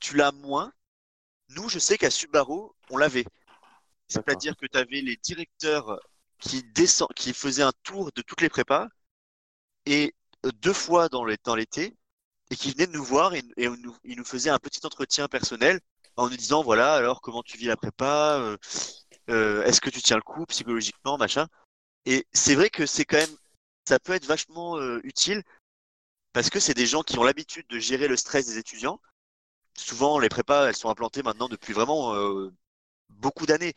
tu 0.00 0.16
l'as 0.16 0.32
moins. 0.32 0.72
Nous, 1.50 1.68
je 1.68 1.78
sais 1.78 1.98
qu'à 1.98 2.10
Subaru, 2.10 2.70
on 2.90 2.96
l'avait. 2.96 3.24
C'est-à-dire 4.08 4.56
que 4.56 4.66
tu 4.66 4.78
avais 4.78 5.00
les 5.00 5.16
directeurs 5.16 6.00
qui, 6.38 6.62
descend, 6.62 7.08
qui 7.14 7.32
faisaient 7.32 7.62
un 7.62 7.72
tour 7.82 8.10
de 8.14 8.22
toutes 8.22 8.40
les 8.40 8.48
prépas 8.48 8.88
et 9.86 10.14
euh, 10.46 10.50
deux 10.62 10.72
fois 10.72 11.08
dans 11.08 11.24
l'été 11.24 11.96
et 12.50 12.56
qui 12.56 12.72
venaient 12.72 12.86
nous 12.86 13.04
voir 13.04 13.34
et, 13.34 13.42
nous, 13.56 13.96
ils 14.04 14.16
nous 14.16 14.24
faisaient 14.24 14.50
un 14.50 14.58
petit 14.58 14.84
entretien 14.84 15.28
personnel 15.28 15.80
en 16.16 16.28
nous 16.28 16.36
disant 16.36 16.62
voilà 16.62 16.94
alors 16.94 17.20
comment 17.20 17.42
tu 17.42 17.56
vis 17.56 17.66
la 17.66 17.76
prépa 17.76 18.38
euh, 18.38 18.56
euh, 19.30 19.64
est-ce 19.64 19.80
que 19.80 19.90
tu 19.90 20.02
tiens 20.02 20.16
le 20.16 20.22
coup 20.22 20.46
psychologiquement 20.46 21.18
machin. 21.18 21.48
Et 22.06 22.26
c'est 22.32 22.54
vrai 22.54 22.70
que 22.70 22.86
c'est 22.86 23.04
quand 23.04 23.18
même 23.18 23.36
ça 23.86 23.98
peut 23.98 24.12
être 24.12 24.26
vachement 24.26 24.78
utile 25.02 25.42
parce 26.32 26.50
que 26.50 26.60
c'est 26.60 26.74
des 26.74 26.86
gens 26.86 27.02
qui 27.02 27.18
ont 27.18 27.24
l'habitude 27.24 27.66
de 27.68 27.78
gérer 27.78 28.08
le 28.08 28.16
stress 28.16 28.46
des 28.46 28.58
étudiants. 28.58 29.00
Souvent 29.76 30.18
les 30.18 30.28
prépas 30.28 30.68
elles 30.68 30.76
sont 30.76 30.90
implantées 30.90 31.22
maintenant 31.22 31.48
depuis 31.48 31.72
vraiment 31.72 32.14
beaucoup 33.10 33.46
d'années 33.46 33.74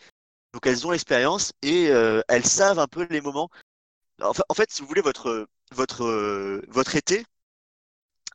donc 0.54 0.66
elles 0.66 0.86
ont 0.86 0.92
l'expérience 0.92 1.54
et 1.62 1.90
euh, 1.90 2.22
elles 2.28 2.46
savent 2.46 2.80
un 2.80 2.88
peu 2.88 3.08
les 3.10 3.22
moments 3.22 3.50
en 4.22 4.54
fait, 4.54 4.72
si 4.72 4.82
vous 4.82 4.88
voulez, 4.88 5.02
votre, 5.02 5.48
votre, 5.72 6.04
euh, 6.04 6.62
votre 6.68 6.96
été, 6.96 7.26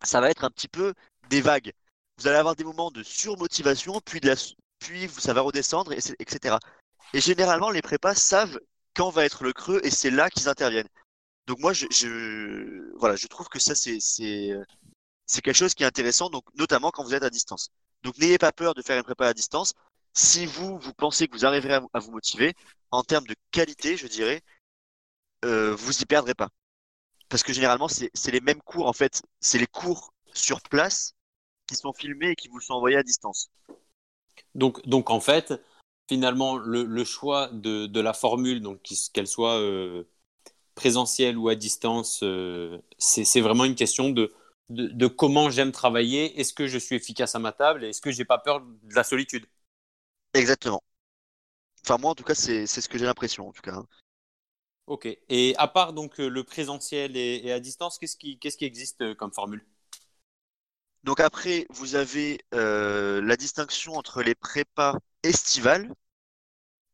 ça 0.02 0.20
va 0.20 0.30
être 0.30 0.44
un 0.44 0.50
petit 0.50 0.68
peu 0.68 0.94
des 1.30 1.40
vagues. 1.40 1.72
Vous 2.18 2.26
allez 2.26 2.36
avoir 2.38 2.56
des 2.56 2.64
moments 2.64 2.90
de 2.90 3.02
surmotivation, 3.02 4.00
puis, 4.04 4.20
de 4.20 4.28
la, 4.28 4.34
puis 4.78 5.08
ça 5.08 5.32
va 5.32 5.42
redescendre, 5.42 5.92
etc. 5.92 6.56
Et 7.12 7.20
généralement, 7.20 7.70
les 7.70 7.82
prépas 7.82 8.14
savent 8.14 8.58
quand 8.94 9.10
va 9.10 9.24
être 9.24 9.44
le 9.44 9.52
creux, 9.52 9.80
et 9.84 9.90
c'est 9.90 10.10
là 10.10 10.30
qu'ils 10.30 10.48
interviennent. 10.48 10.88
Donc 11.46 11.58
moi, 11.60 11.72
je, 11.72 11.86
je, 11.90 12.96
voilà, 12.98 13.16
je 13.16 13.26
trouve 13.26 13.48
que 13.48 13.58
ça, 13.58 13.74
c'est, 13.74 13.98
c'est, 14.00 14.50
euh, 14.52 14.64
c'est 15.26 15.42
quelque 15.42 15.56
chose 15.56 15.74
qui 15.74 15.82
est 15.84 15.86
intéressant, 15.86 16.30
donc, 16.30 16.44
notamment 16.56 16.90
quand 16.90 17.04
vous 17.04 17.14
êtes 17.14 17.22
à 17.22 17.30
distance. 17.30 17.70
Donc 18.02 18.18
n'ayez 18.18 18.38
pas 18.38 18.52
peur 18.52 18.74
de 18.74 18.82
faire 18.82 18.96
une 18.98 19.04
prépa 19.04 19.28
à 19.28 19.34
distance. 19.34 19.74
Si 20.16 20.46
vous, 20.46 20.78
vous 20.78 20.94
pensez 20.94 21.28
que 21.28 21.36
vous 21.36 21.44
arriverez 21.44 21.74
à 21.74 21.98
vous, 21.98 22.10
motiver, 22.10 22.54
en 22.90 23.02
termes 23.02 23.26
de 23.26 23.34
qualité, 23.50 23.98
je 23.98 24.06
dirais, 24.06 24.40
euh, 25.44 25.74
vous 25.74 26.00
y 26.00 26.06
perdrez 26.06 26.34
pas. 26.34 26.48
Parce 27.28 27.42
que 27.42 27.52
généralement, 27.52 27.88
c'est 27.88 28.32
les 28.32 28.40
mêmes 28.40 28.62
cours, 28.62 28.86
en 28.86 28.94
fait. 28.94 29.20
C'est 29.40 29.58
les 29.58 29.66
cours 29.66 30.14
sur 30.32 30.62
place 30.62 31.12
qui 31.66 31.74
sont 31.74 31.92
filmés 31.92 32.30
et 32.30 32.34
qui 32.34 32.48
vous 32.48 32.60
sont 32.60 32.72
envoyés 32.72 32.96
à 32.96 33.02
distance. 33.02 33.50
Donc, 34.54 35.10
en 35.10 35.20
fait, 35.20 35.52
finalement, 36.08 36.56
le, 36.56 37.04
choix 37.04 37.50
de, 37.52 38.00
la 38.00 38.14
formule, 38.14 38.62
donc 38.62 38.80
qu'elle 39.12 39.28
soit 39.28 39.58
euh, 39.58 40.04
présentielle 40.74 41.36
ou 41.36 41.50
à 41.50 41.56
distance, 41.56 42.20
euh, 42.22 42.78
c'est 42.96 43.42
vraiment 43.42 43.66
une 43.66 43.74
question 43.74 44.08
de, 44.08 44.32
comment 45.08 45.50
j'aime 45.50 45.72
travailler. 45.72 46.40
Est-ce 46.40 46.54
que 46.54 46.66
je 46.66 46.78
suis 46.78 46.96
efficace 46.96 47.34
à 47.34 47.38
ma 47.38 47.52
table 47.52 47.84
est-ce 47.84 48.00
que 48.00 48.10
j'ai 48.10 48.24
pas 48.24 48.38
peur 48.38 48.62
de 48.62 48.94
la 48.94 49.04
solitude? 49.04 49.46
Exactement. 50.36 50.82
Enfin, 51.84 51.98
moi, 51.98 52.10
en 52.10 52.14
tout 52.14 52.24
cas, 52.24 52.34
c'est 52.34 52.66
ce 52.66 52.88
que 52.88 52.98
j'ai 52.98 53.06
l'impression, 53.06 53.48
en 53.48 53.52
tout 53.52 53.62
cas. 53.62 53.74
hein. 53.74 53.86
Ok. 54.86 55.08
Et 55.28 55.54
à 55.56 55.66
part 55.66 55.92
donc 55.92 56.20
euh, 56.20 56.28
le 56.28 56.44
présentiel 56.44 57.16
et, 57.16 57.40
et 57.44 57.52
à 57.52 57.58
distance, 57.58 57.98
qu'est-ce 57.98 58.16
qui, 58.16 58.38
qu'est-ce 58.38 58.56
qui 58.56 58.64
existe 58.64 59.00
euh, 59.00 59.14
comme 59.14 59.32
formule? 59.32 59.64
Donc 61.02 61.20
après, 61.20 61.66
vous 61.70 61.94
avez 61.94 62.40
euh, 62.54 63.20
la 63.22 63.36
distinction 63.36 63.94
entre 63.94 64.22
les 64.22 64.34
prépas 64.34 64.94
estivales, 65.22 65.92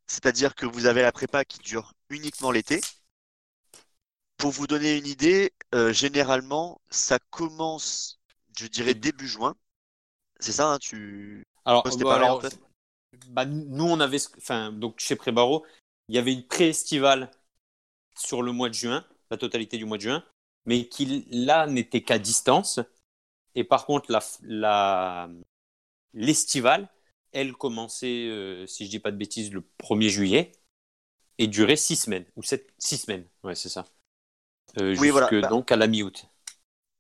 c'est-à-dire 0.07 0.55
que 0.55 0.67
vous 0.67 0.87
avez 0.87 1.03
la 1.03 1.13
prépa 1.13 1.45
qui 1.45 1.59
dure 1.59 1.93
uniquement 2.11 2.51
l'été. 2.51 2.81
Pour 4.37 4.51
vous 4.51 4.67
donner 4.67 4.97
une 4.97 5.07
idée, 5.07 5.53
euh, 5.75 5.93
généralement, 5.93 6.81
ça 6.91 7.19
commence, 7.31 8.21
je 8.59 8.67
dirais, 8.67 8.95
début 8.95 9.29
juin. 9.29 9.55
C'est 10.41 10.53
ça, 10.53 10.73
hein, 10.73 10.79
tu... 10.79 11.47
Alors, 11.65 11.85
bah, 11.85 12.15
alors, 12.15 12.37
Antoine 12.37 12.53
bah, 13.29 13.45
nous, 13.45 13.85
on 13.85 14.01
avait, 14.01 14.19
enfin, 14.39 14.73
donc 14.73 14.99
chez 15.01 15.17
Prébaro, 15.17 15.65
il 16.09 16.15
y 16.15 16.19
avait 16.19 16.33
une 16.33 16.47
pré-estivale 16.47 17.31
sur 18.17 18.43
le 18.43 18.53
mois 18.53 18.69
de 18.69 18.75
juin, 18.75 19.05
la 19.31 19.37
totalité 19.37 19.79
du 19.79 19.85
mois 19.85 19.97
de 19.97 20.03
juin, 20.03 20.25
mais 20.67 20.89
qui 20.89 21.27
là 21.31 21.67
n'était 21.67 22.03
qu'à 22.03 22.19
distance. 22.19 22.81
Et 23.55 23.65
par 23.65 23.87
contre, 23.87 24.11
la, 24.11 24.21
la, 24.43 25.31
l'estivale, 26.15 26.89
elle 27.33 27.53
commençait, 27.53 28.29
euh, 28.29 28.67
si 28.67 28.85
je 28.85 28.91
dis 28.91 28.99
pas 28.99 29.11
de 29.11 29.17
bêtises, 29.17 29.53
le 29.53 29.63
1er 29.79 30.09
juillet 30.09 30.53
et 31.39 31.47
durait 31.47 31.77
six 31.77 31.97
semaines, 31.97 32.27
ou 32.37 32.43
sept, 32.43 32.73
six 32.79 32.99
semaines, 32.99 33.27
ouais, 33.43 33.55
c'est 33.55 33.69
ça. 33.69 33.87
Euh, 34.79 34.95
Oui, 34.99 35.11
voilà. 35.11 35.29
jusque 35.31 35.43
Bah, 35.43 35.49
donc 35.49 35.73
à 35.73 35.77
la 35.77 35.87
mi-août. 35.87 36.27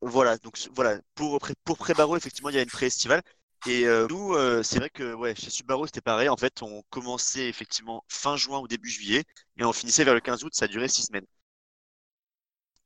Voilà, 0.00 0.36
donc 0.38 0.58
voilà, 0.74 1.00
pour, 1.14 1.38
pour 1.64 1.78
Prébaro, 1.78 2.16
effectivement, 2.16 2.48
il 2.48 2.56
y 2.56 2.58
a 2.58 2.62
une 2.62 2.68
pré-estivale. 2.68 3.22
Et 3.66 3.86
euh, 3.86 4.06
nous, 4.10 4.34
euh, 4.34 4.62
c'est 4.62 4.78
vrai 4.78 4.90
que 4.90 5.14
ouais, 5.14 5.34
chez 5.36 5.50
Subaru, 5.50 5.86
c'était 5.86 6.00
pareil. 6.00 6.28
En 6.28 6.36
fait, 6.36 6.62
on 6.62 6.82
commençait 6.90 7.48
effectivement 7.48 8.04
fin 8.08 8.36
juin 8.36 8.58
ou 8.58 8.66
début 8.66 8.90
juillet 8.90 9.24
et 9.56 9.64
on 9.64 9.72
finissait 9.72 10.04
vers 10.04 10.14
le 10.14 10.20
15 10.20 10.42
août, 10.44 10.52
ça 10.54 10.66
durait 10.66 10.88
six 10.88 11.04
semaines. 11.04 11.26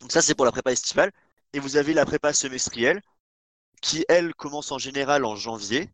Donc 0.00 0.12
ça, 0.12 0.20
c'est 0.20 0.34
pour 0.34 0.44
la 0.44 0.52
prépa 0.52 0.72
estivale. 0.72 1.12
Et 1.52 1.60
vous 1.60 1.76
avez 1.76 1.94
la 1.94 2.04
prépa 2.04 2.32
semestrielle 2.34 3.00
qui, 3.80 4.04
elle, 4.08 4.34
commence 4.34 4.70
en 4.72 4.78
général 4.78 5.24
en 5.24 5.36
janvier 5.36 5.88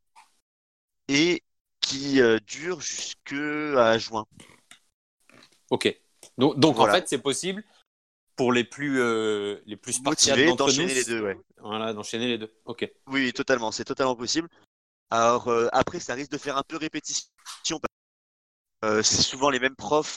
et 1.09 1.45
qui 1.81 2.21
euh, 2.21 2.39
dure 2.41 2.81
jusqu'à 2.81 3.99
juin. 3.99 4.27
Ok. 5.71 5.97
Donc, 6.39 6.59
donc 6.59 6.77
Voilà. 6.77 6.93
en 6.93 6.97
fait, 6.97 7.09
c'est 7.09 7.19
possible 7.19 7.63
pour 8.35 8.53
les 8.53 8.65
plus, 8.65 9.01
euh, 9.01 9.61
les 9.67 9.77
plus 9.77 9.93
spartiates 9.93 10.37
Motivé 10.37 10.51
d'entre 10.51 10.65
nous. 10.65 10.73
d'enchaîner 10.73 10.95
les 10.95 11.05
deux, 11.05 11.23
ouais. 11.23 11.39
Voilà, 11.59 11.93
d'enchaîner 11.93 12.29
les 12.29 12.39
deux. 12.39 12.53
Ok. 12.65 12.91
Oui, 13.07 13.33
totalement, 13.33 13.71
c'est 13.71 13.85
totalement 13.85 14.17
possible. 14.17 14.49
Alors 15.13 15.49
euh, 15.49 15.69
après, 15.73 16.01
ça 16.01 16.15
risque 16.15 16.31
de 16.33 16.39
faire 16.39 16.57
un 16.57 16.63
peu 16.63 16.79
répétition. 16.79 17.29
Euh, 18.85 19.03
c'est 19.03 19.21
souvent 19.23 19.51
les 19.51 19.61
mêmes 19.61 19.77
profs. 19.77 20.17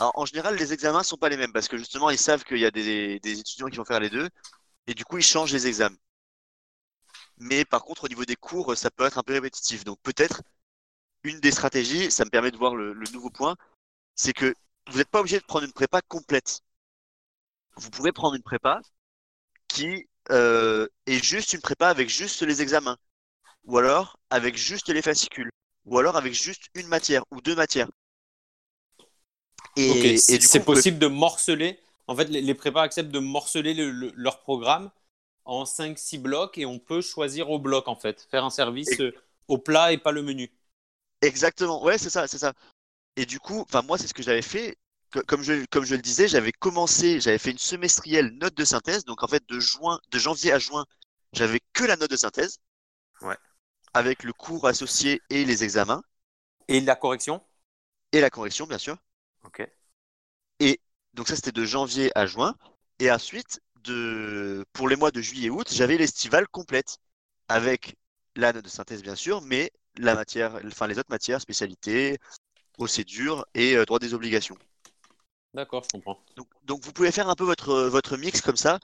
En 0.00 0.26
général, 0.26 0.56
les 0.56 0.72
examens 0.72 1.04
sont 1.04 1.16
pas 1.16 1.28
les 1.28 1.36
mêmes 1.36 1.52
parce 1.52 1.68
que 1.68 1.78
justement, 1.78 2.10
ils 2.10 2.18
savent 2.18 2.44
qu'il 2.44 2.58
y 2.58 2.66
a 2.66 2.72
des, 2.72 3.20
étudiants 3.24 3.68
qui 3.68 3.76
vont 3.76 3.84
faire 3.84 4.00
les 4.00 4.10
deux 4.10 4.28
et 4.88 4.94
du 4.94 5.04
coup, 5.04 5.18
ils 5.18 5.22
changent 5.22 5.52
les 5.52 5.68
examens. 5.68 5.96
Mais 7.38 7.64
par 7.64 7.84
contre, 7.84 8.04
au 8.04 8.08
niveau 8.08 8.24
des 8.24 8.36
cours, 8.36 8.76
ça 8.76 8.90
peut 8.90 9.04
être 9.04 9.18
un 9.18 9.22
peu 9.22 9.34
répétitif. 9.34 9.84
Donc 9.84 10.00
peut-être 10.02 10.42
une 11.24 11.40
des 11.40 11.52
stratégies, 11.52 12.10
ça 12.10 12.24
me 12.24 12.30
permet 12.30 12.50
de 12.50 12.56
voir 12.56 12.74
le, 12.76 12.94
nouveau 13.12 13.30
point, 13.30 13.56
c'est 14.16 14.32
que 14.32 14.54
vous 14.90 14.98
n'êtes 14.98 15.10
pas 15.10 15.20
obligé 15.20 15.38
de 15.40 15.44
prendre 15.44 15.66
une 15.66 15.72
prépa 15.72 16.02
complète. 16.02 16.62
Vous 17.76 17.90
pouvez 17.90 18.12
prendre 18.12 18.34
une 18.34 18.42
prépa 18.42 18.80
qui 19.68 20.08
euh, 20.30 20.88
et 21.06 21.18
juste 21.22 21.52
une 21.52 21.60
prépa 21.60 21.88
avec 21.88 22.08
juste 22.08 22.42
les 22.42 22.62
examens, 22.62 22.98
ou 23.64 23.78
alors 23.78 24.18
avec 24.30 24.56
juste 24.56 24.88
les 24.88 25.02
fascicules, 25.02 25.50
ou 25.84 25.98
alors 25.98 26.16
avec 26.16 26.34
juste 26.34 26.64
une 26.74 26.86
matière 26.88 27.24
ou 27.30 27.40
deux 27.40 27.54
matières. 27.54 27.88
Et, 29.76 30.18
c'est 30.18 30.64
possible 30.64 30.98
de 30.98 31.06
morceler. 31.06 31.78
En 32.06 32.16
fait, 32.16 32.24
les, 32.24 32.54
prépas 32.54 32.82
acceptent 32.82 33.10
de 33.10 33.18
morceler 33.20 33.74
leur 33.74 34.40
programme 34.40 34.90
en 35.44 35.64
5-6 35.64 36.20
blocs 36.20 36.58
et 36.58 36.66
on 36.66 36.78
peut 36.78 37.00
choisir 37.00 37.50
au 37.50 37.58
bloc 37.58 37.88
en 37.88 37.96
fait, 37.96 38.26
faire 38.30 38.44
un 38.44 38.50
service 38.50 39.00
euh, 39.00 39.12
au 39.48 39.58
plat 39.58 39.92
et 39.92 39.98
pas 39.98 40.12
le 40.12 40.22
menu. 40.22 40.52
Exactement, 41.20 41.82
ouais, 41.82 41.98
c'est 41.98 42.10
ça, 42.10 42.26
c'est 42.26 42.38
ça. 42.38 42.52
Et 43.16 43.26
du 43.26 43.38
coup, 43.38 43.60
enfin 43.60 43.82
moi, 43.82 43.98
c'est 43.98 44.06
ce 44.06 44.14
que 44.14 44.22
j'avais 44.22 44.42
fait. 44.42 44.76
Comme 45.26 45.42
je, 45.42 45.64
comme 45.66 45.84
je 45.84 45.94
le 45.94 46.00
disais, 46.00 46.26
j'avais 46.26 46.52
commencé, 46.52 47.20
j'avais 47.20 47.38
fait 47.38 47.50
une 47.50 47.58
semestrielle 47.58 48.30
note 48.40 48.54
de 48.54 48.64
synthèse. 48.64 49.04
Donc 49.04 49.22
en 49.22 49.28
fait, 49.28 49.46
de 49.48 49.60
juin, 49.60 50.00
de 50.10 50.18
janvier 50.18 50.52
à 50.52 50.58
juin, 50.58 50.86
j'avais 51.32 51.60
que 51.74 51.84
la 51.84 51.96
note 51.96 52.10
de 52.10 52.16
synthèse. 52.16 52.58
Ouais. 53.20 53.36
Avec 53.94 54.22
le 54.22 54.32
cours 54.32 54.66
associé 54.66 55.20
et 55.30 55.44
les 55.44 55.64
examens. 55.64 56.02
Et 56.68 56.80
la 56.80 56.96
correction? 56.96 57.42
Et 58.12 58.20
la 58.20 58.30
correction, 58.30 58.66
bien 58.66 58.78
sûr. 58.78 58.96
Ok. 59.44 59.68
Et 60.60 60.80
donc 61.14 61.28
ça, 61.28 61.36
c'était 61.36 61.52
de 61.52 61.64
janvier 61.64 62.10
à 62.14 62.26
juin. 62.26 62.54
Et 62.98 63.10
ensuite, 63.10 63.60
de, 63.84 64.64
pour 64.72 64.88
les 64.88 64.96
mois 64.96 65.10
de 65.10 65.20
juillet 65.20 65.48
et 65.48 65.50
août, 65.50 65.68
j'avais 65.70 65.96
l'estivale 65.96 66.46
complète 66.48 66.98
avec 67.48 67.96
la 68.36 68.52
note 68.52 68.64
de 68.64 68.70
synthèse, 68.70 69.02
bien 69.02 69.16
sûr, 69.16 69.42
mais 69.42 69.72
la 69.96 70.14
matière, 70.14 70.58
enfin 70.66 70.86
les 70.86 70.98
autres 70.98 71.10
matières, 71.10 71.40
spécialités, 71.40 72.18
procédures 72.72 73.44
et 73.54 73.76
euh, 73.76 73.84
droit 73.84 73.98
des 73.98 74.14
obligations. 74.14 74.56
D'accord, 75.52 75.82
je 75.82 75.88
comprends. 75.90 76.24
Donc, 76.64 76.82
vous 76.82 76.92
pouvez 76.92 77.12
faire 77.12 77.28
un 77.28 77.34
peu 77.34 77.44
votre, 77.44 77.74
votre 77.84 78.16
mix 78.16 78.40
comme 78.40 78.56
ça. 78.56 78.78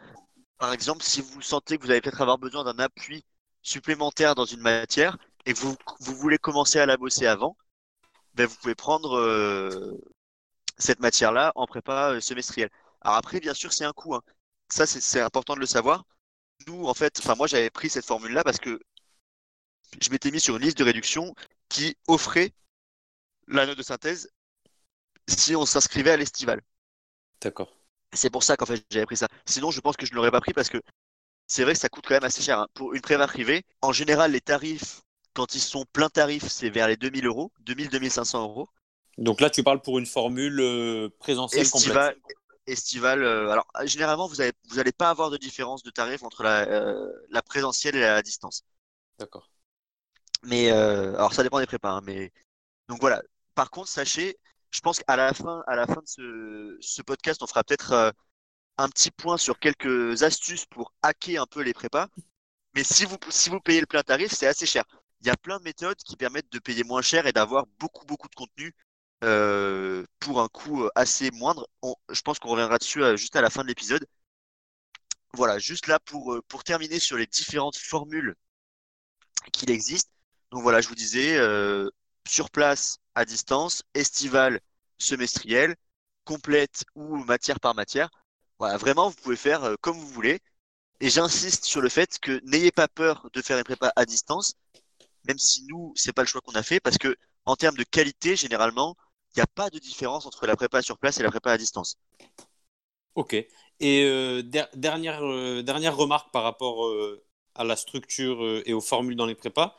Par 0.59 0.73
exemple, 0.73 1.03
si 1.03 1.23
vous 1.23 1.41
sentez 1.41 1.79
que 1.79 1.85
vous 1.85 1.91
allez 1.91 2.01
peut-être 2.03 2.21
avoir 2.21 2.37
besoin 2.37 2.65
d'un 2.65 2.79
appui 2.79 3.25
supplémentaire 3.69 4.35
dans 4.35 4.47
une 4.47 4.61
matière 4.61 5.19
et 5.47 5.53
que 5.53 5.59
vous, 5.59 5.77
vous 6.01 6.15
voulez 6.17 6.39
commencer 6.39 6.79
à 6.79 6.87
la 6.87 6.97
bosser 6.97 7.27
avant, 7.27 7.57
ben 8.35 8.47
vous 8.47 8.57
pouvez 8.57 8.75
prendre 8.75 9.17
euh, 9.17 10.01
cette 10.79 11.01
matière-là 11.01 11.53
en 11.55 11.67
prépa 11.67 12.13
euh, 12.13 12.21
semestrielle. 12.21 12.71
Alors 13.01 13.17
après, 13.17 13.41
bien 13.41 13.55
sûr, 13.55 13.73
c'est 13.73 13.85
un 13.85 13.93
coût. 13.93 14.15
Hein. 14.15 14.23
Ça, 14.71 14.87
c'est 14.87 15.21
important 15.21 15.55
de 15.55 15.61
le 15.61 15.67
savoir. 15.67 16.05
Nous, 16.67 16.87
en 16.87 16.95
fait, 16.95 17.19
enfin 17.21 17.35
moi, 17.35 17.47
j'avais 17.47 17.71
pris 17.71 17.91
cette 17.91 18.07
formule-là 18.07 18.43
parce 18.45 18.59
que 18.59 18.81
je 20.01 20.11
m'étais 20.11 20.31
mis 20.31 20.41
sur 20.41 20.57
une 20.57 20.63
liste 20.63 20.79
de 20.79 20.85
réduction 20.85 21.35
qui 21.69 21.97
offrait 22.07 22.53
la 23.49 23.67
note 23.67 23.79
de 23.79 23.83
synthèse 23.83 24.31
si 25.29 25.55
on 25.57 25.67
s'inscrivait 25.67 26.11
à 26.11 26.17
l'estival. 26.17 26.61
D'accord. 27.41 27.73
C'est 28.13 28.31
pour 28.31 28.43
ça 28.43 28.57
qu'en 28.57 28.67
fait 28.67 28.85
j'avais 28.91 29.07
pris 29.07 29.17
ça. 29.17 29.29
Sinon, 29.47 29.71
je 29.71 29.81
pense 29.81 29.97
que 29.97 30.07
je 30.07 30.13
ne 30.13 30.17
l'aurais 30.17 30.31
pas 30.31 30.41
pris 30.41 30.53
parce 30.53 30.69
que 30.71 30.81
c'est 31.49 31.65
vrai 31.65 31.73
que 31.73 31.79
ça 31.79 31.89
coûte 31.89 32.05
quand 32.07 32.15
même 32.15 32.25
assez 32.25 32.43
cher. 32.43 32.61
Hein. 32.61 32.69
Pour 32.75 32.95
une 32.95 33.01
prépa 33.01 33.27
privée, 33.27 33.65
en 33.81 33.91
général, 33.91 34.33
les 34.33 34.41
tarifs, 34.41 35.01
quand 35.33 35.55
ils 35.55 35.61
sont 35.61 35.85
plein 35.93 36.11
tarif, 36.11 36.47
c'est 36.47 36.69
vers 36.69 36.87
les 36.87 36.97
2000 36.97 37.27
euros, 37.27 37.51
2000-2500 37.65 38.43
euros. 38.43 38.69
Donc 39.17 39.41
là, 39.41 39.49
tu 39.49 39.65
parles 39.65 39.81
pour 39.81 39.99
une 39.99 40.07
formule 40.07 40.61
euh, 40.61 41.09
présentielle 41.19 41.69
complète. 41.69 42.17
Estival. 42.67 43.23
Euh, 43.23 43.49
alors, 43.49 43.67
généralement, 43.85 44.29
vous 44.29 44.37
n'allez 44.37 44.53
vous 44.69 44.79
allez 44.79 44.93
pas 44.93 45.09
avoir 45.09 45.31
de 45.31 45.39
différence 45.39 45.83
de 45.83 45.91
tarif 45.91 46.23
entre 46.23 46.43
la, 46.43 46.69
euh, 46.69 47.11
la 47.31 47.41
présentielle 47.41 47.97
et 47.97 48.01
la 48.01 48.21
distance. 48.21 48.63
D'accord. 49.19 49.51
Mais 50.43 50.71
alors, 50.71 51.33
ça 51.33 51.43
dépend 51.43 51.61
des 51.61 51.67
prépas. 51.67 51.93
Hein, 51.93 52.03
mais 52.05 52.31
donc 52.89 53.01
voilà. 53.01 53.23
Par 53.55 53.71
contre, 53.71 53.89
sachez, 53.89 54.37
je 54.71 54.81
pense 54.81 55.01
qu'à 55.01 55.17
la 55.17 55.33
fin, 55.33 55.65
à 55.67 55.77
la 55.77 55.87
fin 55.87 56.03
de 56.03 56.07
ce, 56.07 56.77
ce 56.81 57.01
podcast, 57.01 57.43
on 57.43 57.47
fera 57.47 57.65
peut-être 57.65 58.13
un 58.79 58.89
petit 58.89 59.11
point 59.11 59.37
sur 59.37 59.59
quelques 59.59 60.23
astuces 60.23 60.67
pour 60.67 60.93
hacker 61.03 61.43
un 61.43 61.47
peu 61.47 61.63
les 61.63 61.75
prépas. 61.75 62.09
Mais 62.75 62.85
si 62.85 63.05
vous, 63.05 63.17
si 63.31 63.51
vous 63.51 63.61
payez 63.61 63.81
le 63.81 63.87
plein 63.87 64.03
tarif, 64.03 64.33
c'est 64.33 64.47
assez 64.47 64.67
cher. 64.67 64.85
Il 65.21 65.27
y 65.27 65.31
a 65.31 65.37
plein 65.37 65.59
de 65.59 65.65
méthodes 65.65 65.97
qui 65.99 66.17
permettent 66.17 66.51
de 66.53 66.59
payer 66.61 66.85
moins 66.85 67.03
cher 67.03 67.27
et 67.27 67.33
d'avoir 67.33 67.67
beaucoup, 67.79 68.07
beaucoup 68.07 68.29
de 68.29 68.35
contenu 68.35 68.75
euh, 69.25 70.05
pour 70.21 70.41
un 70.41 70.49
coût 70.49 70.85
euh, 70.85 70.91
assez 70.95 71.31
moindre. 71.33 71.69
je 72.11 72.21
pense 72.23 72.39
qu'on 72.39 72.51
reviendra 72.51 72.79
dessus 72.79 73.03
euh, 73.03 73.17
juste 73.17 73.35
à 73.35 73.41
la 73.43 73.51
fin 73.51 73.63
de 73.63 73.69
l'épisode. 73.69 74.07
Voilà, 75.35 75.59
juste 75.59 75.89
là 75.89 75.99
pour, 76.01 76.41
pour 76.49 76.65
terminer 76.65 76.99
sur 77.01 77.17
les 77.17 77.27
différentes 77.27 77.77
formules 77.77 78.35
qu'il 79.53 79.71
existe. 79.71 80.11
Donc 80.53 80.63
voilà, 80.63 80.81
je 80.81 80.89
vous 80.89 80.95
disais, 80.95 81.39
sur 82.27 82.51
place, 82.51 82.99
à 83.15 83.25
distance, 83.25 83.83
estival, 83.95 84.61
semestriel, 84.99 85.77
complète 86.25 86.85
ou 86.95 87.17
matière 87.25 87.61
par 87.61 87.75
matière. 87.75 88.11
Voilà, 88.59 88.77
vraiment, 88.77 89.09
vous 89.09 89.17
pouvez 89.17 89.37
faire 89.37 89.77
comme 89.81 89.97
vous 89.97 90.09
voulez. 90.09 90.41
Et 91.01 91.11
j'insiste 91.11 91.65
sur 91.65 91.81
le 91.81 91.89
fait 91.89 92.19
que 92.19 92.41
n'ayez 92.45 92.73
pas 92.73 92.89
peur 92.89 93.29
de 93.33 93.41
faire 93.41 93.57
une 93.57 93.65
prépa 93.65 93.93
à 93.95 94.05
distance, 94.05 94.55
même 95.27 95.39
si 95.39 95.65
nous, 95.69 95.93
c'est 95.95 96.13
pas 96.13 96.23
le 96.23 96.27
choix 96.27 96.41
qu'on 96.41 96.53
a 96.53 96.63
fait, 96.63 96.81
parce 96.81 96.99
que 96.99 97.17
en 97.45 97.55
termes 97.55 97.77
de 97.77 97.85
qualité, 97.85 98.35
généralement, 98.35 98.97
il 99.35 99.39
n'y 99.39 99.43
a 99.43 99.47
pas 99.47 99.71
de 99.71 99.79
différence 99.79 100.27
entre 100.27 100.47
la 100.47 100.57
prépa 100.57 100.83
sur 100.83 100.99
place 100.99 101.19
et 101.19 101.23
la 101.23 101.31
prépa 101.31 101.53
à 101.53 101.59
distance. 101.59 101.99
Ok. 103.15 103.35
Et 103.35 104.05
euh, 104.05 104.43
dernière, 104.75 105.25
euh, 105.25 105.63
dernière 105.63 105.97
remarque 105.97 106.33
par 106.33 106.43
rapport 106.43 106.87
euh, 106.87 107.25
à 107.55 107.65
la 107.65 107.77
structure 107.77 108.63
et 108.67 108.73
aux 108.73 108.81
formules 108.81 109.17
dans 109.17 109.27
les 109.27 109.35
prépas. 109.35 109.77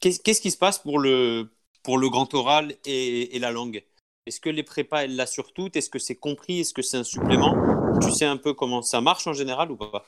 Qu'est-ce 0.00 0.40
qui 0.40 0.50
se 0.50 0.56
passe 0.56 0.78
pour 0.78 0.98
le, 0.98 1.52
pour 1.82 1.98
le 1.98 2.08
grand 2.08 2.32
oral 2.34 2.76
et, 2.84 3.38
la 3.38 3.50
langue? 3.50 3.84
Est-ce 4.28 4.40
que 4.40 4.50
les 4.50 4.62
prépas, 4.62 5.04
elles 5.04 5.16
l'assurent 5.16 5.54
toutes? 5.54 5.74
Est-ce 5.76 5.88
que 5.88 5.98
c'est 5.98 6.14
compris? 6.14 6.60
Est-ce 6.60 6.74
que 6.74 6.82
c'est 6.82 6.98
un 6.98 7.02
supplément? 7.04 7.56
Tu 7.98 8.12
sais 8.12 8.26
un 8.26 8.36
peu 8.36 8.52
comment 8.52 8.82
ça 8.82 9.00
marche 9.00 9.26
en 9.26 9.32
général 9.32 9.70
ou 9.70 9.76
pas? 9.78 10.04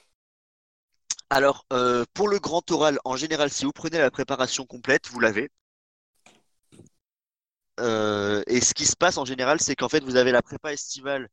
Alors, 1.30 1.64
pour 2.12 2.28
le 2.28 2.38
grand 2.38 2.70
oral, 2.70 2.98
en 3.06 3.16
général, 3.16 3.48
si 3.48 3.64
vous 3.64 3.72
prenez 3.72 3.96
la 3.96 4.10
préparation 4.10 4.66
complète, 4.66 5.08
vous 5.08 5.20
l'avez. 5.20 5.50
Euh, 7.80 8.42
et 8.46 8.60
ce 8.60 8.74
qui 8.74 8.84
se 8.84 8.94
passe 8.94 9.16
en 9.16 9.24
général, 9.24 9.58
c'est 9.58 9.74
qu'en 9.74 9.88
fait, 9.88 10.04
vous 10.04 10.16
avez 10.16 10.32
la 10.32 10.42
prépa 10.42 10.70
estivale 10.70 11.30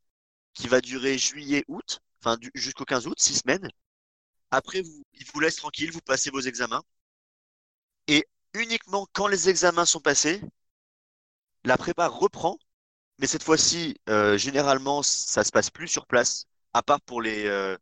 qui 0.54 0.70
va 0.70 0.80
durer 0.80 1.18
juillet-août, 1.18 2.00
enfin 2.22 2.38
jusqu'au 2.54 2.86
15 2.86 3.06
août, 3.08 3.20
six 3.20 3.40
semaines. 3.40 3.68
Après, 4.50 4.82
vous, 4.82 5.04
ils 5.14 5.26
vous 5.34 5.42
laissent 5.42 5.58
tranquille, 5.58 5.92
vous 5.92 6.00
passez 6.00 6.30
vos 6.30 6.40
examens. 6.40 6.84
Et 8.08 8.26
uniquement 8.54 9.08
quand 9.12 9.28
les 9.28 9.50
examens 9.50 9.86
sont 9.86 10.00
passés, 10.00 10.42
la 11.66 11.78
prépa 11.78 12.08
reprend. 12.08 12.58
Mais 13.20 13.28
cette 13.28 13.44
fois-ci, 13.44 14.00
euh, 14.10 14.38
généralement, 14.38 15.04
ça 15.04 15.44
se 15.44 15.52
passe 15.52 15.70
plus 15.70 15.88
sur 15.88 16.06
place, 16.06 16.46
à 16.74 16.84
part 16.84 17.02
pour 17.02 17.22
les, 17.22 17.46
euh, 17.48 17.78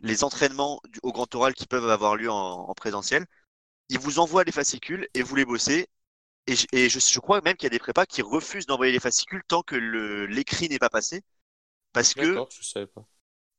les 0.00 0.24
entraînements 0.24 0.80
au 1.02 1.12
grand 1.12 1.34
oral 1.34 1.54
qui 1.54 1.66
peuvent 1.66 1.88
avoir 1.90 2.16
lieu 2.16 2.30
en, 2.30 2.68
en 2.68 2.74
présentiel. 2.74 3.26
Ils 3.88 3.98
vous 3.98 4.18
envoient 4.18 4.44
les 4.44 4.52
fascicules 4.52 5.08
et 5.14 5.22
vous 5.22 5.36
les 5.36 5.44
bossez 5.44 5.88
et, 6.46 6.88
je, 6.88 7.20
crois 7.20 7.40
même 7.40 7.54
qu'il 7.54 7.66
y 7.66 7.66
a 7.66 7.70
des 7.70 7.78
prépas 7.78 8.04
qui 8.06 8.20
refusent 8.22 8.66
d'envoyer 8.66 8.92
les 8.92 9.00
fascicules 9.00 9.42
tant 9.46 9.62
que 9.62 9.76
l'écrit 10.26 10.68
n'est 10.68 10.78
pas 10.78 10.90
passé. 10.90 11.22
Parce 11.92 12.14
que. 12.14 12.44
je 12.50 12.62
savais 12.62 12.86
pas. 12.86 13.06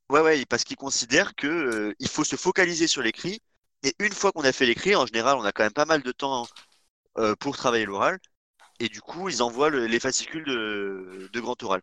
Ouais, 0.10 0.22
ouais, 0.22 0.46
parce 0.46 0.64
qu'ils 0.64 0.76
considèrent 0.76 1.34
que 1.36 1.48
euh, 1.48 1.96
il 2.00 2.10
faut 2.10 2.26
se 2.26 2.36
focaliser 2.36 2.88
sur 2.88 3.02
l'écrit. 3.02 3.42
Et 3.84 3.96
une 4.00 4.12
fois 4.12 4.32
qu'on 4.32 4.44
a 4.44 4.52
fait 4.52 4.66
l'écrit, 4.66 4.96
en 4.96 5.06
général, 5.06 5.38
on 5.38 5.44
a 5.44 5.52
quand 5.52 5.64
même 5.64 5.74
pas 5.74 5.86
mal 5.86 6.04
de 6.04 6.12
temps 6.12 6.46
euh, 7.18 7.36
pour 7.36 7.56
travailler 7.56 7.86
l'oral. 7.86 8.20
Et 8.84 8.90
du 8.90 9.00
coup, 9.00 9.30
ils 9.30 9.42
envoient 9.42 9.70
les 9.70 10.00
fascicules 10.02 10.44
de, 10.44 11.30
de, 11.32 11.40
grand 11.40 11.64
oral. 11.64 11.82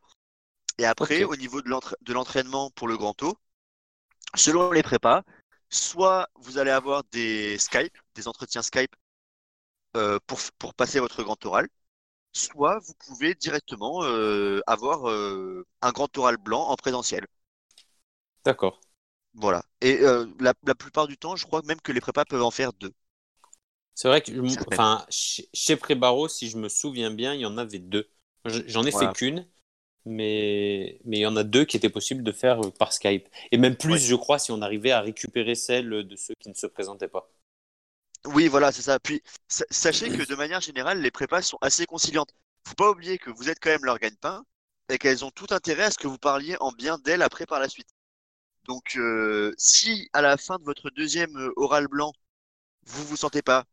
Et 0.76 0.84
après, 0.84 1.24
au 1.24 1.34
niveau 1.34 1.62
de 1.62 2.12
l'entraînement 2.12 2.70
pour 2.72 2.88
le 2.88 2.98
grand 2.98 3.22
O, 3.22 3.38
selon 4.34 4.70
les 4.70 4.82
prépas, 4.82 5.22
soit 5.70 6.28
vous 6.34 6.58
allez 6.58 6.70
avoir 6.70 7.04
des 7.04 7.56
Skype, 7.56 7.96
des 8.14 8.28
entretiens 8.28 8.60
Skype 8.60 8.94
euh, 9.96 10.18
pour, 10.26 10.40
pour 10.58 10.74
passer 10.74 11.00
votre 11.00 11.22
grand 11.22 11.42
oral, 11.46 11.68
soit 12.34 12.78
vous 12.80 12.92
pouvez 13.06 13.34
directement 13.34 14.04
euh, 14.04 14.60
avoir 14.66 15.08
euh, 15.08 15.66
un 15.80 15.92
grand 15.92 16.18
oral 16.18 16.36
blanc 16.36 16.64
en 16.68 16.76
présentiel. 16.76 17.26
D'accord. 18.44 18.78
Voilà. 19.32 19.62
Et 19.80 20.00
la, 20.38 20.52
la, 20.64 20.74
plupart 20.74 21.06
du 21.06 21.16
temps, 21.16 21.34
je 21.34 21.46
crois 21.46 21.62
même 21.62 21.80
que 21.80 21.92
les 21.92 22.00
prépas 22.02 22.26
peuvent 22.26 22.42
en 22.42 22.50
faire 22.50 22.74
deux. 22.74 22.92
C'est 24.00 24.08
vrai 24.08 24.22
que 24.22 24.32
enfin, 24.72 25.04
chez 25.10 25.76
Prébaro, 25.76 26.26
si 26.26 26.48
je 26.48 26.56
me 26.56 26.70
souviens 26.70 27.10
bien, 27.10 27.34
il 27.34 27.40
y 27.40 27.44
en 27.44 27.58
avait 27.58 27.78
deux. 27.78 28.08
J'en 28.46 28.84
ai 28.84 28.92
fait 28.92 29.12
qu'une, 29.12 29.46
mais... 30.06 30.98
mais 31.04 31.18
il 31.18 31.20
y 31.20 31.26
en 31.26 31.36
a 31.36 31.44
deux 31.44 31.66
qui 31.66 31.76
étaient 31.76 31.90
possibles 31.90 32.22
de 32.22 32.32
faire 32.32 32.62
par 32.78 32.94
Skype. 32.94 33.28
Et 33.52 33.58
même 33.58 33.76
plus, 33.76 33.98
je 33.98 34.14
crois, 34.14 34.38
si 34.38 34.52
on 34.52 34.62
arrivait 34.62 34.90
à 34.90 35.02
récupérer 35.02 35.54
celle 35.54 35.90
de 35.90 36.16
ceux 36.16 36.32
qui 36.40 36.48
ne 36.48 36.54
se 36.54 36.66
présentaient 36.66 37.08
pas. 37.08 37.30
Oui, 38.24 38.48
voilà, 38.48 38.72
c'est 38.72 38.80
ça. 38.80 38.98
Puis 38.98 39.22
sachez 39.48 40.08
que 40.08 40.26
de 40.26 40.34
manière 40.34 40.62
générale, 40.62 41.02
les 41.02 41.10
prépas 41.10 41.42
sont 41.42 41.58
assez 41.60 41.84
conciliantes. 41.84 42.32
Faut 42.66 42.76
pas 42.76 42.88
oublier 42.88 43.18
que 43.18 43.28
vous 43.28 43.50
êtes 43.50 43.60
quand 43.60 43.68
même 43.68 43.84
leur 43.84 43.98
gagne-pain 43.98 44.46
et 44.88 44.96
qu'elles 44.96 45.26
ont 45.26 45.30
tout 45.30 45.48
intérêt 45.50 45.84
à 45.84 45.90
ce 45.90 45.98
que 45.98 46.08
vous 46.08 46.16
parliez 46.16 46.56
en 46.60 46.72
bien 46.72 46.96
d'elles 46.96 47.20
après 47.20 47.44
par 47.44 47.60
la 47.60 47.68
suite. 47.68 47.90
Donc, 48.64 48.96
euh, 48.96 49.52
si 49.58 50.08
à 50.14 50.22
la 50.22 50.38
fin 50.38 50.56
de 50.56 50.64
votre 50.64 50.88
deuxième 50.88 51.36
euh, 51.36 51.52
oral 51.56 51.86
blanc, 51.86 52.14
vous 52.86 53.04
vous 53.04 53.16
sentez 53.16 53.42
pas, 53.42 53.66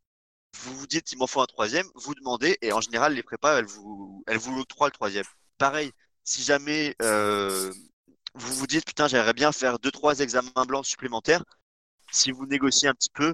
vous 0.62 0.76
vous 0.78 0.88
dites 0.88 1.12
il 1.12 1.18
m'en 1.18 1.28
faut 1.28 1.42
un 1.42 1.46
troisième, 1.46 1.88
vous 1.96 2.16
demandez 2.16 2.58
et 2.62 2.74
en 2.74 2.82
général 2.82 3.14
les 3.14 3.24
prépas 3.24 3.60
elles 3.60 3.66
vous 3.66 4.24
elles 4.28 4.38
vous 4.38 4.56
l'octroient 4.56 4.88
le 4.88 4.92
troisième. 4.92 5.26
Pareil, 5.58 5.92
si 6.24 6.44
jamais 6.44 6.96
euh, 7.02 7.72
vous 8.36 8.54
vous 8.54 8.68
dites, 8.68 8.86
putain, 8.86 9.08
j'aimerais 9.08 9.34
bien 9.34 9.52
faire 9.52 9.80
deux, 9.80 9.92
trois 9.92 10.20
examens 10.20 10.66
blancs 10.68 10.86
supplémentaires. 10.86 11.44
Si 12.12 12.32
vous 12.32 12.46
négociez 12.46 12.88
un 12.88 12.94
petit 12.94 13.10
peu, 13.10 13.34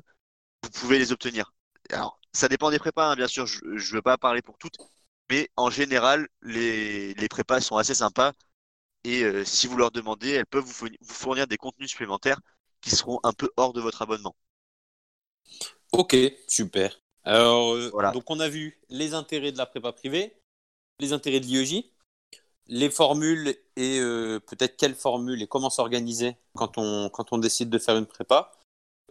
vous 0.64 0.70
pouvez 0.70 0.98
les 1.00 1.12
obtenir. 1.12 1.54
Alors, 1.92 2.20
ça 2.34 2.48
dépend 2.48 2.72
des 2.72 2.80
prépas, 2.80 3.12
hein, 3.12 3.16
bien 3.16 3.28
sûr, 3.28 3.46
je 3.46 3.66
ne 3.66 3.96
veux 3.96 4.02
pas 4.02 4.18
parler 4.18 4.42
pour 4.42 4.58
toutes, 4.58 4.78
mais 5.30 5.50
en 5.58 5.70
général, 5.70 6.28
les, 6.42 7.14
les 7.16 7.28
prépas 7.28 7.62
sont 7.62 7.78
assez 7.78 7.96
sympas. 7.96 8.32
Et 9.04 9.24
euh, 9.24 9.44
si 9.46 9.68
vous 9.68 9.78
leur 9.78 9.92
demandez, 9.92 10.30
elles 10.32 10.46
peuvent 10.46 10.64
vous 10.64 10.88
fournir 11.06 11.48
des 11.48 11.58
contenus 11.58 11.90
supplémentaires 11.90 12.40
qui 12.82 12.92
seront 12.92 13.20
un 13.24 13.34
peu 13.34 13.50
hors 13.58 13.74
de 13.74 13.82
votre 13.82 14.02
abonnement. 14.02 14.36
Ok, 15.92 16.16
super. 16.48 17.03
Alors, 17.26 17.74
euh, 17.74 18.12
donc 18.12 18.30
on 18.30 18.40
a 18.40 18.50
vu 18.50 18.80
les 18.90 19.14
intérêts 19.14 19.52
de 19.52 19.58
la 19.58 19.66
prépa 19.66 19.92
privée, 19.94 20.36
les 21.00 21.14
intérêts 21.14 21.40
de 21.40 21.46
l'IEJ, 21.46 21.86
les 22.68 22.90
formules 22.90 23.56
et 23.76 24.00
euh, 24.00 24.40
peut-être 24.40 24.78
quelles 24.78 24.96
formules 24.96 25.42
et 25.42 25.48
comment 25.48 25.70
s'organiser 25.70 26.36
quand 26.56 26.78
on, 26.78 27.10
quand 27.10 27.32
on 27.32 27.38
décide 27.38 27.70
de 27.70 27.80
faire 27.80 27.98
une 27.98 28.06
prépa. 28.06 28.52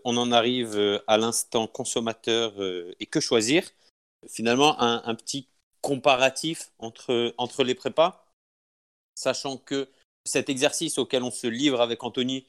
On 0.04 0.16
en 0.16 0.32
arrive 0.32 0.76
euh, 0.76 0.98
à 1.06 1.16
l'instant 1.16 1.66
consommateur 1.66 2.54
et 3.00 3.06
que 3.06 3.20
choisir. 3.20 3.64
Finalement, 4.28 4.80
un, 4.80 5.14
petit 5.16 5.48
comparatif 5.80 6.70
entre, 6.78 7.34
entre 7.38 7.64
les 7.64 7.74
prépas, 7.74 8.24
sachant 9.16 9.56
que 9.56 9.88
cet 10.24 10.48
exercice 10.48 10.98
auquel 10.98 11.24
on 11.24 11.32
se 11.32 11.48
livre 11.48 11.80
avec 11.80 12.04
Anthony, 12.04 12.46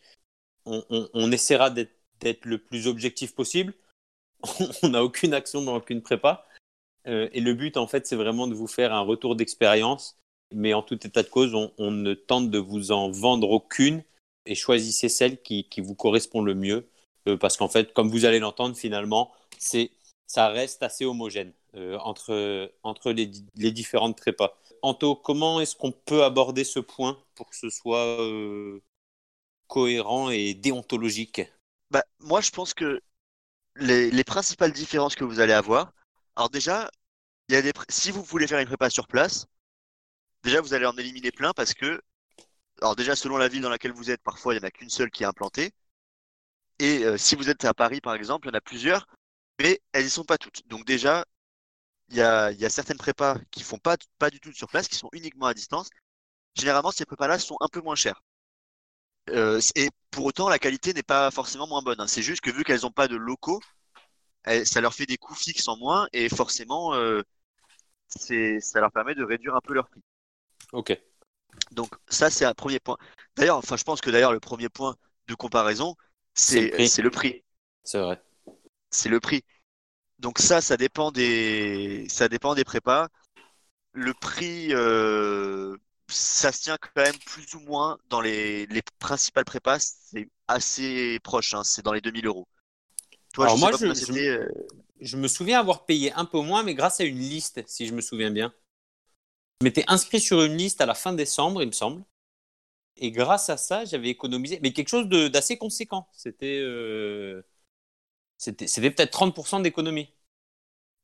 on, 0.65 0.83
on 0.89 1.31
essaiera 1.31 1.71
d'être 1.71 2.45
le 2.45 2.59
plus 2.59 2.85
objectif 2.85 3.33
possible 3.33 3.73
on 4.83 4.89
n'a 4.89 5.03
aucune 5.03 5.33
action 5.33 5.61
dans 5.61 5.75
aucune 5.77 6.01
prépa. 6.01 6.45
Euh, 7.07 7.29
et 7.33 7.41
le 7.41 7.53
but, 7.53 7.77
en 7.77 7.87
fait, 7.87 8.07
c'est 8.07 8.15
vraiment 8.15 8.47
de 8.47 8.53
vous 8.53 8.67
faire 8.67 8.93
un 8.93 9.01
retour 9.01 9.35
d'expérience. 9.35 10.17
Mais 10.53 10.73
en 10.73 10.83
tout 10.83 11.05
état 11.05 11.23
de 11.23 11.29
cause, 11.29 11.55
on, 11.55 11.91
ne 11.91 12.13
tente 12.13 12.51
de 12.51 12.59
vous 12.59 12.91
en 12.91 13.09
vendre 13.09 13.49
aucune 13.49 14.03
et 14.45 14.55
choisissez 14.55 15.09
celle 15.09 15.41
qui, 15.41 15.67
vous 15.79 15.95
correspond 15.95 16.41
le 16.41 16.53
mieux. 16.53 16.89
Euh, 17.27 17.37
parce 17.37 17.57
qu'en 17.57 17.69
fait, 17.69 17.93
comme 17.93 18.09
vous 18.09 18.25
allez 18.25 18.39
l'entendre, 18.39 18.75
finalement, 18.75 19.31
c'est, 19.57 19.91
ça 20.27 20.49
reste 20.49 20.83
assez 20.83 21.05
homogène 21.05 21.53
euh, 21.75 21.97
entre, 21.99 22.71
entre 22.83 23.11
les, 23.11 23.25
différentes 23.71 24.17
prépas. 24.17 24.57
Anto, 24.81 25.15
comment 25.15 25.59
est-ce 25.61 25.75
qu'on 25.75 25.91
peut 25.91 26.23
aborder 26.23 26.63
ce 26.65 26.79
point 26.79 27.17
pour 27.35 27.49
que 27.49 27.55
ce 27.55 27.69
soit 27.69 28.17
cohérent 29.67 30.29
et 30.29 30.53
déontologique? 30.53 31.41
Bah, 31.89 32.03
Moi, 32.19 32.41
je 32.41 32.51
pense 32.51 32.73
que 32.73 33.01
les, 33.77 34.23
principales 34.23 34.71
différences 34.71 35.15
que 35.15 35.23
vous 35.23 35.39
allez 35.39 35.53
avoir. 35.53 35.93
Alors 36.35 36.49
déjà, 36.49 36.89
il 37.49 37.55
y 37.55 37.57
a 37.57 37.61
des, 37.61 37.73
si 37.89 38.11
vous 38.11 38.23
voulez 38.23 38.47
faire 38.47 38.59
une 38.59 38.67
prépa 38.67 38.89
sur 38.89 39.07
place, 39.07 39.47
déjà 40.43 40.61
vous 40.61 40.73
allez 40.73 40.85
en 40.85 40.97
éliminer 40.97 41.31
plein 41.31 41.53
parce 41.53 41.73
que, 41.73 42.01
alors 42.81 42.95
déjà 42.95 43.15
selon 43.15 43.37
la 43.37 43.47
ville 43.47 43.61
dans 43.61 43.69
laquelle 43.69 43.93
vous 43.93 44.11
êtes, 44.11 44.21
parfois 44.23 44.53
il 44.53 44.59
n'y 44.59 44.65
en 44.65 44.67
a 44.67 44.71
qu'une 44.71 44.89
seule 44.89 45.11
qui 45.11 45.23
est 45.23 45.25
implantée. 45.27 45.73
Et 46.79 47.03
euh, 47.05 47.17
si 47.17 47.35
vous 47.35 47.49
êtes 47.49 47.65
à 47.65 47.73
Paris 47.73 48.01
par 48.01 48.15
exemple, 48.15 48.47
il 48.47 48.51
y 48.51 48.53
en 48.53 48.57
a 48.57 48.61
plusieurs, 48.61 49.07
mais 49.59 49.81
elles 49.93 50.05
n'y 50.05 50.09
sont 50.09 50.25
pas 50.25 50.37
toutes. 50.37 50.67
Donc 50.67 50.85
déjà, 50.85 51.25
il 52.09 52.17
y 52.17 52.21
a, 52.21 52.51
y 52.51 52.65
a, 52.65 52.69
certaines 52.69 52.97
prépas 52.97 53.37
qui 53.51 53.63
font 53.63 53.77
pas, 53.79 53.97
pas 54.19 54.29
du 54.29 54.39
tout 54.39 54.53
sur 54.53 54.67
place, 54.69 54.87
qui 54.87 54.95
sont 54.95 55.09
uniquement 55.13 55.47
à 55.47 55.53
distance. 55.53 55.89
Généralement, 56.55 56.91
ces 56.91 57.05
prépas-là 57.05 57.39
sont 57.39 57.57
un 57.61 57.67
peu 57.69 57.81
moins 57.81 57.95
chères. 57.95 58.21
Euh, 59.29 59.59
et 59.75 59.89
pour 60.11 60.25
autant, 60.25 60.49
la 60.49 60.59
qualité 60.59 60.93
n'est 60.93 61.03
pas 61.03 61.31
forcément 61.31 61.67
moins 61.67 61.81
bonne. 61.81 61.99
Hein. 61.99 62.07
C'est 62.07 62.21
juste 62.21 62.41
que 62.41 62.51
vu 62.51 62.63
qu'elles 62.63 62.81
n'ont 62.81 62.91
pas 62.91 63.07
de 63.07 63.15
locaux, 63.15 63.61
ça 64.65 64.81
leur 64.81 64.93
fait 64.93 65.05
des 65.05 65.17
coûts 65.17 65.35
fixes 65.35 65.67
en 65.67 65.77
moins 65.77 66.07
et 66.11 66.29
forcément, 66.29 66.93
euh, 66.93 67.21
ça 68.07 68.79
leur 68.79 68.91
permet 68.91 69.15
de 69.15 69.23
réduire 69.23 69.55
un 69.55 69.61
peu 69.61 69.73
leur 69.73 69.87
prix. 69.87 70.01
Ok. 70.73 70.99
Donc 71.71 71.95
ça, 72.09 72.29
c'est 72.29 72.45
un 72.45 72.53
premier 72.53 72.79
point. 72.79 72.97
D'ailleurs, 73.35 73.57
enfin, 73.57 73.77
je 73.77 73.83
pense 73.83 74.01
que 74.01 74.09
d'ailleurs 74.09 74.33
le 74.33 74.39
premier 74.39 74.69
point 74.69 74.95
de 75.27 75.35
comparaison, 75.35 75.95
c'est 76.33 76.71
le 77.01 77.09
prix. 77.09 77.43
C'est 77.83 77.99
vrai. 77.99 78.21
C'est 78.89 79.09
le 79.09 79.19
prix. 79.19 79.43
Donc 80.19 80.39
ça, 80.39 80.61
ça 80.61 80.77
dépend 80.77 81.11
des, 81.11 82.07
ça 82.09 82.27
dépend 82.27 82.55
des 82.55 82.63
prépas. 82.63 83.07
Le 83.91 84.13
prix, 84.13 84.73
euh, 84.73 85.77
ça 86.07 86.51
se 86.51 86.61
tient 86.63 86.77
quand 86.77 87.01
même 87.01 87.17
plus 87.25 87.53
ou 87.55 87.59
moins 87.61 87.97
dans 88.09 88.21
les, 88.21 88.67
principales 88.99 89.45
prépas. 89.45 89.79
C'est 89.79 90.29
assez 90.47 91.19
proche, 91.23 91.53
hein, 91.53 91.63
c'est 91.63 91.83
dans 91.83 91.93
les 91.93 92.01
2000 92.01 92.25
euros. 92.27 92.47
Toi, 93.33 93.45
Alors 93.45 93.57
je 93.57 93.61
moi, 93.61 93.71
euh, 93.81 94.47
je, 95.01 95.17
me 95.17 95.27
souviens 95.27 95.59
avoir 95.59 95.85
payé 95.85 96.13
un 96.13 96.25
peu 96.25 96.39
moins, 96.39 96.63
mais 96.63 96.75
grâce 96.75 96.99
à 96.99 97.03
une 97.03 97.17
liste, 97.17 97.63
si 97.67 97.87
je 97.87 97.93
me 97.93 98.01
souviens 98.01 98.29
bien. 98.29 98.53
Je 99.61 99.65
m'étais 99.65 99.85
inscrit 99.87 100.19
sur 100.19 100.43
une 100.43 100.55
liste 100.55 100.81
à 100.81 100.85
la 100.85 100.93
fin 100.93 101.13
décembre, 101.13 101.63
il 101.63 101.67
me 101.67 101.71
semble. 101.71 102.03
Et 102.97 103.11
grâce 103.11 103.49
à 103.49 103.57
ça, 103.57 103.85
j'avais 103.85 104.09
économisé, 104.09 104.59
mais 104.61 104.71
quelque 104.71 104.89
chose 104.89 105.07
d'assez 105.07 105.57
conséquent. 105.57 106.07
C'était 106.11 106.59
euh, 106.61 107.41
c'était 108.37 108.91
peut-être 108.91 109.17
30% 109.17 109.61
d'économie. 109.61 110.13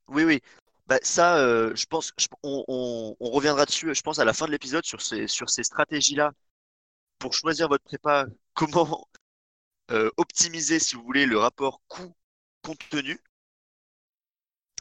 Oui, 0.07 0.23
oui. 0.23 0.41
Bah, 0.89 0.99
ça, 1.04 1.38
euh, 1.38 1.75
je 1.75 1.86
pense, 1.86 2.13
on, 2.43 3.15
reviendra 3.19 3.65
dessus, 3.65 3.93
je 3.93 4.02
pense, 4.02 4.17
à 4.19 4.25
la 4.25 4.34
fin 4.34 4.47
de 4.47 4.52
l'épisode 4.52 4.84
sur 4.86 5.02
ces, 5.02 5.28
sur 5.28 5.49
ces 5.49 5.63
stratégies-là 5.63 6.32
pour 7.19 7.34
choisir 7.34 7.69
votre 7.69 7.84
prépa, 7.86 8.28
comment 8.56 9.08
euh, 9.91 10.12
optimiser, 10.17 10.80
si 10.80 10.95
vous 10.95 11.04
voulez, 11.04 11.25
le 11.28 11.39
rapport 11.39 11.82
coût-contenu. 11.89 13.19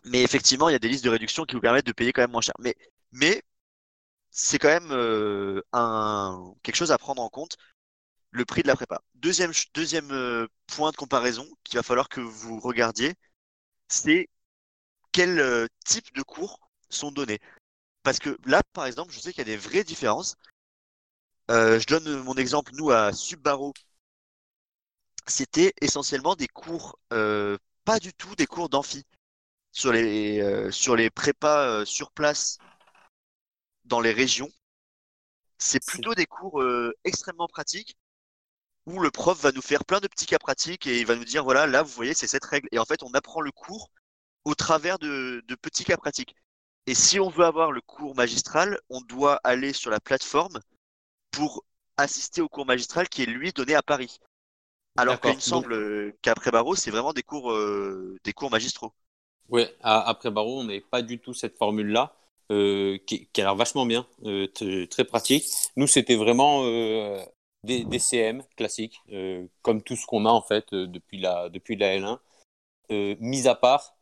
Mais 0.05 0.23
effectivement, 0.23 0.69
il 0.69 0.73
y 0.73 0.75
a 0.77 0.79
des 0.79 0.89
listes 0.89 1.05
de 1.05 1.11
réduction 1.11 1.45
qui 1.45 1.55
vous 1.55 1.61
permettent 1.61 1.87
de 1.87 1.93
payer 1.93 2.13
quand 2.13 2.23
même 2.23 2.31
moins 2.31 2.41
cher. 2.41 2.55
Mais, 2.59 2.77
mais 3.13 3.43
c'est 4.31 4.59
quand 4.59 4.69
même 4.69 4.93
euh, 4.93 5.63
un, 5.73 6.55
quelque 6.63 6.77
chose 6.77 6.93
à 6.93 6.99
prendre 6.99 7.23
en 7.23 7.31
compte, 7.31 7.57
le 8.33 8.45
prix 8.47 8.63
de 8.63 8.69
la 8.69 8.77
prépa. 8.77 9.03
Deuxième, 9.17 9.53
deuxième 9.75 10.49
point 10.69 10.93
de 10.93 10.97
comparaison 10.97 11.47
qu'il 11.65 11.79
va 11.79 11.83
falloir 11.85 12.09
que 12.09 12.21
vous 12.23 12.61
regardiez, 12.61 13.15
c'est 13.89 14.29
quel 15.19 15.41
euh, 15.41 15.67
type 15.85 16.15
de 16.15 16.23
cours 16.23 16.61
sont 16.91 17.11
donnés. 17.11 17.41
Parce 18.05 18.21
que 18.21 18.39
là, 18.45 18.63
par 18.73 18.87
exemple, 18.87 19.13
je 19.13 19.19
sais 19.19 19.33
qu'il 19.33 19.41
y 19.41 19.51
a 19.51 19.53
des 19.53 19.57
vraies 19.57 19.83
différences. 19.83 20.37
Euh, 21.51 21.81
je 21.81 21.87
donne 21.89 22.23
mon 22.23 22.37
exemple, 22.37 22.71
nous, 22.77 22.93
à 22.93 23.13
Subbaro. 23.13 23.75
C'était 25.27 25.73
essentiellement 25.81 26.37
des 26.37 26.47
cours, 26.47 27.01
euh, 27.13 27.59
pas 27.85 27.99
du 27.99 28.15
tout 28.15 28.37
des 28.37 28.47
cours 28.47 28.69
d'amphi. 28.69 29.05
Sur 29.73 29.93
les, 29.93 30.71
sur 30.71 30.95
les 30.95 31.11
prépas 31.11 31.85
sur 31.85 32.13
place 32.13 32.59
dans 33.87 34.01
les 34.01 34.13
régions, 34.13 34.51
c'est 35.59 35.85
plutôt 35.85 36.15
des 36.15 36.27
cours 36.27 36.63
extrêmement 37.05 37.49
pratiques 37.49 37.97
où 38.87 39.01
le 39.01 39.11
prof 39.11 39.41
va 39.41 39.53
nous 39.53 39.63
faire 39.63 39.85
plein 39.85 40.01
de 40.01 40.07
petits 40.07 40.27
cas 40.27 40.39
pratiques 40.39 40.87
et 40.87 41.01
il 41.01 41.07
va 41.07 41.17
nous 41.17 41.25
dire 41.25 41.43
voilà, 41.45 41.67
là, 41.67 41.83
vous 41.83 41.93
voyez, 41.93 42.15
c'est 42.15 42.29
cette 42.29 42.45
règle. 42.45 42.69
Et 42.73 42.79
en 42.79 42.85
fait, 42.85 43.03
on 43.03 43.13
apprend 43.15 43.41
le 43.41 43.53
cours 43.53 43.91
au 44.45 44.55
travers 44.55 44.99
de, 44.99 45.43
petits 45.61 45.85
cas 45.85 45.97
pratiques. 45.97 46.35
Et 46.87 46.95
si 46.95 47.21
on 47.21 47.29
veut 47.29 47.45
avoir 47.45 47.71
le 47.71 47.81
cours 47.83 48.15
magistral, 48.15 48.81
on 48.89 49.01
doit 49.03 49.41
aller 49.45 49.73
sur 49.73 49.91
la 49.91 50.01
plateforme 50.01 50.61
pour 51.31 51.65
assister 51.99 52.41
au 52.41 52.49
cours 52.49 52.65
magistral 52.65 53.09
qui 53.09 53.23
est 53.23 53.27
lui 53.27 53.53
donné 53.53 53.75
à 53.75 53.83
Paris. 53.83 54.21
Alors 54.97 55.21
qu'il 55.21 55.35
me 55.35 55.41
semble 55.41 56.15
qu'après 56.23 56.51
Barreau, 56.51 56.75
c'est 56.75 56.91
vraiment 56.91 57.13
des 57.13 57.23
cours, 57.23 57.53
euh, 57.53 58.17
des 58.25 58.33
cours 58.33 58.51
magistraux. 58.51 58.93
Oui, 59.49 59.65
après 59.83 60.31
Barreau, 60.31 60.61
on 60.61 60.65
n'est 60.65 60.81
pas 60.81 61.03
du 61.03 61.19
tout 61.19 61.35
cette 61.35 61.57
formule-là, 61.57 62.15
euh, 62.51 62.99
qui, 63.07 63.29
a 63.37 63.41
l'air 63.41 63.55
vachement 63.55 63.87
bien, 63.87 64.07
euh, 64.25 64.47
très 64.87 65.05
pratique. 65.05 65.47
Nous, 65.77 65.87
c'était 65.87 66.17
vraiment 66.17 66.65
des, 67.65 67.85
des, 67.85 67.99
CM 67.99 68.43
classiques, 68.57 69.01
comme 69.63 69.83
tout 69.83 69.95
ce 69.95 70.07
qu'on 70.07 70.27
a 70.27 70.31
en 70.31 70.43
fait 70.43 70.75
depuis, 70.75 71.21
la, 71.21 71.49
depuis 71.49 71.77
la 71.77 71.97
L1. 71.97 72.19
mis 73.21 73.47
à 73.47 73.55
part 73.55 73.98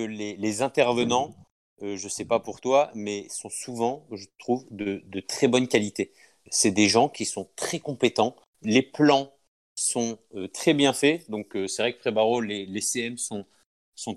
les, 0.00 0.62
intervenants, 0.62 1.34
euh, 1.82 1.96
je 1.96 2.04
ne 2.04 2.10
sais 2.10 2.24
pas 2.24 2.40
pour 2.40 2.60
toi, 2.60 2.90
mais 2.94 3.28
sont 3.28 3.50
souvent, 3.50 4.06
je 4.12 4.26
trouve, 4.38 4.66
de, 4.70 5.20
très 5.20 5.48
bonne 5.48 5.68
qualité. 5.68 6.12
C'est 6.50 6.70
des 6.70 6.88
gens 6.88 7.08
qui 7.08 7.24
sont 7.24 7.48
très 7.56 7.78
compétents. 7.78 8.36
Les 8.62 8.82
plans 8.82 9.32
sont 9.74 10.18
euh, 10.34 10.48
très 10.48 10.74
bien 10.74 10.92
faits. 10.92 11.30
Donc, 11.30 11.56
euh, 11.56 11.68
c'est 11.68 11.82
vrai 11.82 11.92
que 11.94 12.00
Prébaro, 12.00 12.40
les, 12.40 12.80
CM 12.80 13.16
sont, 13.18 13.46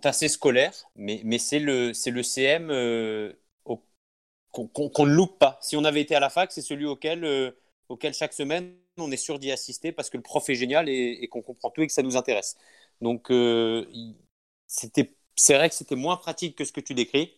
assez 0.03 0.27
scolaires, 0.27 0.89
mais, 0.95 1.37
c'est 1.39 1.59
le, 1.59 1.93
CM 1.93 2.67
qu'on 4.51 5.05
ne 5.05 5.13
loupe 5.13 5.39
pas. 5.39 5.57
Si 5.61 5.75
on 5.77 5.83
avait 5.83 6.01
été 6.01 6.15
à 6.15 6.19
la 6.19 6.29
fac, 6.29 6.51
c'est 6.51 6.61
celui 6.61 6.85
auquel, 6.85 7.53
auquel 7.89 8.13
chaque 8.13 8.33
semaine 8.33 8.75
on 8.97 9.11
est 9.11 9.17
sûr 9.17 9.39
d'y 9.39 9.51
assister 9.51 9.91
parce 9.93 10.09
que 10.09 10.17
le 10.17 10.23
prof 10.23 10.47
est 10.49 10.55
génial 10.55 10.89
et, 10.89 11.19
et 11.21 11.27
qu'on 11.27 11.41
comprend 11.41 11.69
tout 11.71 11.81
et 11.81 11.87
que 11.87 11.93
ça 11.93 12.03
nous 12.03 12.17
intéresse. 12.17 12.57
Donc, 13.01 13.31
c'était 14.67 15.13
c'est 15.41 15.55
vrai 15.55 15.69
que 15.69 15.75
c'était 15.75 15.95
moins 15.95 16.17
pratique 16.17 16.55
que 16.55 16.65
ce 16.65 16.71
que 16.71 16.81
tu 16.81 16.93
décris, 16.93 17.33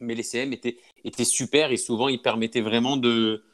mais 0.00 0.16
les 0.16 0.24
CM 0.24 0.52
étaient, 0.52 0.78
étaient 1.04 1.24
super 1.24 1.70
et 1.70 1.76
souvent 1.76 2.08
ils 2.08 2.20
permettaient 2.20 2.60
vraiment 2.60 2.96
de 2.96 3.44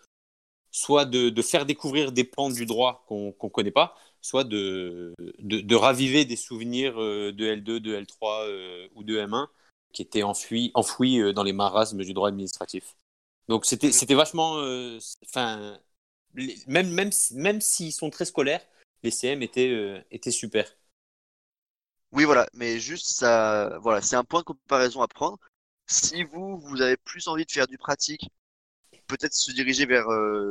soit 0.71 1.05
de, 1.05 1.43
faire 1.43 1.67
découvrir 1.67 2.11
des 2.11 2.25
pans 2.25 2.49
du 2.49 2.65
droit 2.65 3.05
qu'on 3.07 3.35
ne 3.43 3.49
connaît 3.51 3.71
pas, 3.71 3.95
soit 4.23 4.45
de, 4.45 5.15
de, 5.19 5.75
raviver 5.75 6.25
des 6.25 6.37
souvenirs 6.37 6.99
euh, 6.99 7.31
de 7.31 7.45
L2, 7.45 7.79
de 7.79 7.95
L3 8.01 8.47
euh, 8.49 8.89
ou 8.95 9.05
de 9.05 9.19
M1 9.19 9.49
qui 9.93 10.01
étaient 10.03 10.23
enfouis, 10.23 10.71
enfouis 10.73 11.21
euh, 11.21 11.35
dans 11.35 11.43
les 11.43 11.53
marasmes 11.53 12.03
du 12.03 12.15
droit 12.15 12.29
administratif. 12.29 12.97
Donc 13.49 13.67
c'était 13.67 14.15
vachement, 14.15 14.63
enfin 15.25 15.79
même, 16.67 16.91
même, 16.91 17.11
même 17.33 17.61
s'ils 17.61 17.93
sont 17.93 18.11
très 18.11 18.27
scolaires, 18.27 18.65
les 19.03 19.11
CM 19.11 19.43
étaient, 19.43 20.05
étaient 20.11 20.31
super. 20.31 20.75
Oui, 22.13 22.25
voilà, 22.25 22.49
mais 22.55 22.79
juste 22.81 23.07
ça, 23.07 23.79
voilà, 23.81 24.01
c'est 24.01 24.17
un 24.17 24.25
point 24.25 24.41
de 24.41 24.45
comparaison 24.45 25.03
à 25.03 25.09
prendre. 25.09 25.39
Si 25.87 26.25
vous, 26.25 26.59
vous 26.59 26.81
avez 26.81 26.97
plus 26.97 27.29
envie 27.29 27.45
de 27.45 27.51
faire 27.51 27.67
du 27.67 27.79
pratique, 27.79 28.31
peut-être 29.07 29.35
se 29.35 29.53
diriger 29.53 29.87
vers 29.87 30.07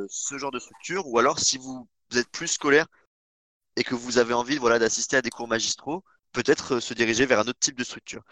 ce 0.09 0.37
genre 0.37 0.51
de 0.51 0.59
structure, 0.59 1.07
ou 1.07 1.19
alors 1.19 1.39
si 1.39 1.57
vous, 1.57 1.87
êtes 2.15 2.29
plus 2.29 2.47
scolaire 2.47 2.87
et 3.75 3.83
que 3.83 3.95
vous 3.95 4.17
avez 4.17 4.33
envie, 4.33 4.57
voilà, 4.57 4.79
d'assister 4.79 5.17
à 5.17 5.21
des 5.21 5.29
cours 5.29 5.47
magistraux, 5.47 6.03
peut-être 6.31 6.79
se 6.79 6.93
diriger 6.93 7.25
vers 7.25 7.39
un 7.39 7.47
autre 7.47 7.59
type 7.59 7.77
de 7.77 7.83
structure. 7.83 8.23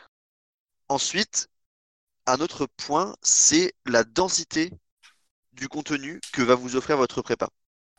Ensuite, 0.89 1.49
un 2.27 2.39
autre 2.39 2.67
point, 2.77 3.15
c'est 3.21 3.73
la 3.85 4.03
densité 4.03 4.71
du 5.53 5.67
contenu 5.67 6.19
que 6.33 6.41
va 6.41 6.55
vous 6.55 6.75
offrir 6.75 6.97
votre 6.97 7.21
prépa. 7.21 7.49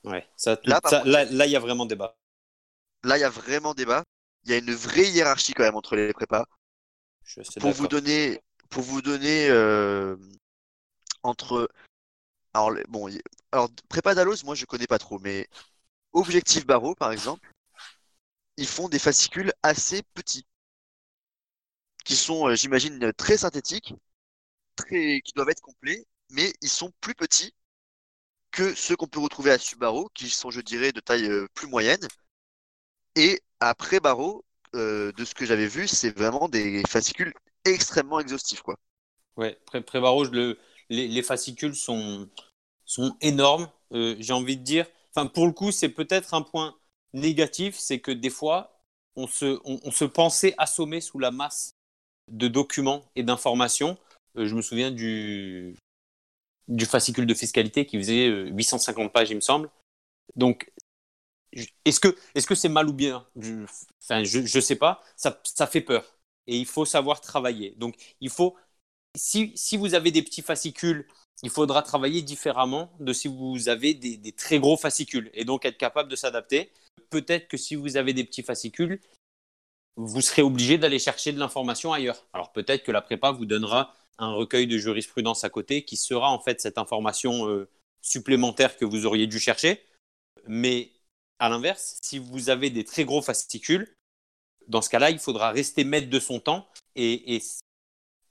Ouais, 0.04 0.28
ça, 0.36 0.58
là, 0.64 0.80
là, 1.04 1.46
il 1.46 1.50
y 1.50 1.56
a 1.56 1.60
vraiment 1.60 1.86
débat. 1.86 2.16
Là, 3.02 3.18
il 3.18 3.20
y 3.20 3.24
a 3.24 3.30
vraiment 3.30 3.74
débat. 3.74 4.04
Il 4.46 4.52
y 4.52 4.54
a 4.54 4.58
une 4.58 4.72
vraie 4.74 5.08
hiérarchie 5.10 5.54
quand 5.54 5.64
même 5.64 5.74
entre 5.74 5.96
les 5.96 6.12
prépas. 6.12 6.46
pour 7.60 7.72
vous 7.72 7.88
donner, 7.88 8.40
pour 8.70 8.84
vous 8.84 9.02
donner 9.02 9.48
euh, 9.50 10.16
entre, 11.24 11.68
alors 12.54 12.70
bon, 12.88 13.10
alors 13.50 13.68
prépa 13.88 14.14
d'Alos, 14.14 14.44
moi 14.44 14.54
je 14.54 14.64
connais 14.64 14.86
pas 14.86 14.98
trop, 14.98 15.18
mais 15.18 15.48
Objectif 16.12 16.64
Barreau 16.64 16.94
par 16.94 17.10
exemple, 17.10 17.50
ils 18.56 18.68
font 18.68 18.88
des 18.88 19.00
fascicules 19.00 19.52
assez 19.64 20.02
petits, 20.14 20.46
qui 22.04 22.14
sont, 22.14 22.48
euh, 22.48 22.54
j'imagine, 22.54 23.12
très 23.14 23.38
synthétiques, 23.38 23.94
très, 24.76 25.20
qui 25.22 25.32
doivent 25.32 25.50
être 25.50 25.60
complets, 25.60 26.06
mais 26.30 26.52
ils 26.62 26.68
sont 26.68 26.92
plus 27.00 27.16
petits 27.16 27.52
que 28.52 28.74
ceux 28.76 28.94
qu'on 28.94 29.08
peut 29.08 29.18
retrouver 29.18 29.50
à 29.50 29.58
Subaru, 29.58 30.04
qui 30.14 30.30
sont, 30.30 30.50
je 30.50 30.60
dirais, 30.60 30.92
de 30.92 31.00
taille 31.00 31.28
euh, 31.28 31.48
plus 31.52 31.66
moyenne. 31.66 32.06
Et 33.16 33.42
après 33.60 34.00
Barreau, 34.00 34.44
euh, 34.74 35.12
de 35.12 35.24
ce 35.24 35.34
que 35.34 35.46
j'avais 35.46 35.66
vu, 35.66 35.88
c'est 35.88 36.10
vraiment 36.10 36.48
des 36.48 36.82
fascicules 36.88 37.32
extrêmement 37.64 38.20
exhaustifs, 38.20 38.62
quoi. 38.62 38.76
Ouais, 39.36 39.58
pré, 39.66 39.80
pré 39.82 40.00
le, 40.00 40.58
les, 40.88 41.22
fascicules 41.22 41.74
sont, 41.74 42.28
sont 42.84 43.16
énormes. 43.20 43.68
J'ai 43.92 44.32
envie 44.32 44.56
de 44.56 44.62
dire, 44.62 44.86
enfin, 45.14 45.26
pour 45.26 45.46
le 45.46 45.52
coup, 45.52 45.72
c'est 45.72 45.90
peut-être 45.90 46.32
un 46.32 46.42
point 46.42 46.74
négatif, 47.12 47.76
c'est 47.78 48.00
que 48.00 48.10
des 48.10 48.30
fois, 48.30 48.80
on 49.14 49.26
se, 49.26 49.60
on 49.64 49.90
se 49.90 50.04
pensait 50.04 50.54
assommé 50.58 51.00
sous 51.00 51.18
la 51.18 51.30
masse 51.30 51.76
de 52.30 52.48
documents 52.48 53.04
et 53.14 53.22
d'informations. 53.22 53.96
Euh, 54.36 54.46
je 54.46 54.54
me 54.54 54.62
souviens 54.62 54.90
du, 54.90 55.76
du 56.68 56.86
fascicule 56.86 57.26
de 57.26 57.34
fiscalité 57.34 57.86
qui 57.86 57.96
faisait 57.98 58.28
850 58.28 59.06
euh, 59.06 59.08
pages, 59.08 59.30
il 59.30 59.36
me 59.36 59.40
semble. 59.40 59.70
Donc, 60.34 60.70
est-ce 61.52 62.00
que 62.46 62.54
c'est 62.54 62.68
mal 62.68 62.88
ou 62.88 62.92
bien 62.92 63.26
Enfin, 64.02 64.24
je 64.24 64.38
ne 64.40 64.60
sais 64.60 64.76
pas. 64.76 65.02
Ça, 65.16 65.40
ça 65.44 65.66
fait 65.66 65.80
peur. 65.80 66.16
Et 66.46 66.56
il 66.56 66.66
faut 66.66 66.84
savoir 66.84 67.20
travailler. 67.20 67.74
Donc, 67.76 67.96
il 68.20 68.30
faut 68.30 68.56
si, 69.16 69.52
si 69.56 69.76
vous 69.76 69.94
avez 69.94 70.10
des 70.10 70.22
petits 70.22 70.42
fascicules, 70.42 71.06
il 71.42 71.50
faudra 71.50 71.82
travailler 71.82 72.22
différemment 72.22 72.92
de 73.00 73.12
si 73.12 73.28
vous 73.28 73.68
avez 73.68 73.94
des, 73.94 74.16
des 74.16 74.32
très 74.32 74.58
gros 74.58 74.76
fascicules 74.76 75.30
et 75.34 75.44
donc 75.44 75.64
être 75.64 75.78
capable 75.78 76.10
de 76.10 76.16
s'adapter. 76.16 76.70
Peut-être 77.10 77.48
que 77.48 77.56
si 77.56 77.74
vous 77.74 77.96
avez 77.96 78.12
des 78.12 78.24
petits 78.24 78.42
fascicules, 78.42 79.00
vous 79.96 80.20
serez 80.20 80.42
obligé 80.42 80.78
d'aller 80.78 80.98
chercher 80.98 81.32
de 81.32 81.38
l'information 81.38 81.92
ailleurs. 81.92 82.26
Alors 82.32 82.52
peut-être 82.52 82.84
que 82.84 82.92
la 82.92 83.02
prépa 83.02 83.32
vous 83.32 83.46
donnera 83.46 83.94
un 84.18 84.32
recueil 84.32 84.66
de 84.66 84.78
jurisprudence 84.78 85.44
à 85.44 85.50
côté 85.50 85.84
qui 85.84 85.96
sera 85.96 86.30
en 86.30 86.38
fait 86.38 86.60
cette 86.60 86.78
information 86.78 87.48
euh, 87.48 87.68
supplémentaire 88.02 88.76
que 88.76 88.84
vous 88.84 89.06
auriez 89.06 89.26
dû 89.26 89.38
chercher. 89.38 89.82
Mais 90.46 90.90
à 91.38 91.48
l'inverse, 91.48 91.98
si 92.02 92.18
vous 92.18 92.50
avez 92.50 92.70
des 92.70 92.84
très 92.84 93.04
gros 93.04 93.22
fascicules, 93.22 93.94
dans 94.68 94.82
ce 94.82 94.90
cas-là, 94.90 95.10
il 95.10 95.18
faudra 95.18 95.50
rester 95.50 95.84
maître 95.84 96.10
de 96.10 96.20
son 96.20 96.40
temps 96.40 96.68
et, 96.94 97.40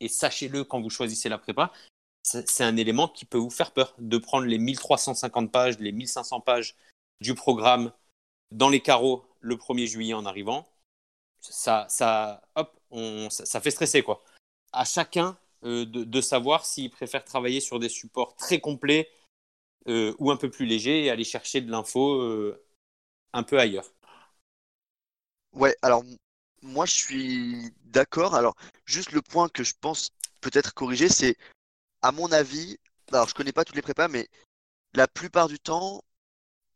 sachez-le 0.08 0.64
quand 0.64 0.82
vous 0.82 0.90
choisissez 0.90 1.30
la 1.30 1.38
prépa, 1.38 1.72
c'est 2.24 2.64
un 2.64 2.76
élément 2.78 3.08
qui 3.08 3.26
peut 3.26 3.38
vous 3.38 3.50
faire 3.50 3.72
peur 3.72 3.96
de 4.00 4.18
prendre 4.18 4.46
les 4.46 4.58
1350 4.58 5.52
pages, 5.52 5.80
les 5.80 5.92
1500 5.92 6.42
pages 6.42 6.76
du 7.22 7.36
programme 7.36 7.92
dans 8.52 8.70
les 8.70 8.82
carreaux 8.82 9.26
le 9.42 9.56
1er 9.56 9.86
juillet 9.86 10.14
en 10.14 10.26
arrivant 10.26 10.68
ça, 11.52 11.88
fait 13.62 13.72
stresser 13.72 14.04
quoi. 14.04 14.24
À 14.72 14.86
chacun 14.86 15.38
euh, 15.64 15.86
de, 15.86 16.22
savoir 16.22 16.66
s'il 16.66 16.90
préfère 16.90 17.24
travailler 17.24 17.60
sur 17.60 17.80
des 17.80 17.90
supports 17.90 18.36
très 18.36 18.60
complets 18.60 19.10
euh, 19.88 20.14
ou 20.20 20.32
un 20.32 20.38
peu 20.38 20.50
plus 20.50 20.66
légers 20.66 21.06
et 21.06 21.10
aller 21.10 21.24
chercher 21.24 21.62
de 21.62 21.72
l'info 21.72 22.22
euh, 22.22 22.65
un 23.36 23.44
peu 23.44 23.60
ailleurs. 23.60 23.92
Ouais, 25.54 25.76
alors 25.82 26.04
moi 26.62 26.86
je 26.86 26.94
suis 26.94 27.74
d'accord. 27.86 28.36
Alors 28.36 28.56
juste 28.86 29.12
le 29.12 29.22
point 29.22 29.50
que 29.50 29.64
je 29.64 29.74
pense 29.80 30.12
peut-être 30.42 30.74
corriger, 30.74 31.10
c'est 31.10 31.38
à 32.02 32.12
mon 32.12 32.32
avis, 32.32 32.78
alors 33.12 33.28
je 33.28 33.34
connais 33.36 33.52
pas 33.54 33.66
toutes 33.66 33.76
les 33.76 33.82
prépas, 33.82 34.08
mais 34.08 34.30
la 34.94 35.08
plupart 35.08 35.48
du 35.48 35.60
temps, 35.60 36.04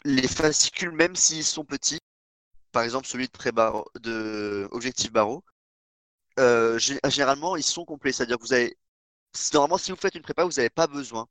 les 0.06 0.28
fascicules, 0.28 0.92
même 0.92 1.16
s'ils 1.16 1.46
sont 1.46 1.66
petits, 1.66 2.00
par 2.72 2.84
exemple 2.84 3.08
celui 3.08 3.28
de, 3.28 3.32
pré 3.32 3.52
de 3.52 4.68
Objectif 4.72 5.12
Barreau, 5.12 5.44
euh, 6.40 6.80
généralement 7.06 7.56
ils 7.56 7.64
sont 7.64 7.86
complets. 7.86 8.12
C'est-à-dire 8.14 8.38
que 8.38 8.44
vous 8.44 8.54
avez. 8.54 8.78
Normalement, 9.54 9.78
si 9.78 9.92
vous 9.92 9.98
faites 9.98 10.16
une 10.16 10.24
prépa, 10.24 10.44
vous 10.44 10.52
n'avez 10.58 10.70
pas 10.70 10.88
besoin 10.88 11.28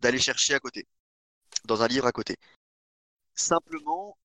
d'aller 0.00 0.18
chercher 0.18 0.54
à 0.54 0.60
côté, 0.60 0.86
dans 1.64 1.82
un 1.82 1.88
livre 1.88 2.06
à 2.06 2.12
côté. 2.12 2.36
Simplement, 3.34 4.16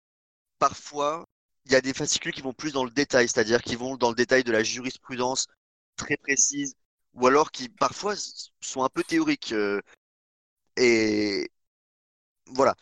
parfois, 0.60 1.26
il 1.66 1.72
y 1.72 1.76
a 1.76 1.82
des 1.82 1.94
fascicules 1.94 2.34
qui 2.34 2.42
vont 2.42 2.54
plus 2.54 2.72
dans 2.72 2.84
le 2.84 2.92
détail, 2.92 3.28
c'est-à-dire 3.28 3.62
qui 3.62 3.76
vont 3.76 3.98
dans 3.98 4.10
le 4.10 4.16
détail 4.16 4.44
de 4.44 4.52
la 4.52 4.64
jurisprudence 4.64 5.48
très 5.96 6.18
précise, 6.18 6.76
ou 7.14 7.28
alors 7.28 7.52
qui 7.52 7.70
parfois 7.70 8.16
sont 8.62 8.84
un 8.84 8.90
peu 8.90 9.04
théoriques. 9.04 9.52
Euh, 9.52 9.82
et 10.78 11.50
voilà. 12.48 12.76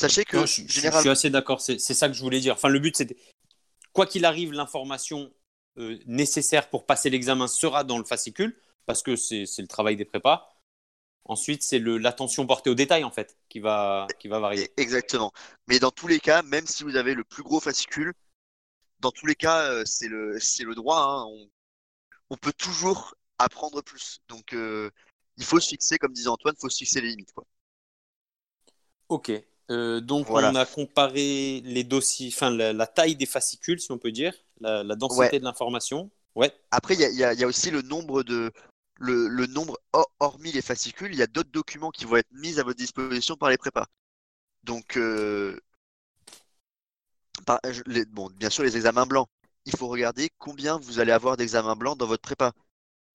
Sachez 0.00 0.24
que 0.24 0.46
je, 0.46 0.66
généralement... 0.66 0.98
je, 0.98 1.02
suis 1.02 1.10
assez 1.10 1.30
d'accord, 1.30 1.60
c'est 1.60 1.78
ça 1.78 2.08
que 2.08 2.14
je 2.14 2.22
voulais 2.22 2.40
dire. 2.40 2.54
Enfin, 2.54 2.68
le 2.68 2.78
but, 2.78 2.96
c'était, 2.96 3.16
quoi 3.92 4.06
qu'il 4.06 4.24
arrive, 4.24 4.52
l'information 4.52 5.30
euh, 5.78 5.98
nécessaire 6.06 6.70
pour 6.70 6.86
passer 6.86 7.10
l'examen 7.10 7.48
sera 7.48 7.84
dans 7.84 7.98
le 7.98 8.04
fascicule, 8.04 8.58
parce 8.86 9.02
que 9.02 9.16
c'est 9.16 9.44
le 9.58 9.66
travail 9.66 9.96
des 9.96 10.04
prépas. 10.04 10.48
Ensuite, 11.24 11.62
c'est 11.62 11.78
l'attention 11.78 12.46
portée 12.46 12.70
au 12.70 12.74
détail, 12.74 13.04
en 13.04 13.10
fait, 13.10 13.36
qui 13.48 13.60
va, 13.60 14.06
qui 14.18 14.28
va 14.28 14.40
varier. 14.40 14.70
Exactement. 14.76 15.32
Mais 15.68 15.78
dans 15.78 15.90
tous 15.90 16.08
les 16.08 16.18
cas, 16.18 16.42
même 16.42 16.66
si 16.66 16.82
vous 16.82 16.96
avez 16.96 17.14
le 17.14 17.24
plus 17.24 17.42
gros 17.42 17.60
fascicule, 17.60 18.14
dans 19.00 19.10
tous 19.12 19.26
les 19.26 19.34
cas, 19.34 19.70
euh, 19.70 19.82
c'est 19.86 20.08
le, 20.08 20.34
le 20.34 20.74
droit. 20.74 20.98
Hein. 20.98 21.24
On, 21.26 21.48
on, 22.30 22.36
peut 22.36 22.52
toujours 22.52 23.14
apprendre 23.38 23.82
plus. 23.82 24.20
Donc, 24.28 24.52
euh, 24.52 24.90
il 25.36 25.44
faut 25.44 25.60
se 25.60 25.68
fixer, 25.68 25.98
comme 25.98 26.12
disait 26.12 26.28
Antoine, 26.28 26.54
il 26.56 26.60
faut 26.60 26.68
se 26.68 26.78
fixer 26.78 27.00
les 27.00 27.08
limites. 27.08 27.32
Quoi. 27.32 27.44
Ok. 29.08 29.32
Euh, 29.70 30.00
donc 30.00 30.28
on 30.30 30.36
a 30.36 30.66
comparé 30.66 31.62
les 31.64 31.84
dossiers, 31.84 32.28
enfin 32.34 32.50
la, 32.50 32.86
taille 32.88 33.14
des 33.14 33.26
fascicules, 33.26 33.78
si 33.78 33.92
on 33.92 33.98
peut 33.98 34.10
dire, 34.10 34.34
la, 34.60 34.82
densité 34.96 35.38
de 35.38 35.44
l'information. 35.44 36.10
Ouais. 36.34 36.52
Après, 36.70 36.94
il 36.94 37.00
y, 37.00 37.24
a, 37.24 37.46
aussi 37.46 37.70
le 37.70 37.82
nombre 37.82 38.22
de 38.22 38.50
le, 39.00 39.46
nombre 39.46 39.78
hormis 40.20 40.52
les 40.52 40.62
fascicules, 40.62 41.12
il 41.12 41.18
y 41.18 41.22
a 41.22 41.26
d'autres 41.26 41.50
documents 41.50 41.90
qui 41.90 42.04
vont 42.04 42.16
être 42.16 42.30
mis 42.32 42.60
à 42.60 42.62
votre 42.64 42.78
disposition 42.78 43.36
par 43.36 43.50
les 43.50 43.58
prépas. 43.58 43.86
Donc, 44.64 44.96
euh, 44.96 45.58
bon, 48.08 48.30
bien 48.30 48.50
sûr 48.50 48.64
les 48.64 48.76
examens 48.76 49.06
blancs. 49.06 49.28
Il 49.66 49.76
faut 49.76 49.88
regarder 49.88 50.30
combien 50.38 50.78
vous 50.78 51.00
allez 51.00 51.12
avoir 51.12 51.36
d'examens 51.36 51.76
blancs 51.76 51.98
dans 51.98 52.06
votre 52.06 52.22
prépa. 52.22 52.52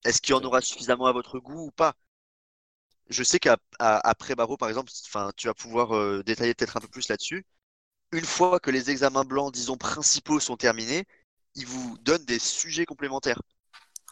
Est-ce 0.06 0.22
qu'il 0.22 0.36
y 0.36 0.38
en 0.38 0.44
aura 0.44 0.62
suffisamment 0.62 1.08
à 1.08 1.14
votre 1.14 1.40
goût 1.40 1.68
ou 1.68 1.72
pas? 1.72 1.96
Je 3.10 3.24
sais 3.24 3.40
qu'après 3.40 4.36
Barreau, 4.36 4.58
par 4.58 4.70
exemple, 4.70 4.92
tu 5.36 5.48
vas 5.48 5.54
pouvoir 5.54 5.96
euh, 5.96 6.24
détailler 6.24 6.54
peut-être 6.56 6.78
un 6.78 6.82
peu 6.82 6.88
plus 6.88 7.08
là-dessus. 7.10 7.46
Une 8.12 8.26
fois 8.26 8.60
que 8.60 8.72
les 8.72 8.92
examens 8.92 9.26
blancs, 9.26 9.54
disons, 9.54 9.78
principaux 9.78 10.40
sont 10.40 10.58
terminés, 10.58 11.06
ils 11.56 11.68
vous 11.68 11.98
donnent 12.00 12.26
des 12.26 12.40
sujets 12.40 12.86
complémentaires. 12.86 13.42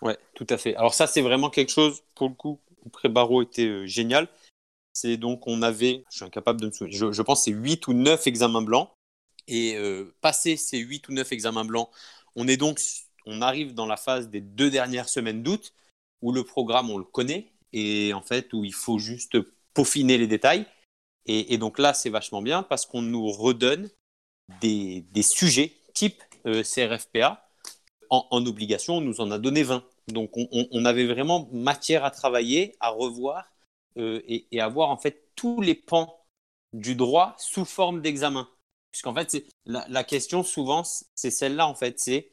Ouais, 0.04 0.18
tout 0.36 0.47
à 0.49 0.58
fait. 0.58 0.76
Alors 0.76 0.93
ça, 0.93 1.08
c'est 1.08 1.22
vraiment 1.22 1.49
quelque 1.49 1.72
chose, 1.72 2.04
pour 2.14 2.28
le 2.28 2.36
coup, 2.36 2.60
après 2.86 3.08
Barreau 3.08 3.41
était 3.41 3.66
euh, 3.66 3.86
génial. 3.88 4.28
C'est 4.91 5.18
donc, 5.18 5.47
on 5.47 5.62
avait, 5.62 6.04
je 6.12 6.18
suis 6.18 6.26
incapable 6.26 6.62
de 6.62 6.68
me 6.68 6.72
souvenir, 6.72 7.14
je, 7.14 7.22
pense 7.22 7.45
c'est 7.45 7.51
8 7.51 7.88
ou 7.88 7.93
9 7.93 8.28
examens 8.28 8.62
blancs. 8.62 8.89
Et 9.47 9.76
euh, 9.76 10.14
passé 10.22 10.58
ces 10.58 10.78
8 10.78 11.08
ou 11.08 11.14
9 11.14 11.32
examens 11.32 11.66
blancs, 11.66 11.89
on 12.36 12.47
est 12.47 12.58
donc, 12.58 12.80
on 13.26 13.41
arrive 13.41 13.74
dans 13.74 13.86
la 13.86 13.97
phase 13.97 14.30
des 14.30 14.41
deux 14.41 14.70
dernières 14.70 15.10
semaines 15.10 15.41
d'août, 15.41 15.74
où 16.22 16.32
le 16.32 16.43
programme, 16.43 16.89
on 16.89 16.97
le 16.97 17.04
connaît, 17.06 17.51
et 17.72 18.14
en 18.14 18.22
fait 18.22 18.54
où 18.54 18.64
il 18.66 18.74
faut 18.74 18.99
juste 18.99 19.38
peaufiner 19.74 20.18
les 20.18 20.28
détails. 20.28 20.66
Et, 21.26 21.58
donc 21.58 21.80
là, 21.80 21.93
c'est 21.93 22.10
vachement 22.10 22.41
bien 22.41 22.64
parce 22.64 22.86
qu'on 22.86 23.01
nous 23.01 23.32
redonne 23.32 23.89
des, 24.60 25.06
sujets 25.22 25.72
type 25.93 26.22
euh, 26.45 26.64
CRFPA 26.64 27.49
en, 28.10 28.45
obligation. 28.45 28.97
On 28.97 29.01
nous 29.01 29.22
en 29.22 29.32
a 29.32 29.39
donné 29.39 29.64
20. 29.64 29.84
Donc 30.08 30.32
on, 30.36 30.86
avait 30.86 31.06
vraiment 31.06 31.47
matière 31.51 32.04
à 32.04 32.12
travailler, 32.12 32.76
à 32.80 32.89
revoir 32.89 33.45
euh, 33.97 34.22
et, 34.28 34.47
et, 34.51 34.60
à 34.60 34.68
voir 34.68 34.89
en 34.89 34.97
fait 34.97 35.30
tous 35.36 35.62
les 35.62 35.76
pans 35.76 36.26
du 36.74 36.95
droit 36.95 37.36
sous 37.38 37.66
forme 37.66 38.01
d'examen. 38.01 38.49
Puisqu'en 38.91 39.14
fait, 39.14 39.43
la, 39.66 39.86
la, 39.88 40.04
question 40.04 40.43
souvent, 40.43 40.84
c'est 41.16 41.32
celle-là 41.32 41.68
en 41.68 41.74
fait. 41.74 41.99
C'est 41.99 42.32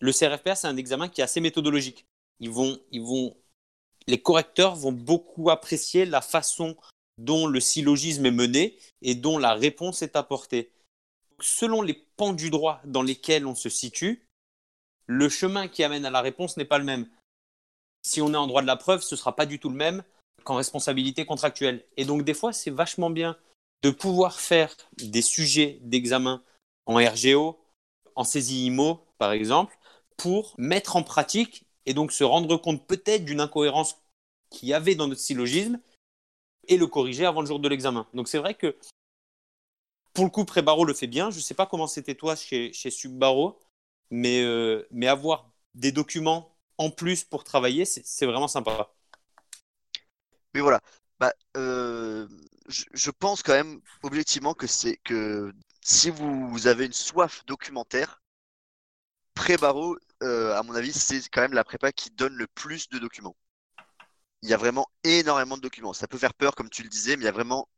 le 0.00 0.12
CRFPA, 0.12 0.54
c'est 0.54 0.66
un 0.66 0.76
examen 0.76 1.08
qui 1.08 1.20
est 1.20 1.24
assez 1.24 1.40
méthodologique. 1.40 2.06
Ils 2.40 2.50
vont, 2.50 2.78
ils 2.90 3.02
vont, 3.02 3.36
les 4.06 4.20
correcteurs 4.20 4.74
vont 4.74 4.92
beaucoup 4.92 5.50
apprécier 5.50 6.04
la 6.04 6.20
façon 6.20 6.76
dont 7.18 7.46
le 7.46 7.60
syllogisme 7.60 8.26
est 8.26 8.30
mené 8.30 8.78
et 9.02 9.14
dont 9.14 9.38
la 9.38 9.54
réponse 9.54 10.02
est 10.02 10.16
apportée. 10.16 10.72
Selon 11.40 11.80
les 11.80 11.94
pans 11.94 12.32
du 12.32 12.50
droit 12.50 12.80
dans 12.84 13.02
lesquels 13.02 13.46
on 13.46 13.54
se 13.54 13.68
situe, 13.68 14.25
le 15.06 15.28
chemin 15.28 15.68
qui 15.68 15.84
amène 15.84 16.04
à 16.04 16.10
la 16.10 16.20
réponse 16.20 16.56
n'est 16.56 16.64
pas 16.64 16.78
le 16.78 16.84
même. 16.84 17.08
Si 18.02 18.20
on 18.20 18.32
est 18.32 18.36
en 18.36 18.46
droit 18.46 18.62
de 18.62 18.66
la 18.66 18.76
preuve, 18.76 19.02
ce 19.02 19.14
ne 19.14 19.18
sera 19.18 19.34
pas 19.34 19.46
du 19.46 19.58
tout 19.58 19.68
le 19.68 19.76
même 19.76 20.02
qu'en 20.44 20.56
responsabilité 20.56 21.24
contractuelle. 21.26 21.84
Et 21.96 22.04
donc 22.04 22.24
des 22.24 22.34
fois, 22.34 22.52
c'est 22.52 22.70
vachement 22.70 23.10
bien 23.10 23.36
de 23.82 23.90
pouvoir 23.90 24.40
faire 24.40 24.74
des 24.98 25.22
sujets 25.22 25.78
d'examen 25.82 26.42
en 26.86 26.96
RGO, 26.96 27.58
en 28.14 28.24
saisie 28.24 28.66
IMO, 28.66 29.04
par 29.18 29.32
exemple, 29.32 29.76
pour 30.16 30.54
mettre 30.58 30.96
en 30.96 31.02
pratique 31.02 31.64
et 31.84 31.94
donc 31.94 32.12
se 32.12 32.24
rendre 32.24 32.56
compte 32.56 32.86
peut-être 32.86 33.24
d'une 33.24 33.40
incohérence 33.40 33.96
qu'il 34.50 34.68
y 34.68 34.74
avait 34.74 34.94
dans 34.94 35.08
notre 35.08 35.20
syllogisme 35.20 35.80
et 36.68 36.76
le 36.76 36.86
corriger 36.86 37.26
avant 37.26 37.40
le 37.40 37.46
jour 37.46 37.60
de 37.60 37.68
l'examen. 37.68 38.06
Donc 38.14 38.28
c'est 38.28 38.38
vrai 38.38 38.54
que 38.54 38.76
pour 40.14 40.24
le 40.24 40.30
coup, 40.30 40.44
Prébaro 40.46 40.84
le 40.84 40.94
fait 40.94 41.06
bien. 41.06 41.30
Je 41.30 41.36
ne 41.36 41.42
sais 41.42 41.54
pas 41.54 41.66
comment 41.66 41.86
c'était 41.86 42.14
toi 42.14 42.34
chez, 42.34 42.72
chez 42.72 42.90
Subbaro, 42.90 43.58
mais, 44.10 44.42
euh, 44.44 44.86
mais 44.90 45.08
avoir 45.08 45.52
des 45.74 45.92
documents 45.92 46.56
en 46.78 46.90
plus 46.90 47.24
pour 47.24 47.44
travailler, 47.44 47.84
c'est 47.84 48.26
vraiment 48.26 48.48
sympa. 48.48 48.90
Mais 50.54 50.60
voilà, 50.60 50.80
bah, 51.20 51.32
euh, 51.56 52.26
je, 52.68 53.10
pense 53.10 53.42
quand 53.42 53.52
même 53.52 53.80
objectivement 54.02 54.54
que 54.54 54.66
c'est 54.66 54.96
que 54.98 55.52
si 55.82 56.10
vous, 56.10 56.66
avez 56.66 56.86
une 56.86 56.92
soif 56.92 57.44
documentaire, 57.46 58.22
pré-barreau, 59.34 59.96
euh, 60.22 60.54
à 60.56 60.62
mon 60.62 60.74
avis, 60.74 60.92
c'est 60.92 61.28
quand 61.28 61.42
même 61.42 61.52
la 61.52 61.64
prépa 61.64 61.92
qui 61.92 62.10
donne 62.10 62.34
le 62.34 62.46
plus 62.48 62.88
de 62.88 62.98
documents. 62.98 63.36
Il 64.42 64.48
y 64.48 64.54
a 64.54 64.56
vraiment 64.56 64.88
énormément 65.04 65.56
de 65.56 65.62
documents. 65.62 65.92
Ça 65.92 66.08
peut 66.08 66.18
faire 66.18 66.34
peur, 66.34 66.54
comme 66.54 66.70
tu 66.70 66.82
le 66.82 66.88
disais, 66.88 67.16
mais 67.16 67.22
il 67.22 67.26
y 67.26 67.28
a 67.28 67.32
vraiment. 67.32 67.68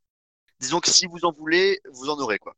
Disons 0.61 0.81
que 0.81 0.91
si 0.91 1.07
vous 1.07 1.25
en 1.25 1.33
voulez, 1.33 1.81
vous 1.93 2.11
en 2.11 2.19
aurez 2.21 2.39
quoi. 2.39 2.55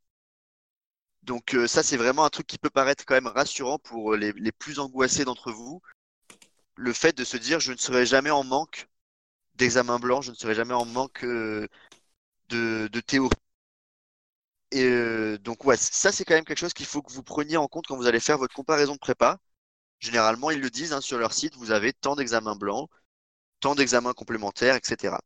Donc 1.23 1.55
euh, 1.55 1.67
ça, 1.67 1.83
c'est 1.83 1.97
vraiment 1.97 2.25
un 2.25 2.31
truc 2.31 2.47
qui 2.47 2.59
peut 2.59 2.71
paraître 2.71 3.05
quand 3.07 3.15
même 3.15 3.27
rassurant 3.27 3.79
pour 3.79 4.15
les, 4.17 4.33
les 4.33 4.53
plus 4.53 4.79
angoissés 4.79 5.25
d'entre 5.25 5.53
vous. 5.53 5.81
Le 6.77 6.93
fait 6.93 7.17
de 7.17 7.25
se 7.25 7.37
dire, 7.37 7.61
je 7.61 7.73
ne 7.73 7.79
serai 7.79 8.07
jamais 8.07 8.31
en 8.31 8.45
manque 8.45 8.89
d'examen 9.57 9.99
blanc, 10.01 10.23
je 10.23 10.31
ne 10.33 10.37
serai 10.37 10.55
jamais 10.55 10.75
en 10.75 10.87
manque 10.87 11.25
euh, 11.25 11.69
de, 12.51 12.89
de 12.93 13.01
théorie. 13.01 13.31
Et 14.73 14.85
euh, 14.85 15.39
donc 15.39 15.65
ouais, 15.65 15.77
ça 15.77 16.13
c'est 16.13 16.25
quand 16.25 16.35
même 16.35 16.45
quelque 16.45 16.59
chose 16.59 16.73
qu'il 16.75 16.87
faut 16.87 17.03
que 17.03 17.13
vous 17.13 17.23
preniez 17.23 17.57
en 17.57 17.67
compte 17.69 17.87
quand 17.87 17.97
vous 17.97 18.07
allez 18.07 18.21
faire 18.21 18.39
votre 18.39 18.55
comparaison 18.55 18.95
de 18.95 18.99
prépa. 18.99 19.39
Généralement, 20.01 20.51
ils 20.51 20.61
le 20.61 20.71
disent 20.71 20.93
hein, 20.95 21.01
sur 21.03 21.19
leur 21.19 21.33
site, 21.35 21.57
vous 21.57 21.73
avez 21.73 21.93
tant 21.93 22.17
d'examens 22.17 22.57
blancs, 22.57 22.91
tant 23.61 23.75
d'examens 23.77 24.15
complémentaires, 24.15 24.77
etc. 24.77 25.21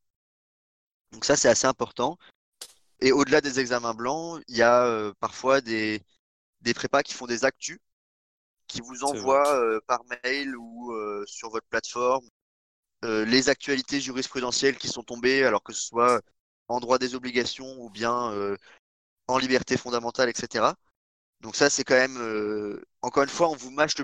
Donc 1.12 1.24
ça 1.24 1.36
c'est 1.36 1.48
assez 1.48 1.66
important. 1.66 2.18
Et 3.04 3.12
au-delà 3.12 3.40
des 3.40 3.60
examens 3.60 3.94
blancs, 3.94 4.42
il 4.48 4.56
y 4.56 4.62
a 4.62 4.84
euh, 4.86 5.12
parfois 5.20 5.60
des, 5.60 6.02
des 6.62 6.74
prépas 6.74 7.02
qui 7.04 7.14
font 7.14 7.26
des 7.26 7.44
actus, 7.44 7.78
qui 8.68 8.80
vous 8.82 9.04
envoient 9.04 9.80
par 9.86 10.00
mail 10.24 10.56
ou 10.56 10.94
sur 11.26 11.50
votre 11.50 11.68
plateforme 11.68 12.28
euh, 13.04 13.24
les 13.26 13.48
actualités 13.50 14.00
jurisprudentielles 14.00 14.78
qui 14.78 14.88
sont 14.88 15.02
tombées, 15.02 15.44
alors 15.44 15.62
que 15.62 15.72
ce 15.74 15.82
soit 15.82 16.22
en 16.68 16.80
droit 16.80 16.98
des 16.98 17.14
obligations 17.14 17.76
ou 17.80 17.90
bien 17.90 18.32
euh, 18.32 18.56
en 19.28 19.38
liberté 19.38 19.76
fondamentale, 19.76 20.30
etc. 20.30 20.76
Donc 21.40 21.56
ça, 21.56 21.70
c'est 21.70 21.84
quand 21.84 21.94
même, 21.96 22.18
euh, 22.18 22.82
encore 23.02 23.24
une 23.24 23.28
fois, 23.30 23.50
on 23.50 23.56
vous 23.56 23.70
mâche 23.70 23.94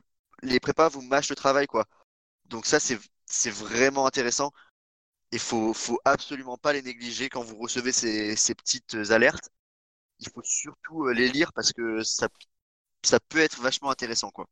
les 0.42 0.60
prépas 0.60 0.88
vous 0.88 1.02
mâchent 1.02 1.30
le 1.30 1.36
travail, 1.36 1.66
quoi. 1.66 1.86
Donc 2.46 2.66
ça, 2.66 2.80
c'est 2.80 3.50
vraiment 3.50 4.06
intéressant. 4.06 4.52
Il 5.32 5.38
faut 5.38 5.72
faut 5.74 6.00
absolument 6.04 6.56
pas 6.56 6.72
les 6.72 6.82
négliger 6.82 7.28
quand 7.28 7.42
vous 7.42 7.56
recevez 7.56 7.92
ces, 7.92 8.36
ces 8.36 8.54
petites 8.54 8.94
alertes. 9.10 9.50
Il 10.18 10.28
faut 10.28 10.42
surtout 10.42 11.08
les 11.08 11.28
lire 11.28 11.52
parce 11.52 11.72
que 11.72 12.02
ça 12.02 12.28
ça 13.02 13.18
peut 13.28 13.38
être 13.38 13.60
vachement 13.60 13.90
intéressant, 13.90 14.30
quoi. 14.30 14.46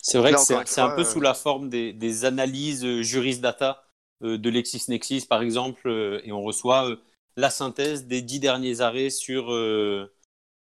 C'est 0.00 0.18
vrai 0.18 0.32
que 0.32 0.38
c'est 0.38 0.80
un 0.80 0.90
peu 0.90 1.04
sous 1.04 1.20
la 1.20 1.34
forme 1.34 1.68
des, 1.68 1.92
des 1.92 2.24
analyses 2.24 3.02
jurisdata 3.02 3.84
euh, 4.22 4.38
de 4.38 4.50
LexisNexis, 4.50 5.26
par 5.26 5.42
exemple, 5.42 5.88
euh, 5.88 6.20
et 6.24 6.32
on 6.32 6.42
reçoit 6.42 6.88
euh, 6.88 6.96
la 7.36 7.50
synthèse 7.50 8.06
des 8.06 8.22
dix 8.22 8.40
derniers 8.40 8.80
arrêts 8.80 9.10
sur 9.10 9.50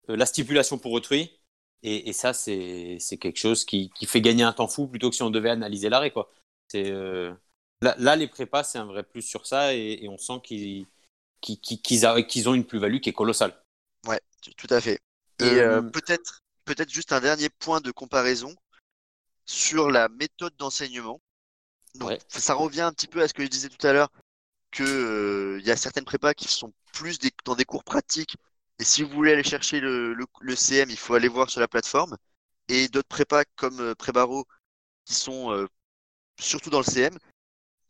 la 0.07 0.25
stipulation 0.25 0.77
pour 0.77 0.91
autrui. 0.91 1.31
Et, 1.83 2.13
ça, 2.13 2.33
c'est 2.33 2.99
quelque 3.19 3.39
chose 3.39 3.65
qui, 3.65 3.89
qui, 3.97 4.05
fait 4.05 4.21
gagner 4.21 4.43
un 4.43 4.53
temps 4.53 4.67
fou 4.67 4.87
plutôt 4.87 5.09
que 5.09 5.15
si 5.15 5.23
on 5.23 5.31
devait 5.31 5.49
analyser 5.49 5.89
l'arrêt. 5.89 6.11
Quoi. 6.11 6.29
Là, 7.81 7.95
là, 7.97 8.15
les 8.15 8.27
prépas, 8.27 8.63
c'est 8.63 8.77
un 8.77 8.85
vrai 8.85 9.03
plus 9.03 9.21
sur 9.21 9.47
ça 9.47 9.73
et, 9.73 10.07
on 10.07 10.17
sent 10.17 10.41
qu'ils 10.43 10.87
ont 12.47 12.53
une 12.53 12.65
plus-value 12.65 12.99
qui 12.99 13.09
est 13.09 13.13
colossale. 13.13 13.59
Ouais, 14.07 14.21
tout 14.57 14.67
à 14.69 14.79
fait. 14.79 14.99
Et 15.39 15.61
peut-être 15.91 16.41
peut-être 16.65 16.91
juste 16.91 17.11
un 17.11 17.19
dernier 17.19 17.49
point 17.49 17.81
de 17.81 17.91
comparaison 17.91 18.55
sur 19.45 19.91
la 19.91 20.09
méthode 20.09 20.55
d'enseignement. 20.57 21.19
Donc, 21.95 22.17
ça 22.29 22.53
revient 22.53 22.81
un 22.81 22.93
petit 22.93 23.07
peu 23.07 23.21
à 23.21 23.27
ce 23.27 23.33
que 23.33 23.43
je 23.43 23.49
disais 23.49 23.69
tout 23.69 23.85
à 23.85 23.93
l'heure, 23.93 24.09
que 24.71 24.83
il 24.83 24.87
euh, 24.87 25.61
y 25.61 25.71
a 25.71 25.75
certaines 25.75 26.05
prépas 26.05 26.33
qui 26.33 26.47
sont 26.47 26.73
plus 26.93 27.19
dans 27.43 27.55
des 27.55 27.65
cours 27.65 27.83
pratiques. 27.83 28.37
Et 28.79 28.83
si 28.83 29.03
vous 29.03 29.09
voulez 29.09 29.33
aller 29.33 29.43
chercher 29.43 29.79
le, 29.79 30.13
le, 30.13 30.55
CM, 30.55 30.89
il 30.89 30.97
faut 30.97 31.13
aller 31.13 31.27
voir 31.27 31.49
sur 31.49 31.59
la 31.59 31.67
plateforme. 31.67 32.15
Et 32.69 32.87
d'autres 32.87 33.09
prépas 33.09 33.43
comme 33.57 33.79
euh, 33.81 33.95
Prébaro 33.95 34.45
qui 35.05 35.13
sont 35.13 35.51
euh, 35.51 35.67
surtout 36.39 36.69
dans 36.69 36.79
le 36.79 36.85
CM. 36.85 37.17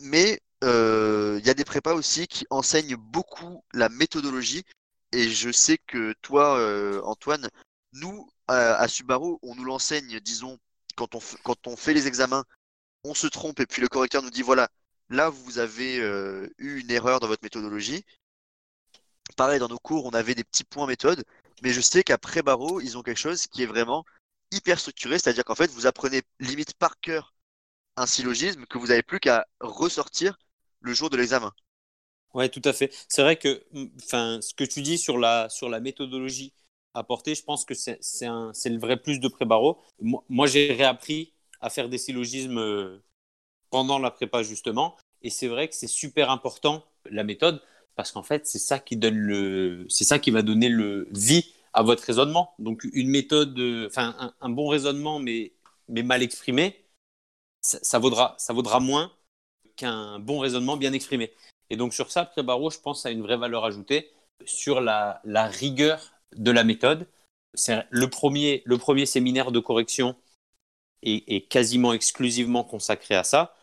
Mais 0.02 0.42
il 0.62 1.42
y 1.44 1.50
a 1.50 1.54
des 1.54 1.66
prépas 1.66 1.94
aussi 1.94 2.28
qui 2.28 2.46
enseignent 2.50 2.96
beaucoup 2.96 3.64
la 3.74 3.90
méthodologie. 3.90 4.64
Et 5.12 5.30
je 5.30 5.52
sais 5.52 5.78
que 5.78 6.14
toi, 6.22 7.02
Antoine, 7.04 7.50
nous, 7.94 8.30
à, 8.48 8.76
à 8.76 8.88
Subaru, 8.88 9.38
on 9.42 9.56
nous 9.56 9.64
l'enseigne, 9.64 10.20
disons, 10.20 10.60
quand 10.96 11.16
on, 11.16 11.20
quand 11.44 11.68
on 11.68 11.76
fait 11.76 11.94
les 11.94 12.08
examens, 12.08 12.46
on 13.04 13.14
se 13.14 13.28
trompe 13.28 13.60
et 13.60 13.66
puis 13.66 13.82
le 13.82 13.88
correcteur 13.88 14.22
nous 14.22 14.30
dit 14.30 14.42
voilà, 14.42 14.70
là 15.10 15.30
vous 15.30 15.58
avez 15.58 16.00
euh, 16.00 16.48
eu 16.58 16.80
une 16.80 16.92
erreur 16.92 17.20
dans 17.20 17.28
votre 17.28 17.44
méthodologie. 17.44 18.06
Pareil, 19.38 19.60
dans 19.60 19.68
nos 19.68 19.80
cours, 19.80 20.06
on 20.06 20.12
avait 20.12 20.36
des 20.36 20.44
petits 20.44 20.64
points 20.64 20.88
méthode, 20.88 21.24
mais 21.64 21.72
je 21.74 21.82
sais 21.82 22.04
qu'après 22.04 22.42
barreau, 22.42 22.82
ils 22.82 22.98
ont 22.98 23.04
quelque 23.04 23.18
chose 23.18 23.48
qui 23.48 23.64
est 23.64 23.68
vraiment 23.68 24.06
hyper 24.52 24.80
structuré, 24.80 25.18
c'est-à-dire 25.18 25.46
qu'en 25.46 25.56
fait, 25.56 25.72
vous 25.72 25.88
apprenez 25.88 26.22
limite 26.40 26.74
par 26.74 27.00
cœur 27.00 27.31
un 28.02 28.06
syllogisme 28.06 28.66
que 28.66 28.78
vous 28.78 28.88
n'avez 28.88 29.04
plus 29.04 29.20
qu'à 29.20 29.46
ressortir 29.60 30.38
le 30.82 30.94
jour 30.94 31.10
de 31.10 31.18
l'examen. 31.18 31.52
Ouais, 32.34 32.50
tout 32.50 32.62
à 32.64 32.74
fait. 32.74 32.94
C'est 33.08 33.22
vrai 33.22 33.36
que 33.36 33.64
ce 34.10 34.54
que 34.54 34.64
tu 34.64 34.82
dis 34.82 34.98
sur 34.98 35.18
la, 35.18 35.50
sur 35.50 35.70
la 35.70 35.80
méthodologie 35.80 36.54
apportée, 36.94 37.36
je 37.36 37.44
pense 37.44 37.66
que 37.66 37.74
c'est 37.74 37.96
le 38.00 38.80
vrai 38.80 38.98
plus 38.98 39.20
de 39.20 39.28
pré-barreau. 39.28 39.82
Moi, 40.02 40.48
j'ai 40.48 40.74
réappris 40.74 41.34
à 41.62 41.70
faire 41.70 41.90
des 41.90 41.98
syllogismes 41.98 42.58
euh, 42.58 43.04
pendant 43.70 44.00
la 44.00 44.12
prépa 44.12 44.44
justement. 44.44 44.98
Et 45.22 45.30
c'est 45.30 45.48
vrai 45.48 45.68
que 45.68 45.76
c'est 45.76 45.88
super 45.88 46.30
important 46.30 46.84
la 47.10 47.24
méthode 47.24 47.62
parce 47.96 48.12
qu'en 48.12 48.24
fait 48.24 48.48
c'est 48.48 48.60
ça 48.60 48.80
qui 48.80 48.96
le, 48.96 49.86
ça 49.90 50.20
qui 50.20 50.32
va 50.32 50.42
donner 50.42 50.70
le 50.70 51.08
vie 51.12 51.54
à 51.74 51.84
votre 51.84 52.04
raisonnement. 52.04 52.54
Donc 52.60 52.84
une 52.94 53.10
méthode, 53.10 53.58
euh, 53.60 53.88
enfin 53.88 54.34
un, 54.42 54.50
bon 54.50 54.68
raisonnement 54.68 55.20
mais 55.20 55.54
mais 55.88 56.04
mal 56.04 56.24
exprimé, 56.24 56.84
ça, 57.62 58.00
vaudra 58.00 58.36
ça 58.38 58.54
vaudra 58.54 58.80
moins 58.80 59.12
qu'un 59.76 60.20
bon 60.20 60.40
raisonnement 60.40 60.78
bien 60.78 60.94
exprimé. 60.94 61.32
Et 61.70 61.78
donc 61.78 61.94
sur 61.94 62.12
ça, 62.12 62.26
Prébaro, 62.26 62.70
je 62.70 62.80
pense, 62.80 63.06
a 63.06 63.12
une 63.12 63.22
vraie 63.22 63.38
valeur 63.38 63.64
ajoutée 63.64 64.12
sur 64.46 64.82
la, 64.82 65.22
rigueur 65.26 66.12
de 66.36 66.52
la 66.52 66.64
méthode. 66.64 67.08
C'est 67.54 67.86
le 67.90 68.10
premier, 68.10 68.62
le 68.66 68.78
premier 68.78 69.06
séminaire 69.06 69.52
de 69.52 69.60
correction 69.60 70.16
est, 71.02 71.50
quasiment 71.50 71.94
exclusivement 71.94 72.64
consacré 72.64 73.16
à 73.16 73.24
ça, 73.24 73.56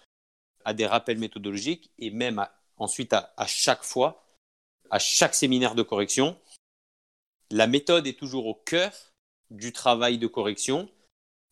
à 0.64 0.74
des 0.74 0.86
rappels 0.86 1.18
méthodologiques 1.18 1.90
et 1.98 2.10
même 2.10 2.46
ensuite 2.76 3.12
à, 3.12 3.46
chaque 3.46 3.84
fois, 3.84 4.24
à 4.90 4.98
chaque 4.98 5.34
séminaire 5.34 5.74
de 5.74 5.82
correction. 5.82 6.38
La 7.50 7.66
méthode 7.66 8.06
est 8.06 8.18
toujours 8.18 8.46
au 8.46 8.54
cœur 8.54 8.92
du 9.50 9.72
travail 9.72 10.18
de 10.18 10.26
correction 10.26 10.88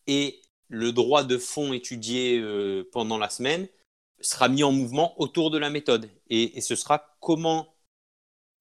et 0.05 0.41
le 0.69 0.91
droit 0.91 1.23
de 1.23 1.37
fond 1.37 1.73
étudié 1.73 2.39
euh, 2.39 2.87
pendant 2.91 3.17
la 3.17 3.29
semaine 3.29 3.67
sera 4.19 4.49
mis 4.49 4.63
en 4.63 4.71
mouvement 4.71 5.19
autour 5.21 5.51
de 5.51 5.57
la 5.57 5.69
méthode. 5.69 6.09
Et, 6.29 6.59
ce 6.61 6.75
sera 6.75 7.15
comment 7.19 7.73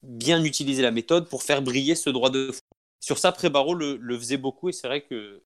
bien 0.02 0.44
utiliser 0.44 0.82
la 0.82 0.90
méthode 0.90 1.28
pour 1.28 1.42
faire 1.42 1.62
briller 1.62 1.94
ce 1.94 2.10
droit 2.10 2.30
de 2.30 2.52
fond. 2.52 2.60
Sur 3.00 3.18
ça, 3.18 3.32
Prébaro 3.32 3.74
le, 3.74 3.96
le 3.96 4.18
faisait 4.18 4.36
beaucoup 4.36 4.68
et 4.68 4.72
c'est 4.72 4.86
vrai 4.86 5.02
que 5.02 5.42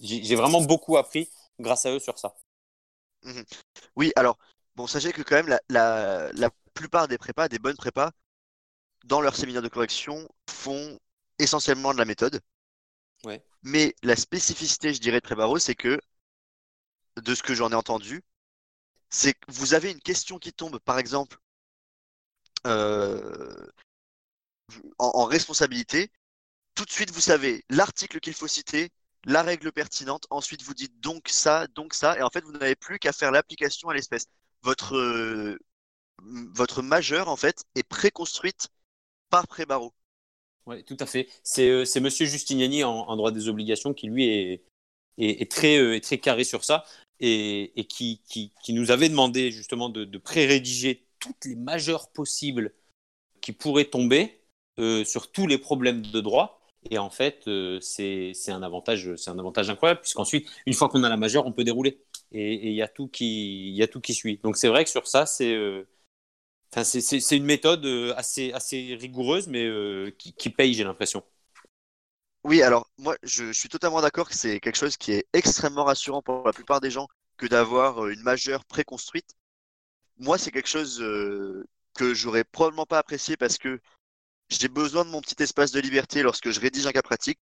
j'ai 0.00 0.36
vraiment 0.36 0.60
beaucoup 0.60 0.96
appris 0.96 1.28
grâce 1.58 1.86
à 1.86 1.92
eux 1.92 1.98
sur 1.98 2.18
ça. 2.18 2.34
Mhm. 3.22 3.44
Oui, 3.96 4.12
alors, 4.16 4.38
bon, 4.76 4.86
sachez 4.86 5.12
que 5.12 5.22
quand 5.22 5.36
même, 5.36 5.48
la, 5.48 5.60
la, 5.68 6.32
la, 6.32 6.50
plupart 6.74 7.08
des 7.08 7.18
prépas, 7.18 7.48
des 7.48 7.58
bonnes 7.58 7.76
prépas, 7.76 8.12
dans 9.04 9.20
leur 9.20 9.36
séminaire 9.36 9.62
de 9.62 9.68
correction, 9.68 10.28
font 10.48 10.98
essentiellement 11.38 11.92
de 11.92 11.98
la 11.98 12.04
méthode. 12.04 12.40
Ouais. 13.24 13.42
Mais 13.62 13.94
la 14.02 14.16
spécificité, 14.16 14.92
je 14.92 15.00
dirais, 15.00 15.20
de 15.20 15.24
Prébaro, 15.24 15.58
c'est 15.58 15.74
que, 15.74 15.98
de 17.22 17.36
ce 17.36 17.44
que 17.44 17.54
j'en 17.54 17.70
ai 17.70 17.74
entendu, 17.76 18.24
c'est 19.10 19.34
que 19.34 19.46
vous 19.48 19.74
avez 19.74 19.92
une 19.92 20.00
question 20.00 20.38
qui 20.38 20.52
tombe, 20.52 20.78
par 20.80 20.98
exemple, 20.98 21.38
euh, 22.66 23.66
en, 24.98 25.10
en 25.14 25.24
responsabilité. 25.24 26.10
Tout 26.76 26.86
de 26.86 26.90
suite, 26.90 27.12
vous 27.12 27.20
savez 27.22 27.64
l'article 27.70 28.20
qu'il 28.20 28.34
faut 28.34 28.48
citer, 28.48 28.90
la 29.24 29.42
règle 29.42 29.72
pertinente. 29.72 30.26
Ensuite, 30.30 30.62
vous 30.62 30.74
dites 30.74 31.00
donc 31.00 31.28
ça, 31.28 31.66
donc 31.68 31.94
ça. 31.94 32.18
Et 32.18 32.22
en 32.22 32.30
fait, 32.30 32.44
vous 32.44 32.52
n'avez 32.52 32.76
plus 32.76 32.98
qu'à 32.98 33.12
faire 33.12 33.32
l'application 33.32 33.88
à 33.90 33.94
l'espèce. 33.94 34.26
Votre, 34.62 34.96
euh, 34.96 35.58
votre 36.54 36.82
majeure, 36.82 37.28
en 37.28 37.36
fait, 37.36 37.64
est 37.74 37.84
préconstruite 37.84 38.68
par 39.30 39.46
Prébaro. 39.48 39.94
Oui, 40.66 40.84
tout 40.84 40.96
à 41.00 41.06
fait. 41.06 41.28
C'est 41.42 41.68
euh, 41.68 41.84
c'est 41.84 42.00
Monsieur 42.00 42.26
Justiniani 42.26 42.84
en, 42.84 43.16
droit 43.16 43.32
des 43.32 43.48
obligations 43.48 43.94
qui, 43.94 44.06
lui, 44.08 44.26
est, 44.28 44.62
est, 45.18 45.50
très, 45.50 45.78
euh, 45.78 46.00
très 46.00 46.18
carré 46.18 46.44
sur 46.44 46.64
ça 46.64 46.84
et, 47.20 47.72
et 47.80 47.84
qui, 47.86 48.22
qui, 48.28 48.52
nous 48.72 48.90
avait 48.90 49.08
demandé 49.08 49.50
justement 49.50 49.88
de, 49.88 50.04
de 50.04 50.18
pré-rédiger 50.18 51.06
toutes 51.18 51.44
les 51.46 51.56
majeures 51.56 52.10
possibles 52.12 52.72
qui 53.40 53.52
pourraient 53.52 53.86
tomber 53.86 54.40
euh, 54.78 55.04
sur 55.04 55.32
tous 55.32 55.46
les 55.46 55.58
problèmes 55.58 56.02
de 56.02 56.20
droit. 56.20 56.60
Et 56.90 56.98
en 56.98 57.10
fait, 57.10 57.46
euh, 57.48 57.80
c'est 57.80 58.32
un, 58.48 58.62
avantage- 58.62 59.10
un 59.26 59.38
avantage 59.38 59.70
incroyable, 59.70 60.00
puisqu'ensuite, 60.00 60.48
une 60.66 60.74
fois 60.74 60.88
qu'on 60.88 61.04
a 61.04 61.08
la 61.08 61.16
majeure, 61.18 61.46
on 61.46 61.52
peut 61.52 61.64
dérouler. 61.64 62.00
Et 62.32 62.68
il 62.70 62.74
y, 62.74 62.82
a 62.82 62.88
tout 62.88 63.08
qui- 63.08 63.72
y 63.72 63.82
a 63.82 63.88
tout 63.88 64.00
qui 64.00 64.14
suit. 64.14 64.38
Donc 64.42 64.56
c'est 64.56 64.68
vrai 64.68 64.84
que 64.84 64.90
sur 64.90 65.06
ça, 65.08 65.26
c'est 65.26 65.54
euh, 65.54 65.88
c'est- 66.72 67.36
une 67.36 67.44
méthode 67.44 67.84
euh, 67.84 68.14
assez, 68.16 68.52
rigoureuse, 69.00 69.48
mais 69.48 69.64
euh, 69.64 70.10
qui, 70.18 70.50
paye, 70.50 70.74
j'ai 70.74 70.84
l'impression. 70.84 71.24
Oui, 72.44 72.62
alors 72.62 72.88
moi 72.96 73.16
je, 73.22 73.52
suis 73.52 73.68
totalement 73.68 74.00
d'accord 74.00 74.28
que 74.28 74.34
c'est 74.34 74.60
quelque 74.60 74.76
chose 74.78 74.96
qui 74.96 75.12
est 75.12 75.26
extrêmement 75.32 75.84
rassurant 75.84 76.22
pour 76.22 76.46
la 76.46 76.52
plupart 76.52 76.80
des 76.80 76.90
gens 76.90 77.06
que 77.36 77.46
d'avoir 77.46 78.04
euh, 78.04 78.12
une 78.12 78.22
majeure 78.22 78.64
préconstruite. 78.64 79.34
Moi, 80.18 80.38
c'est 80.38 80.50
quelque 80.50 80.68
chose 80.68 81.00
euh, 81.02 81.66
que 81.94 82.14
j'aurais 82.14 82.44
probablement 82.44 82.86
pas 82.86 82.98
apprécié 82.98 83.36
parce 83.36 83.58
que 83.58 83.80
j'ai 84.48 84.68
besoin 84.68 85.04
de 85.04 85.10
mon 85.10 85.20
petit 85.20 85.42
espace 85.42 85.72
de 85.72 85.80
liberté 85.80 86.22
lorsque 86.22 86.50
je 86.50 86.60
rédige 86.60 86.86
un 86.86 86.92
cas 86.92 87.02
pratique. 87.02 87.40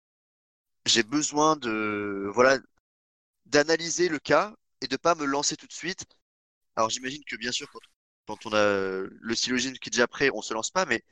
J'ai 0.85 1.03
besoin 1.03 1.55
de 1.55 2.29
voilà 2.33 2.59
d'analyser 3.45 4.09
le 4.09 4.19
cas 4.19 4.55
et 4.81 4.87
de 4.87 4.97
pas 4.97 5.15
me 5.15 5.25
lancer 5.25 5.55
tout 5.57 5.67
de 5.67 5.73
suite. 5.73 6.05
Alors 6.75 6.89
j'imagine 6.89 7.23
que 7.25 7.35
bien 7.37 7.51
sûr 7.51 7.69
quand 8.27 8.45
on 8.45 8.53
a 8.53 8.57
euh, 8.57 9.09
le 9.21 9.35
syllogisme 9.35 9.75
qui 9.75 9.89
est 9.89 9.91
déjà 9.91 10.07
prêt, 10.07 10.29
on 10.33 10.41
se 10.41 10.53
lance 10.53 10.71
pas, 10.71 10.85
mais 10.85 11.03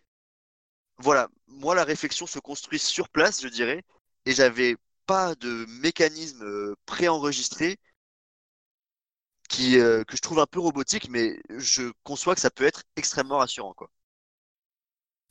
voilà, 0.97 1.29
moi 1.47 1.75
la 1.75 1.83
réflexion 1.83 2.27
se 2.27 2.39
construit 2.39 2.79
sur 2.79 3.09
place, 3.09 3.41
je 3.41 3.47
dirais, 3.47 3.83
et 4.25 4.33
j'avais 4.33 4.75
pas 5.05 5.35
de 5.35 5.65
mécanisme 5.81 6.43
euh, 6.43 6.75
préenregistré 6.85 7.77
qui 9.49 9.77
euh, 9.79 10.03
que 10.03 10.17
je 10.17 10.21
trouve 10.23 10.39
un 10.39 10.47
peu 10.47 10.59
robotique, 10.59 11.07
mais 11.09 11.39
je 11.57 11.91
conçois 12.03 12.33
que 12.33 12.41
ça 12.41 12.49
peut 12.49 12.63
être 12.65 12.81
extrêmement 12.95 13.37
rassurant, 13.37 13.73
quoi. 13.75 13.91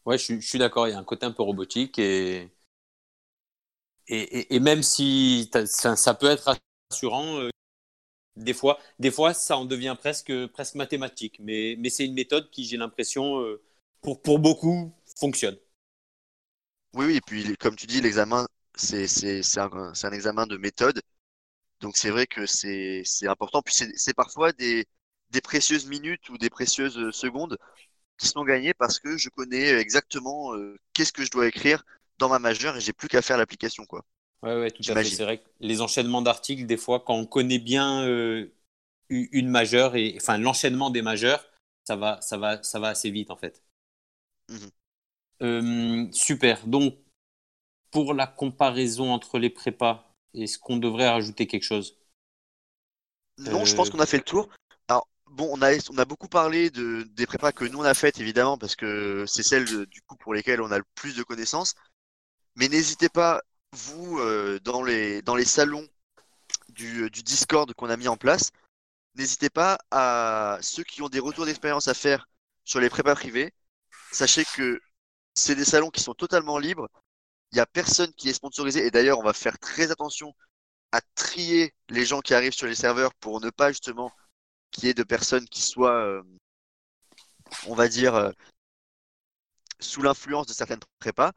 Ouais, 0.04 0.18
je, 0.18 0.38
suis- 0.40 0.58
d'accord, 0.58 0.88
il 0.88 0.90
y 0.92 0.94
a 0.94 0.98
un 0.98 1.04
côté 1.04 1.24
un 1.26 1.32
peu 1.32 1.42
robotique 1.42 1.98
et, 1.98 2.50
et, 4.08 4.54
et- 4.56 4.60
même 4.60 4.82
si 4.82 5.48
ça, 5.66 5.96
ça 5.96 6.14
peut 6.14 6.26
être 6.26 6.52
rassurant, 6.90 7.38
des 8.36 8.54
fois, 8.54 8.78
des 8.98 9.10
fois 9.10 9.34
ça 9.34 9.56
en 9.56 9.64
devient 9.64 9.96
presque, 9.98 10.32
presque 10.48 10.74
mathématique. 10.76 11.36
Mais, 11.40 11.76
c'est 11.90 12.06
une 12.06 12.14
méthode 12.14 12.50
qui, 12.50 12.64
j'ai 12.64 12.76
l'impression, 12.76 13.40
euh, 13.40 13.62
pour, 14.02 14.38
beaucoup, 14.38 14.92
fonctionne. 15.16 15.56
Oui, 16.94 17.06
oui, 17.06 17.16
et 17.16 17.20
puis 17.20 17.56
comme 17.56 17.76
tu 17.76 17.86
dis, 17.86 18.00
l'examen, 18.00 18.46
c'est 18.74 19.06
un, 19.58 19.92
un 20.02 20.12
examen 20.12 20.46
de 20.46 20.56
méthode, 20.56 21.00
donc 21.80 21.96
c'est 21.96 22.10
vrai 22.10 22.26
que 22.26 22.46
c'est 22.46 23.04
important. 23.26 23.62
Puis 23.62 23.74
c'est 23.74 23.90
c'est 23.96 24.14
parfois 24.14 24.52
des 24.52 24.86
des 25.30 25.40
précieuses 25.40 25.86
minutes 25.86 26.28
ou 26.30 26.38
des 26.38 26.50
précieuses 26.50 26.98
euh, 26.98 27.12
secondes 27.12 27.56
qui 28.18 28.28
sont 28.28 28.44
gagnées 28.44 28.74
parce 28.74 29.00
que 29.00 29.16
je 29.18 29.30
connais 29.30 29.68
exactement 29.70 30.54
euh, 30.54 30.76
qu'est-ce 30.94 31.12
que 31.12 31.24
je 31.24 31.30
dois 31.30 31.48
écrire 31.48 31.84
dans 32.18 32.28
ma 32.28 32.38
majeure 32.38 32.76
et 32.76 32.80
j'ai 32.80 32.92
plus 32.92 33.08
qu'à 33.08 33.22
faire 33.22 33.38
l'application, 33.38 33.86
quoi. 33.86 34.04
Ouais, 34.42 34.54
ouais, 34.58 34.70
tout 34.70 34.84
à 34.88 34.96
fait. 34.96 35.10
C'est 35.10 35.24
vrai 35.24 35.38
que 35.38 35.48
les 35.60 35.80
enchaînements 35.82 36.22
d'articles, 36.22 36.66
des 36.66 36.76
fois, 36.76 37.00
quand 37.00 37.14
on 37.14 37.26
connaît 37.26 37.58
bien 37.58 38.02
euh, 38.06 38.52
une 39.10 39.48
majeure, 39.48 39.96
et, 39.96 40.14
enfin 40.16 40.38
l'enchaînement 40.38 40.90
des 40.90 41.02
majeures, 41.02 41.44
ça 41.86 41.96
va, 41.96 42.20
ça 42.22 42.38
va, 42.38 42.62
ça 42.62 42.80
va 42.80 42.88
assez 42.88 43.10
vite 43.10 43.30
en 43.30 43.36
fait. 43.36 43.62
Mhm. 44.48 44.70
Euh, 45.42 46.06
super. 46.12 46.66
Donc, 46.66 46.94
pour 47.92 48.14
la 48.14 48.26
comparaison 48.26 49.12
entre 49.12 49.38
les 49.38 49.50
prépas, 49.50 50.12
est-ce 50.34 50.58
qu'on 50.58 50.78
devrait 50.78 51.08
rajouter 51.10 51.46
quelque 51.46 51.64
chose? 51.64 51.98
Non, 53.38 53.64
je 53.64 53.74
Euh, 53.74 53.74
pense 53.74 53.90
qu'on 53.90 54.00
a 54.00 54.06
fait 54.06 54.18
le 54.18 54.22
tour. 54.24 54.48
Alors, 54.88 55.08
bon, 55.26 55.48
on 55.52 55.62
a, 55.62 55.70
on 55.90 55.98
a 55.98 56.04
beaucoup 56.04 56.28
parlé 56.28 56.70
de, 56.70 57.02
des 57.12 57.26
prépas 57.26 57.52
que 57.52 57.64
nous 57.64 57.78
on 57.78 57.82
a 57.84 57.94
faites, 57.94 58.18
évidemment, 58.20 58.58
parce 58.58 58.76
que 58.76 59.24
c'est 59.26 59.42
celles 59.42 59.64
de- 59.66 59.84
du 59.86 60.02
coup 60.02 60.16
pour 60.16 60.34
lesquelles 60.34 60.60
on 60.60 60.70
a 60.70 60.78
le 60.78 60.84
plus 60.94 61.16
de 61.16 61.22
connaissances. 61.22 61.74
Mais 62.56 62.68
n'hésitez 62.68 63.08
pas, 63.10 63.42
vous, 63.72 64.18
euh, 64.18 64.58
dans 64.60 64.82
les, 64.82 65.22
dans 65.22 65.36
les 65.36 65.44
salons 65.44 65.86
du, 66.70 67.10
du 67.10 67.22
Discord 67.22 67.72
qu'on 67.74 67.90
a 67.90 67.96
mis 67.96 68.08
en 68.08 68.16
place, 68.16 68.50
n'hésitez 69.14 69.50
pas 69.50 69.78
à 69.90 70.58
ceux 70.62 70.84
qui 70.84 71.02
ont 71.02 71.08
des 71.08 71.20
retours 71.20 71.46
d'expérience 71.46 71.88
à 71.88 71.94
faire 71.94 72.28
sur 72.64 72.80
les 72.80 72.90
prépas 72.90 73.14
privés. 73.14 73.52
Sachez 74.12 74.44
que 74.44 74.80
c'est 75.34 75.54
des 75.54 75.64
salons 75.64 75.90
qui 75.90 76.02
sont 76.02 76.14
totalement 76.14 76.58
libres. 76.58 76.88
Il 77.52 77.56
n'y 77.56 77.60
a 77.60 77.66
personne 77.66 78.12
qui 78.14 78.28
est 78.28 78.34
sponsorisé. 78.34 78.86
Et 78.86 78.90
d'ailleurs, 78.90 79.18
on 79.18 79.24
va 79.24 79.32
faire 79.32 79.58
très 79.58 79.90
attention 79.90 80.34
à 80.92 81.00
trier 81.14 81.74
les 81.88 82.04
gens 82.04 82.20
qui 82.20 82.34
arrivent 82.34 82.52
sur 82.52 82.66
les 82.66 82.74
serveurs 82.74 83.14
pour 83.14 83.40
ne 83.40 83.50
pas 83.50 83.70
justement 83.70 84.12
qu'il 84.70 84.84
y 84.84 84.88
ait 84.88 84.94
de 84.94 85.02
personnes 85.02 85.48
qui 85.48 85.62
soient, 85.62 86.04
euh, 86.04 86.22
on 87.66 87.74
va 87.74 87.88
dire, 87.88 88.14
euh, 88.14 88.30
sous 89.80 90.02
l'influence 90.02 90.46
de 90.46 90.52
certaines 90.52 90.80
prépas. 90.98 91.32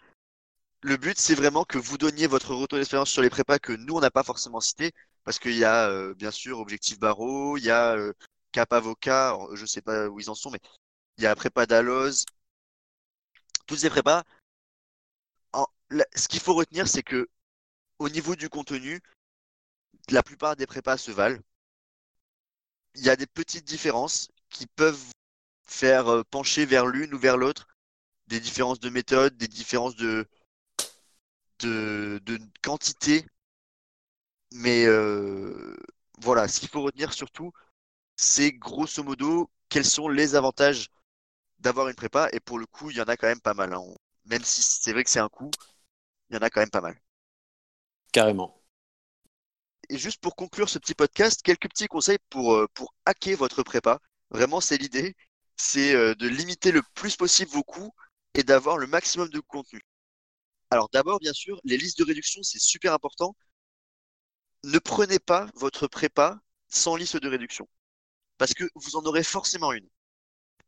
Le 0.83 0.97
but, 0.97 1.17
c'est 1.17 1.35
vraiment 1.35 1.63
que 1.63 1.77
vous 1.77 1.97
donniez 1.97 2.27
votre 2.27 2.53
retour 2.53 2.77
d'expérience 2.77 3.09
sur 3.09 3.21
les 3.21 3.29
prépas 3.29 3.57
que 3.57 3.71
nous, 3.71 3.95
on 3.95 4.01
n'a 4.01 4.11
pas 4.11 4.23
forcément 4.23 4.59
cités, 4.59 4.91
parce 5.23 5.39
qu'il 5.39 5.55
y 5.55 5.63
a 5.63 5.89
euh, 5.89 6.13
bien 6.13 6.29
sûr 6.29 6.59
Objectif 6.59 6.99
Barreau, 6.99 7.57
il 7.57 7.63
y 7.63 7.71
a 7.71 7.95
euh, 7.95 8.13
Cap 8.51 8.73
Avocat, 8.73 9.37
je 9.53 9.65
sais 9.65 9.81
pas 9.81 10.09
où 10.09 10.19
ils 10.19 10.29
en 10.29 10.35
sont, 10.35 10.51
mais 10.51 10.59
il 11.17 11.23
y 11.23 11.27
a 11.27 11.35
Prépa 11.35 11.65
Dalloz, 11.65 12.25
toutes 13.65 13.79
ces 13.79 13.89
prépas. 13.89 14.23
Ce 16.15 16.27
qu'il 16.27 16.39
faut 16.39 16.53
retenir, 16.53 16.87
c'est 16.87 17.03
que 17.03 17.29
au 17.99 18.09
niveau 18.09 18.35
du 18.35 18.49
contenu, 18.49 18.99
la 20.09 20.23
plupart 20.23 20.55
des 20.55 20.65
prépas 20.65 20.97
se 20.97 21.11
valent. 21.11 21.39
Il 22.95 23.03
y 23.03 23.09
a 23.09 23.15
des 23.15 23.27
petites 23.27 23.65
différences 23.65 24.29
qui 24.49 24.67
peuvent 24.67 25.03
faire 25.63 26.07
euh, 26.09 26.23
pencher 26.23 26.65
vers 26.65 26.87
l'une 26.87 27.13
ou 27.13 27.19
vers 27.19 27.37
l'autre, 27.37 27.67
des 28.27 28.39
différences 28.39 28.79
de 28.79 28.89
méthode, 28.89 29.37
des 29.37 29.47
différences 29.47 29.95
de, 29.95 30.27
de, 31.63 32.19
de 32.25 32.39
quantité. 32.63 33.25
Mais 34.53 34.85
euh, 34.85 35.75
voilà, 36.21 36.47
ce 36.47 36.59
qu'il 36.59 36.69
faut 36.69 36.81
retenir 36.83 37.13
surtout, 37.13 37.51
c'est 38.17 38.51
grosso 38.53 39.03
modo 39.03 39.51
quels 39.69 39.85
sont 39.85 40.09
les 40.09 40.35
avantages 40.35 40.89
d'avoir 41.59 41.89
une 41.89 41.95
prépa. 41.95 42.29
Et 42.33 42.39
pour 42.41 42.59
le 42.59 42.67
coup, 42.67 42.91
il 42.91 42.97
y 42.97 43.01
en 43.01 43.05
a 43.05 43.17
quand 43.17 43.27
même 43.27 43.41
pas 43.41 43.53
mal. 43.55 43.73
hein. 43.73 43.83
Même 44.25 44.43
si 44.45 44.61
c'est 44.63 44.93
vrai 44.93 45.03
que 45.05 45.09
c'est 45.11 45.19
un 45.19 45.29
coût, 45.29 45.51
il 46.29 46.35
y 46.35 46.39
en 46.39 46.43
a 46.43 46.49
quand 46.51 46.61
même 46.61 46.71
pas 46.71 46.81
mal. 46.81 46.99
Carrément. 48.13 48.61
Et 49.89 49.97
juste 49.97 50.19
pour 50.21 50.35
conclure 50.35 50.67
ce 50.67 50.77
petit 50.77 50.93
podcast, 50.93 51.41
quelques 51.41 51.69
petits 51.69 51.87
conseils 51.87 52.17
pour, 52.29 52.53
euh, 52.53 52.67
pour 52.73 52.93
hacker 53.05 53.37
votre 53.37 53.63
prépa. 53.63 53.99
Vraiment, 54.29 54.59
c'est 54.59 54.77
l'idée. 54.77 55.15
C'est 55.55 55.95
euh, 55.95 56.15
de 56.15 56.27
limiter 56.27 56.71
le 56.73 56.81
plus 56.95 57.15
possible 57.15 57.51
vos 57.51 57.63
coûts 57.63 57.93
et 58.33 58.43
d'avoir 58.43 58.77
le 58.77 58.87
maximum 58.87 59.29
de 59.29 59.39
contenu. 59.39 59.81
Alors 60.73 60.89
d'abord, 60.89 61.19
bien 61.19 61.33
sûr, 61.33 61.61
les 61.65 61.77
listes 61.77 61.99
de 61.99 62.03
réduction, 62.03 62.41
c'est 62.41 62.59
super 62.59 62.93
important. 62.93 63.35
Ne 64.63 64.79
prenez 64.79 65.19
pas 65.19 65.47
votre 65.53 65.85
prépa 65.87 66.41
sans 66.67 66.95
liste 66.95 67.17
de 67.17 67.29
réduction. 67.29 67.69
Parce 68.39 68.55
que 68.55 68.63
vous 68.73 68.95
en 68.95 69.05
aurez 69.05 69.21
forcément 69.23 69.71
une. 69.71 69.87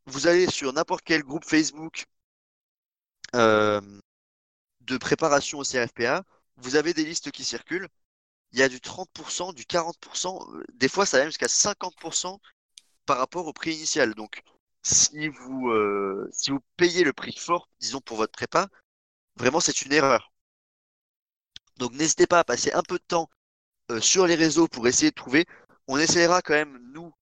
Vous 0.05 0.27
allez 0.27 0.45
sur 0.47 0.71
n'importe 0.73 1.03
quel 1.03 1.23
groupe 1.23 1.43
Facebook 1.43 2.05
euh, 3.33 3.81
de 4.81 4.97
préparation 4.97 5.57
au 5.57 5.63
CRFPA, 5.63 6.23
vous 6.57 6.75
avez 6.75 6.93
des 6.93 7.03
listes 7.03 7.31
qui 7.31 7.43
circulent. 7.43 7.87
Il 8.51 8.59
y 8.59 8.61
a 8.61 8.69
du 8.69 8.77
30%, 8.77 9.55
du 9.55 9.63
40%, 9.63 10.55
euh, 10.55 10.63
des 10.75 10.87
fois 10.87 11.07
ça 11.07 11.17
va 11.17 11.25
jusqu'à 11.25 11.47
50% 11.47 12.39
par 13.07 13.17
rapport 13.17 13.47
au 13.47 13.53
prix 13.53 13.73
initial. 13.73 14.13
Donc 14.13 14.43
euh, 15.15 16.29
si 16.31 16.51
vous 16.51 16.59
payez 16.77 17.03
le 17.03 17.11
prix 17.11 17.35
fort, 17.35 17.69
disons 17.79 18.01
pour 18.01 18.17
votre 18.17 18.33
prépa, 18.33 18.69
vraiment 19.37 19.59
c'est 19.59 19.81
une 19.81 19.93
erreur. 19.93 20.31
Donc 21.77 21.93
n'hésitez 21.93 22.27
pas 22.27 22.39
à 22.39 22.43
passer 22.43 22.71
un 22.73 22.83
peu 22.83 22.97
de 22.97 23.03
temps 23.03 23.29
euh, 23.91 24.01
sur 24.01 24.27
les 24.27 24.35
réseaux 24.35 24.67
pour 24.67 24.87
essayer 24.87 25.11
de 25.11 25.15
trouver. 25.15 25.45
On 25.87 25.97
essaiera 25.97 26.41
quand 26.41 26.53
même, 26.53 26.79
nous, 26.93 27.13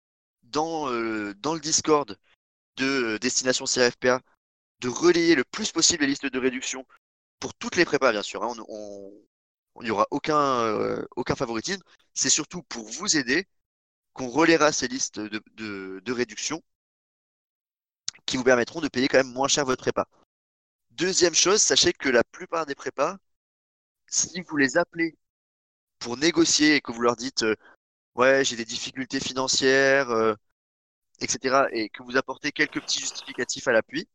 dans, 0.44 0.90
euh, 0.92 1.34
dans 1.40 1.54
le 1.54 1.60
Discord 1.60 2.18
de 2.78 2.86
euh, 3.16 3.20
Destination 3.20 3.66
CRFPA, 3.66 4.22
de 4.80 4.90
relayer 4.90 5.36
le 5.36 5.44
plus 5.44 5.72
possible 5.72 6.04
les 6.04 6.10
listes 6.10 6.26
de 6.26 6.40
réduction 6.40 6.86
pour 7.40 7.54
toutes 7.56 7.76
les 7.76 7.86
prépas, 7.86 8.12
bien 8.12 8.22
sûr. 8.22 8.44
Hein. 8.44 8.56
il 9.82 9.84
n'y 9.86 9.92
aura 9.92 10.08
aucun, 10.12 11.06
aucun 11.16 11.36
favoritisme. 11.36 11.82
C'est 12.14 12.30
surtout 12.30 12.64
pour 12.64 12.88
vous 12.90 13.18
aider 13.18 13.48
qu'on 14.14 14.30
relaiera 14.30 14.72
ces 14.72 14.88
listes 14.88 15.20
de, 15.20 16.12
réduction 16.12 16.62
qui 18.26 18.38
vous 18.38 18.44
permettront 18.44 18.82
de 18.82 18.88
payer 18.88 19.08
quand 19.08 19.18
même 19.18 19.34
moins 19.34 19.48
cher 19.48 19.66
votre 19.66 19.82
prépa. 19.82 20.08
Deuxième 20.98 21.34
chose, 21.34 21.62
sachez 21.62 21.92
que 21.94 22.10
la 22.10 22.24
plupart 22.24 22.66
des 22.68 22.76
prépas, 22.76 23.18
si 24.08 24.42
vous 24.42 24.58
les 24.58 24.78
appelez 24.78 25.18
pour 26.00 26.18
négocier 26.18 26.76
et 26.76 26.82
que 26.82 26.92
vous 26.92 27.02
leur 27.02 27.16
dites 27.16 27.44
euh, 27.44 27.56
ouais 28.16 28.46
j'ai 28.46 28.56
des 28.56 28.66
difficultés 28.66 29.20
financières, 29.20 30.12
euh, 30.12 30.36
etc. 31.22 31.68
et 31.74 31.90
que 31.90 32.04
vous 32.04 32.18
apportez 32.18 32.52
quelques 32.52 32.82
petits 32.82 33.00
justificatifs 33.00 33.68
à 33.68 33.74
l'appui, 33.74 34.08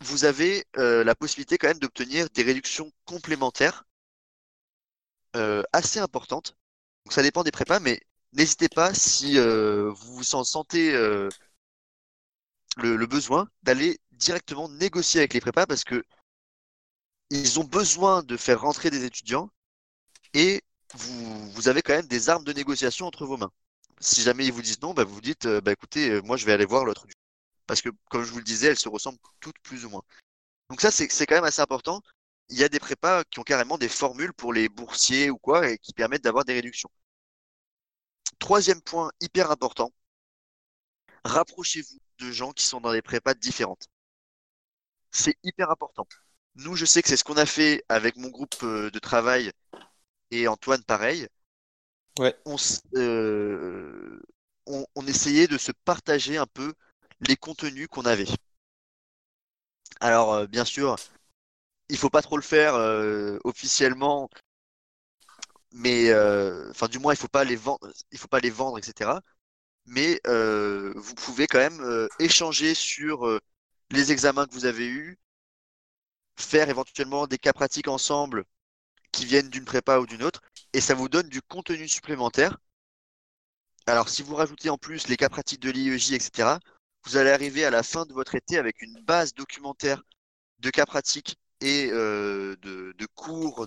vous 0.00 0.24
avez 0.24 0.64
euh, 0.78 1.04
la 1.04 1.14
possibilité 1.14 1.58
quand 1.58 1.68
même 1.68 1.78
d'obtenir 1.78 2.28
des 2.30 2.42
réductions 2.42 2.90
complémentaires 3.04 3.84
assez 5.72 5.98
importantes. 6.00 6.56
Donc 7.04 7.12
ça 7.12 7.22
dépend 7.22 7.44
des 7.44 7.50
prépas, 7.50 7.78
mais 7.80 8.00
n'hésitez 8.32 8.68
pas 8.70 8.94
si 8.94 9.38
vous 9.38 9.94
vous 9.94 10.34
en 10.34 10.44
sentez 10.44 10.92
le, 12.76 13.06
besoin 13.06 13.48
d'aller 13.62 14.00
directement 14.16 14.68
négocier 14.68 15.20
avec 15.20 15.34
les 15.34 15.40
prépas 15.40 15.66
parce 15.66 15.84
que 15.84 16.04
ils 17.30 17.58
ont 17.60 17.64
besoin 17.64 18.22
de 18.22 18.36
faire 18.36 18.60
rentrer 18.60 18.90
des 18.90 19.04
étudiants 19.04 19.50
et 20.34 20.62
vous, 20.94 21.50
vous 21.52 21.68
avez 21.68 21.82
quand 21.82 21.94
même 21.94 22.06
des 22.06 22.28
armes 22.28 22.44
de 22.44 22.52
négociation 22.52 23.06
entre 23.06 23.26
vos 23.26 23.36
mains. 23.36 23.52
Si 24.00 24.22
jamais 24.22 24.46
ils 24.46 24.52
vous 24.52 24.62
disent 24.62 24.80
non, 24.82 24.94
bah 24.94 25.04
vous 25.04 25.20
dites, 25.20 25.46
euh, 25.46 25.60
bah 25.60 25.72
écoutez, 25.72 26.10
euh, 26.10 26.22
moi 26.22 26.36
je 26.36 26.46
vais 26.46 26.52
aller 26.52 26.66
voir 26.66 26.84
l'autre. 26.84 27.06
Parce 27.66 27.82
que, 27.82 27.90
comme 28.10 28.22
je 28.24 28.30
vous 28.32 28.38
le 28.38 28.44
disais, 28.44 28.68
elles 28.68 28.78
se 28.78 28.88
ressemblent 28.88 29.18
toutes 29.40 29.58
plus 29.60 29.84
ou 29.84 29.90
moins. 29.90 30.02
Donc 30.70 30.80
ça, 30.80 30.90
c'est 30.90 31.08
quand 31.26 31.34
même 31.36 31.44
assez 31.44 31.62
important. 31.62 32.02
Il 32.48 32.58
y 32.58 32.64
a 32.64 32.68
des 32.68 32.80
prépas 32.80 33.24
qui 33.24 33.40
ont 33.40 33.44
carrément 33.44 33.78
des 33.78 33.88
formules 33.88 34.32
pour 34.34 34.52
les 34.52 34.68
boursiers 34.68 35.30
ou 35.30 35.38
quoi, 35.38 35.70
et 35.70 35.78
qui 35.78 35.92
permettent 35.92 36.24
d'avoir 36.24 36.44
des 36.44 36.54
réductions. 36.54 36.90
Troisième 38.38 38.80
point 38.82 39.10
hyper 39.20 39.50
important, 39.50 39.92
rapprochez-vous 41.24 41.98
de 42.18 42.30
gens 42.32 42.52
qui 42.52 42.64
sont 42.64 42.80
dans 42.80 42.92
des 42.92 43.02
prépas 43.02 43.34
différentes. 43.34 43.88
C'est 45.16 45.38
hyper 45.42 45.70
important. 45.70 46.06
Nous, 46.56 46.76
je 46.76 46.84
sais 46.84 47.02
que 47.02 47.08
c'est 47.08 47.16
ce 47.16 47.24
qu'on 47.24 47.38
a 47.38 47.46
fait 47.46 47.82
avec 47.88 48.16
mon 48.16 48.28
groupe 48.28 48.54
euh, 48.62 48.90
de 48.90 48.98
travail 48.98 49.50
et 50.30 50.46
Antoine, 50.46 50.84
pareil. 50.84 51.26
Ouais. 52.18 52.36
Euh, 52.96 54.20
on, 54.66 54.86
on, 54.94 55.06
essayait 55.06 55.46
de 55.46 55.56
se 55.56 55.72
partager 55.72 56.36
un 56.36 56.46
peu 56.46 56.74
les 57.20 57.36
contenus 57.36 57.88
qu'on 57.88 58.04
avait. 58.04 58.28
Alors, 60.00 60.34
euh, 60.34 60.46
bien 60.46 60.66
sûr, 60.66 60.96
il 61.88 61.96
faut 61.96 62.10
pas 62.10 62.22
trop 62.22 62.36
le 62.36 62.42
faire 62.42 62.74
euh, 62.74 63.38
officiellement, 63.44 64.28
mais 65.72 66.12
enfin, 66.70 66.88
du 66.88 66.98
moins, 66.98 67.14
il 67.14 67.16
faut 67.16 67.28
pas 67.28 67.44
les 67.44 67.56
vendre, 67.56 67.90
il 68.10 68.18
faut 68.18 68.28
pas 68.28 68.40
les 68.40 68.50
vendre, 68.50 68.78
etc. 68.78 69.20
Mais 69.86 70.20
vous 70.26 71.14
pouvez 71.14 71.46
quand 71.46 71.58
même 71.58 72.08
échanger 72.18 72.74
sur 72.74 73.40
les 73.90 74.12
examens 74.12 74.46
que 74.46 74.54
vous 74.54 74.66
avez 74.66 74.86
eus, 74.88 75.18
faire 76.36 76.68
éventuellement 76.68 77.26
des 77.26 77.38
cas 77.38 77.52
pratiques 77.52 77.88
ensemble 77.88 78.44
qui 79.12 79.24
viennent 79.24 79.48
d'une 79.50 79.64
prépa 79.64 79.98
ou 79.98 80.06
d'une 80.06 80.22
autre, 80.22 80.42
et 80.72 80.80
ça 80.80 80.94
vous 80.94 81.08
donne 81.08 81.28
du 81.28 81.42
contenu 81.42 81.88
supplémentaire. 81.88 82.58
Alors, 83.86 84.08
si 84.08 84.22
vous 84.22 84.34
rajoutez 84.34 84.68
en 84.68 84.78
plus 84.78 85.08
les 85.08 85.16
cas 85.16 85.28
pratiques 85.28 85.60
de 85.60 85.70
l'IEJ, 85.70 86.12
etc., 86.12 86.58
vous 87.04 87.16
allez 87.16 87.30
arriver 87.30 87.64
à 87.64 87.70
la 87.70 87.82
fin 87.82 88.04
de 88.04 88.12
votre 88.12 88.34
été 88.34 88.58
avec 88.58 88.82
une 88.82 89.00
base 89.04 89.32
documentaire 89.34 90.02
de 90.58 90.70
cas 90.70 90.86
pratiques 90.86 91.36
et 91.60 91.88
euh, 91.92 92.56
de, 92.62 93.06
cours, 93.14 93.66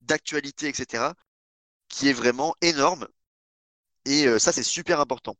d'actualité, 0.00 0.68
etc., 0.68 1.12
qui 1.88 2.08
est 2.08 2.12
vraiment 2.12 2.54
énorme. 2.62 3.06
Et 4.04 4.26
euh, 4.26 4.38
ça, 4.38 4.52
c'est 4.52 4.62
super 4.62 5.00
important. 5.00 5.36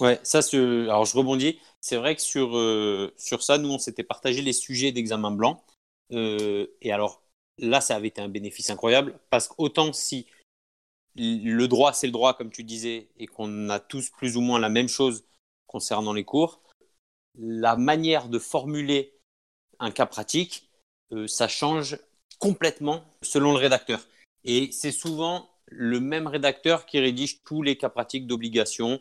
Ouais, 0.00 0.18
ça, 0.22 0.40
alors 0.52 1.04
je 1.04 1.16
rebondis. 1.16 1.60
C'est 1.80 1.96
vrai 1.96 2.16
que 2.16 2.22
sur, 2.22 2.56
euh, 2.56 3.12
sur 3.16 3.42
ça, 3.42 3.58
nous, 3.58 3.70
on 3.70 3.78
s'était 3.78 4.02
partagé 4.02 4.42
les 4.42 4.52
sujets 4.52 4.92
d'examen 4.92 5.30
blanc. 5.30 5.64
et 6.10 6.92
alors, 6.92 7.22
là, 7.58 7.80
ça 7.80 7.96
avait 7.96 8.08
été 8.08 8.20
un 8.20 8.28
bénéfice 8.28 8.70
incroyable 8.70 9.18
parce 9.30 9.48
qu'autant 9.48 9.92
si 9.92 10.26
le 11.16 11.66
droit, 11.66 11.92
c'est 11.92 12.06
le 12.06 12.12
droit, 12.12 12.34
comme 12.34 12.50
tu 12.50 12.64
disais, 12.64 13.08
et 13.18 13.26
qu'on 13.26 13.68
a 13.70 13.78
tous 13.78 14.10
plus 14.10 14.36
ou 14.36 14.40
moins 14.40 14.58
la 14.58 14.68
même 14.68 14.88
chose 14.88 15.24
concernant 15.66 16.12
les 16.12 16.24
cours, 16.24 16.60
la 17.38 17.76
manière 17.76 18.28
de 18.28 18.38
formuler 18.38 19.14
un 19.78 19.90
cas 19.90 20.06
pratique, 20.06 20.70
euh, 21.12 21.26
ça 21.26 21.48
change 21.48 21.98
complètement 22.38 23.04
selon 23.22 23.52
le 23.52 23.58
rédacteur. 23.58 24.06
Et 24.44 24.70
c'est 24.72 24.92
souvent 24.92 25.48
le 25.66 26.00
même 26.00 26.26
rédacteur 26.26 26.86
qui 26.86 26.98
rédige 26.98 27.42
tous 27.44 27.62
les 27.62 27.76
cas 27.76 27.88
pratiques 27.88 28.26
d'obligation, 28.26 29.00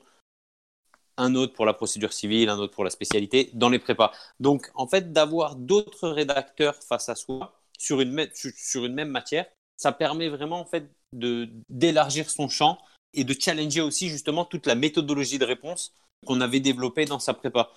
un 1.17 1.35
autre 1.35 1.53
pour 1.53 1.65
la 1.65 1.73
procédure 1.73 2.13
civile, 2.13 2.49
un 2.49 2.57
autre 2.57 2.73
pour 2.73 2.83
la 2.83 2.89
spécialité, 2.89 3.49
dans 3.53 3.69
les 3.69 3.79
prépas. 3.79 4.11
Donc, 4.39 4.71
en 4.75 4.87
fait, 4.87 5.13
d'avoir 5.13 5.55
d'autres 5.55 6.09
rédacteurs 6.09 6.75
face 6.75 7.09
à 7.09 7.15
soi, 7.15 7.53
sur 7.77 7.99
une, 7.99 8.93
même 8.93 9.09
matière, 9.09 9.45
ça 9.77 9.91
permet 9.91 10.29
vraiment 10.29 10.61
en 10.61 10.65
fait 10.65 10.89
d'élargir 11.11 12.29
son 12.29 12.47
champ 12.47 12.77
et 13.13 13.23
de 13.23 13.35
challenger 13.39 13.81
aussi 13.81 14.09
justement 14.09 14.45
toute 14.45 14.65
la 14.67 14.75
méthodologie 14.75 15.37
de 15.37 15.45
réponse 15.45 15.93
qu'on 16.25 16.41
avait 16.41 16.59
développée 16.59 17.05
dans 17.05 17.19
sa 17.19 17.33
prépa. 17.33 17.71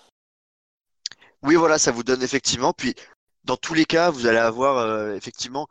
Oui, 1.43 1.57
voilà, 1.57 1.78
ça 1.78 1.93
vous 1.93 2.03
donne 2.03 2.22
effectivement. 2.22 2.72
Puis, 2.72 2.95
dans 3.45 3.57
tous 3.57 3.74
les 3.74 3.84
cas, 3.84 4.11
vous 4.11 4.26
allez 4.26 4.39
avoir 4.39 4.78
euh, 4.78 5.14
effectivement 5.14 5.66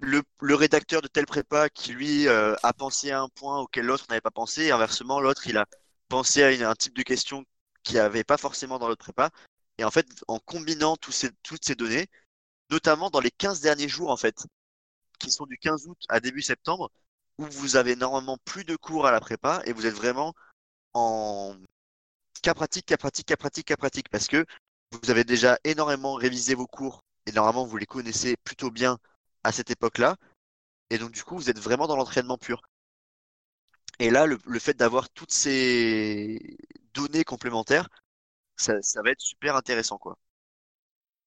le, 0.00 0.22
rédacteur 0.54 1.02
de 1.02 1.08
telle 1.08 1.26
prépa 1.26 1.68
qui, 1.68 1.92
lui, 1.92 2.28
euh, 2.28 2.54
a 2.62 2.72
pensé 2.72 3.10
à 3.10 3.20
un 3.22 3.28
point 3.28 3.60
auquel 3.60 3.86
l'autre 3.86 4.06
n'avait 4.08 4.20
pas 4.20 4.30
pensé. 4.30 4.64
Et 4.64 4.70
inversement, 4.70 5.20
l'autre, 5.20 5.46
il 5.46 5.56
a 5.56 5.66
pensé 6.08 6.42
à 6.42 6.70
un 6.70 6.74
type 6.74 6.96
de 6.96 7.02
question 7.02 7.44
qui 7.82 7.94
n'avait 7.94 8.24
pas 8.24 8.36
forcément 8.36 8.78
dans 8.78 8.88
l'autre 8.88 9.04
prépa. 9.04 9.30
Et 9.78 9.84
en 9.84 9.90
fait, 9.90 10.06
en 10.26 10.38
combinant 10.40 10.96
toutes 10.96 11.64
ces 11.64 11.74
données, 11.74 12.08
notamment 12.70 13.10
dans 13.10 13.20
les 13.20 13.30
15 13.30 13.60
derniers 13.60 13.88
jours, 13.88 14.10
en 14.10 14.16
fait, 14.16 14.46
qui 15.18 15.30
sont 15.30 15.46
du 15.46 15.58
15 15.58 15.86
août 15.86 15.98
à 16.08 16.20
début 16.20 16.42
septembre, 16.42 16.90
où 17.38 17.44
vous 17.44 17.76
avez 17.76 17.96
normalement 17.96 18.38
plus 18.44 18.64
de 18.64 18.76
cours 18.76 19.06
à 19.06 19.12
la 19.12 19.20
prépa 19.20 19.62
et 19.64 19.72
vous 19.72 19.86
êtes 19.86 19.94
vraiment 19.94 20.34
en 20.94 21.54
cas 22.42 22.54
pratique, 22.54 22.86
cas 22.86 22.96
pratique, 22.96 23.26
cas 23.26 23.36
pratique, 23.36 23.66
cas 23.66 23.76
pratique, 23.76 24.08
parce 24.08 24.26
que 24.26 24.44
vous 24.92 25.10
avez 25.10 25.24
déjà 25.24 25.58
énormément 25.64 26.14
révisé 26.14 26.54
vos 26.54 26.66
cours 26.66 27.02
et 27.26 27.32
normalement 27.32 27.64
vous 27.64 27.76
les 27.76 27.86
connaissez 27.86 28.36
plutôt 28.38 28.70
bien 28.70 28.98
à 29.44 29.52
cette 29.52 29.70
époque-là. 29.70 30.16
Et 30.90 30.98
donc 30.98 31.12
du 31.12 31.22
coup, 31.22 31.36
vous 31.36 31.50
êtes 31.50 31.58
vraiment 31.58 31.86
dans 31.86 31.96
l'entraînement 31.96 32.38
pur. 32.38 32.62
Et 33.98 34.10
là, 34.10 34.26
le, 34.26 34.58
fait 34.58 34.74
d'avoir 34.74 35.10
toutes 35.10 35.32
ces 35.32 36.56
données 36.94 37.24
complémentaires, 37.24 37.88
ça, 38.56 38.80
ça 38.82 39.02
va 39.02 39.10
être 39.10 39.20
super 39.20 39.56
intéressant, 39.56 39.98
quoi. 39.98 40.16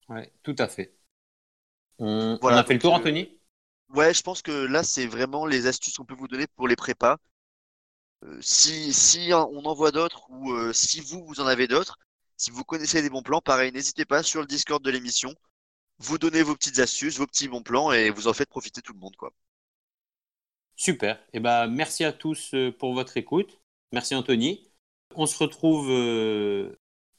Ouais, 0.10 0.32
tout 0.44 0.56
à 0.58 0.68
fait. 0.68 0.96
On, 2.00 2.38
a 2.42 2.64
fait 2.64 2.74
le 2.74 2.80
tour, 2.80 2.94
euh, 2.94 2.98
Anthony? 2.98 3.40
Ouais, 3.90 4.14
je 4.14 4.22
pense 4.22 4.42
que 4.42 4.52
là, 4.52 4.84
c'est 4.84 5.06
vraiment 5.06 5.46
les 5.46 5.68
astuces 5.68 5.98
qu'on 5.98 6.06
peut 6.06 6.16
vous 6.16 6.28
donner 6.28 6.48
pour 6.48 6.68
les 6.68 6.76
prépas. 6.76 7.18
Euh, 8.24 8.40
si, 8.42 8.94
si 8.94 9.32
on 9.34 9.66
en 9.66 9.74
voit 9.74 9.92
d'autres 9.92 10.30
ou 10.30 10.52
euh, 10.54 10.74
si 10.74 11.02
vous, 11.02 11.26
vous 11.26 11.40
en 11.40 11.48
avez 11.48 11.68
d'autres, 11.68 11.98
si 12.38 12.52
vous 12.52 12.64
connaissez 12.64 13.02
des 13.02 13.10
bons 13.10 13.24
plans, 13.24 13.42
pareil, 13.42 13.72
n'hésitez 13.72 14.06
pas 14.06 14.24
sur 14.24 14.42
le 14.42 14.48
Discord 14.48 14.84
de 14.84 14.90
l'émission. 14.92 15.34
Vous 16.00 16.18
donnez 16.18 16.44
vos 16.44 16.56
petites 16.56 16.80
astuces, 16.80 17.18
vos 17.18 17.28
petits 17.28 17.48
bons 17.48 17.64
plans 17.64 17.92
et 17.92 18.10
vous 18.10 18.28
en 18.28 18.34
faites 18.34 18.50
profiter 18.50 18.82
tout 18.82 18.94
le 18.94 19.00
monde. 19.00 19.16
quoi. 19.16 19.32
Super. 20.82 21.20
Eh 21.34 21.40
ben, 21.40 21.68
merci 21.68 22.04
à 22.04 22.12
tous 22.12 22.56
pour 22.80 22.96
votre 22.96 23.16
écoute. 23.16 23.60
Merci 23.92 24.16
Anthony. 24.16 24.68
On 25.16 25.28
se 25.28 25.38
retrouve 25.38 25.92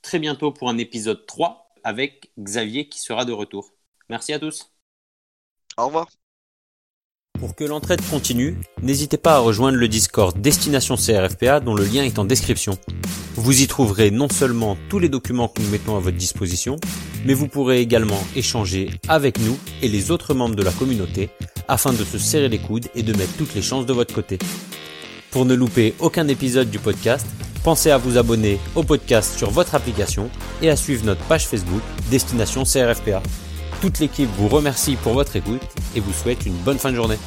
très 0.03 0.19
bientôt 0.19 0.51
pour 0.51 0.69
un 0.69 0.79
épisode 0.79 1.27
3 1.27 1.73
avec 1.85 2.33
Xavier 2.41 2.89
qui 2.89 2.99
sera 2.99 3.25
de 3.25 3.31
retour. 3.31 3.71
Merci 4.09 4.33
à 4.33 4.41
tous. 4.41 4.73
Au 5.77 5.87
revoir. 5.87 6.09
Pour 7.43 7.57
que 7.57 7.65
l'entraide 7.65 8.01
continue, 8.09 8.57
n'hésitez 8.83 9.17
pas 9.17 9.35
à 9.35 9.39
rejoindre 9.41 9.77
le 9.77 9.89
Discord 9.89 10.41
Destination 10.41 10.95
CRFPA 10.95 11.59
dont 11.59 11.75
le 11.75 11.83
lien 11.83 12.05
est 12.05 12.21
en 12.21 12.25
description. 12.25 12.79
Vous 13.35 13.63
y 13.63 13.67
trouverez 13.67 14.13
non 14.13 14.29
seulement 14.29 14.77
tous 14.89 15.01
les 15.01 15.09
documents 15.09 15.49
que 15.49 15.61
nous 15.61 15.69
mettons 15.69 15.97
à 15.97 15.99
votre 15.99 16.17
disposition, 16.17 16.77
mais 17.25 17.35
vous 17.35 17.49
pourrez 17.49 17.81
également 17.81 18.23
échanger 18.37 18.91
avec 19.09 19.41
nous 19.41 19.59
et 19.83 19.89
les 19.89 20.13
autres 20.13 20.35
membres 20.35 20.55
de 20.55 20.63
la 20.63 20.71
communauté 20.71 21.31
afin 21.67 21.93
de 21.93 22.05
se 22.05 22.17
serrer 22.17 22.49
les 22.49 22.61
coudes 22.61 22.87
et 22.95 23.03
de 23.03 23.13
mettre 23.13 23.37
toutes 23.37 23.57
les 23.57 23.63
chances 23.63 23.87
de 23.87 23.93
votre 23.93 24.15
côté. 24.15 24.39
Pour 25.33 25.45
ne 25.45 25.55
louper 25.55 25.95
aucun 25.99 26.29
épisode 26.29 26.71
du 26.71 26.79
podcast, 26.79 27.27
pensez 27.65 27.91
à 27.91 27.99
vous 27.99 28.19
abonner 28.19 28.61
au 28.77 28.85
podcast 28.85 29.37
sur 29.37 29.51
votre 29.51 29.75
application 29.75 30.31
et 30.63 30.71
à 30.71 30.77
suivre 30.77 31.05
notre 31.05 31.25
page 31.25 31.49
Facebook 31.49 31.83
Destination 32.09 32.63
CRFPA. 32.63 33.21
Toute 33.83 33.99
l'équipe 33.99 34.31
vous 34.39 34.47
remercie 34.47 34.95
pour 34.95 35.13
votre 35.13 35.35
écoute 35.35 35.61
et 35.97 36.01
vous 36.01 36.13
souhaite 36.13 36.47
une 36.47 36.55
bonne 36.55 36.79
fin 36.79 36.93
de 36.93 36.95
journée. 36.95 37.19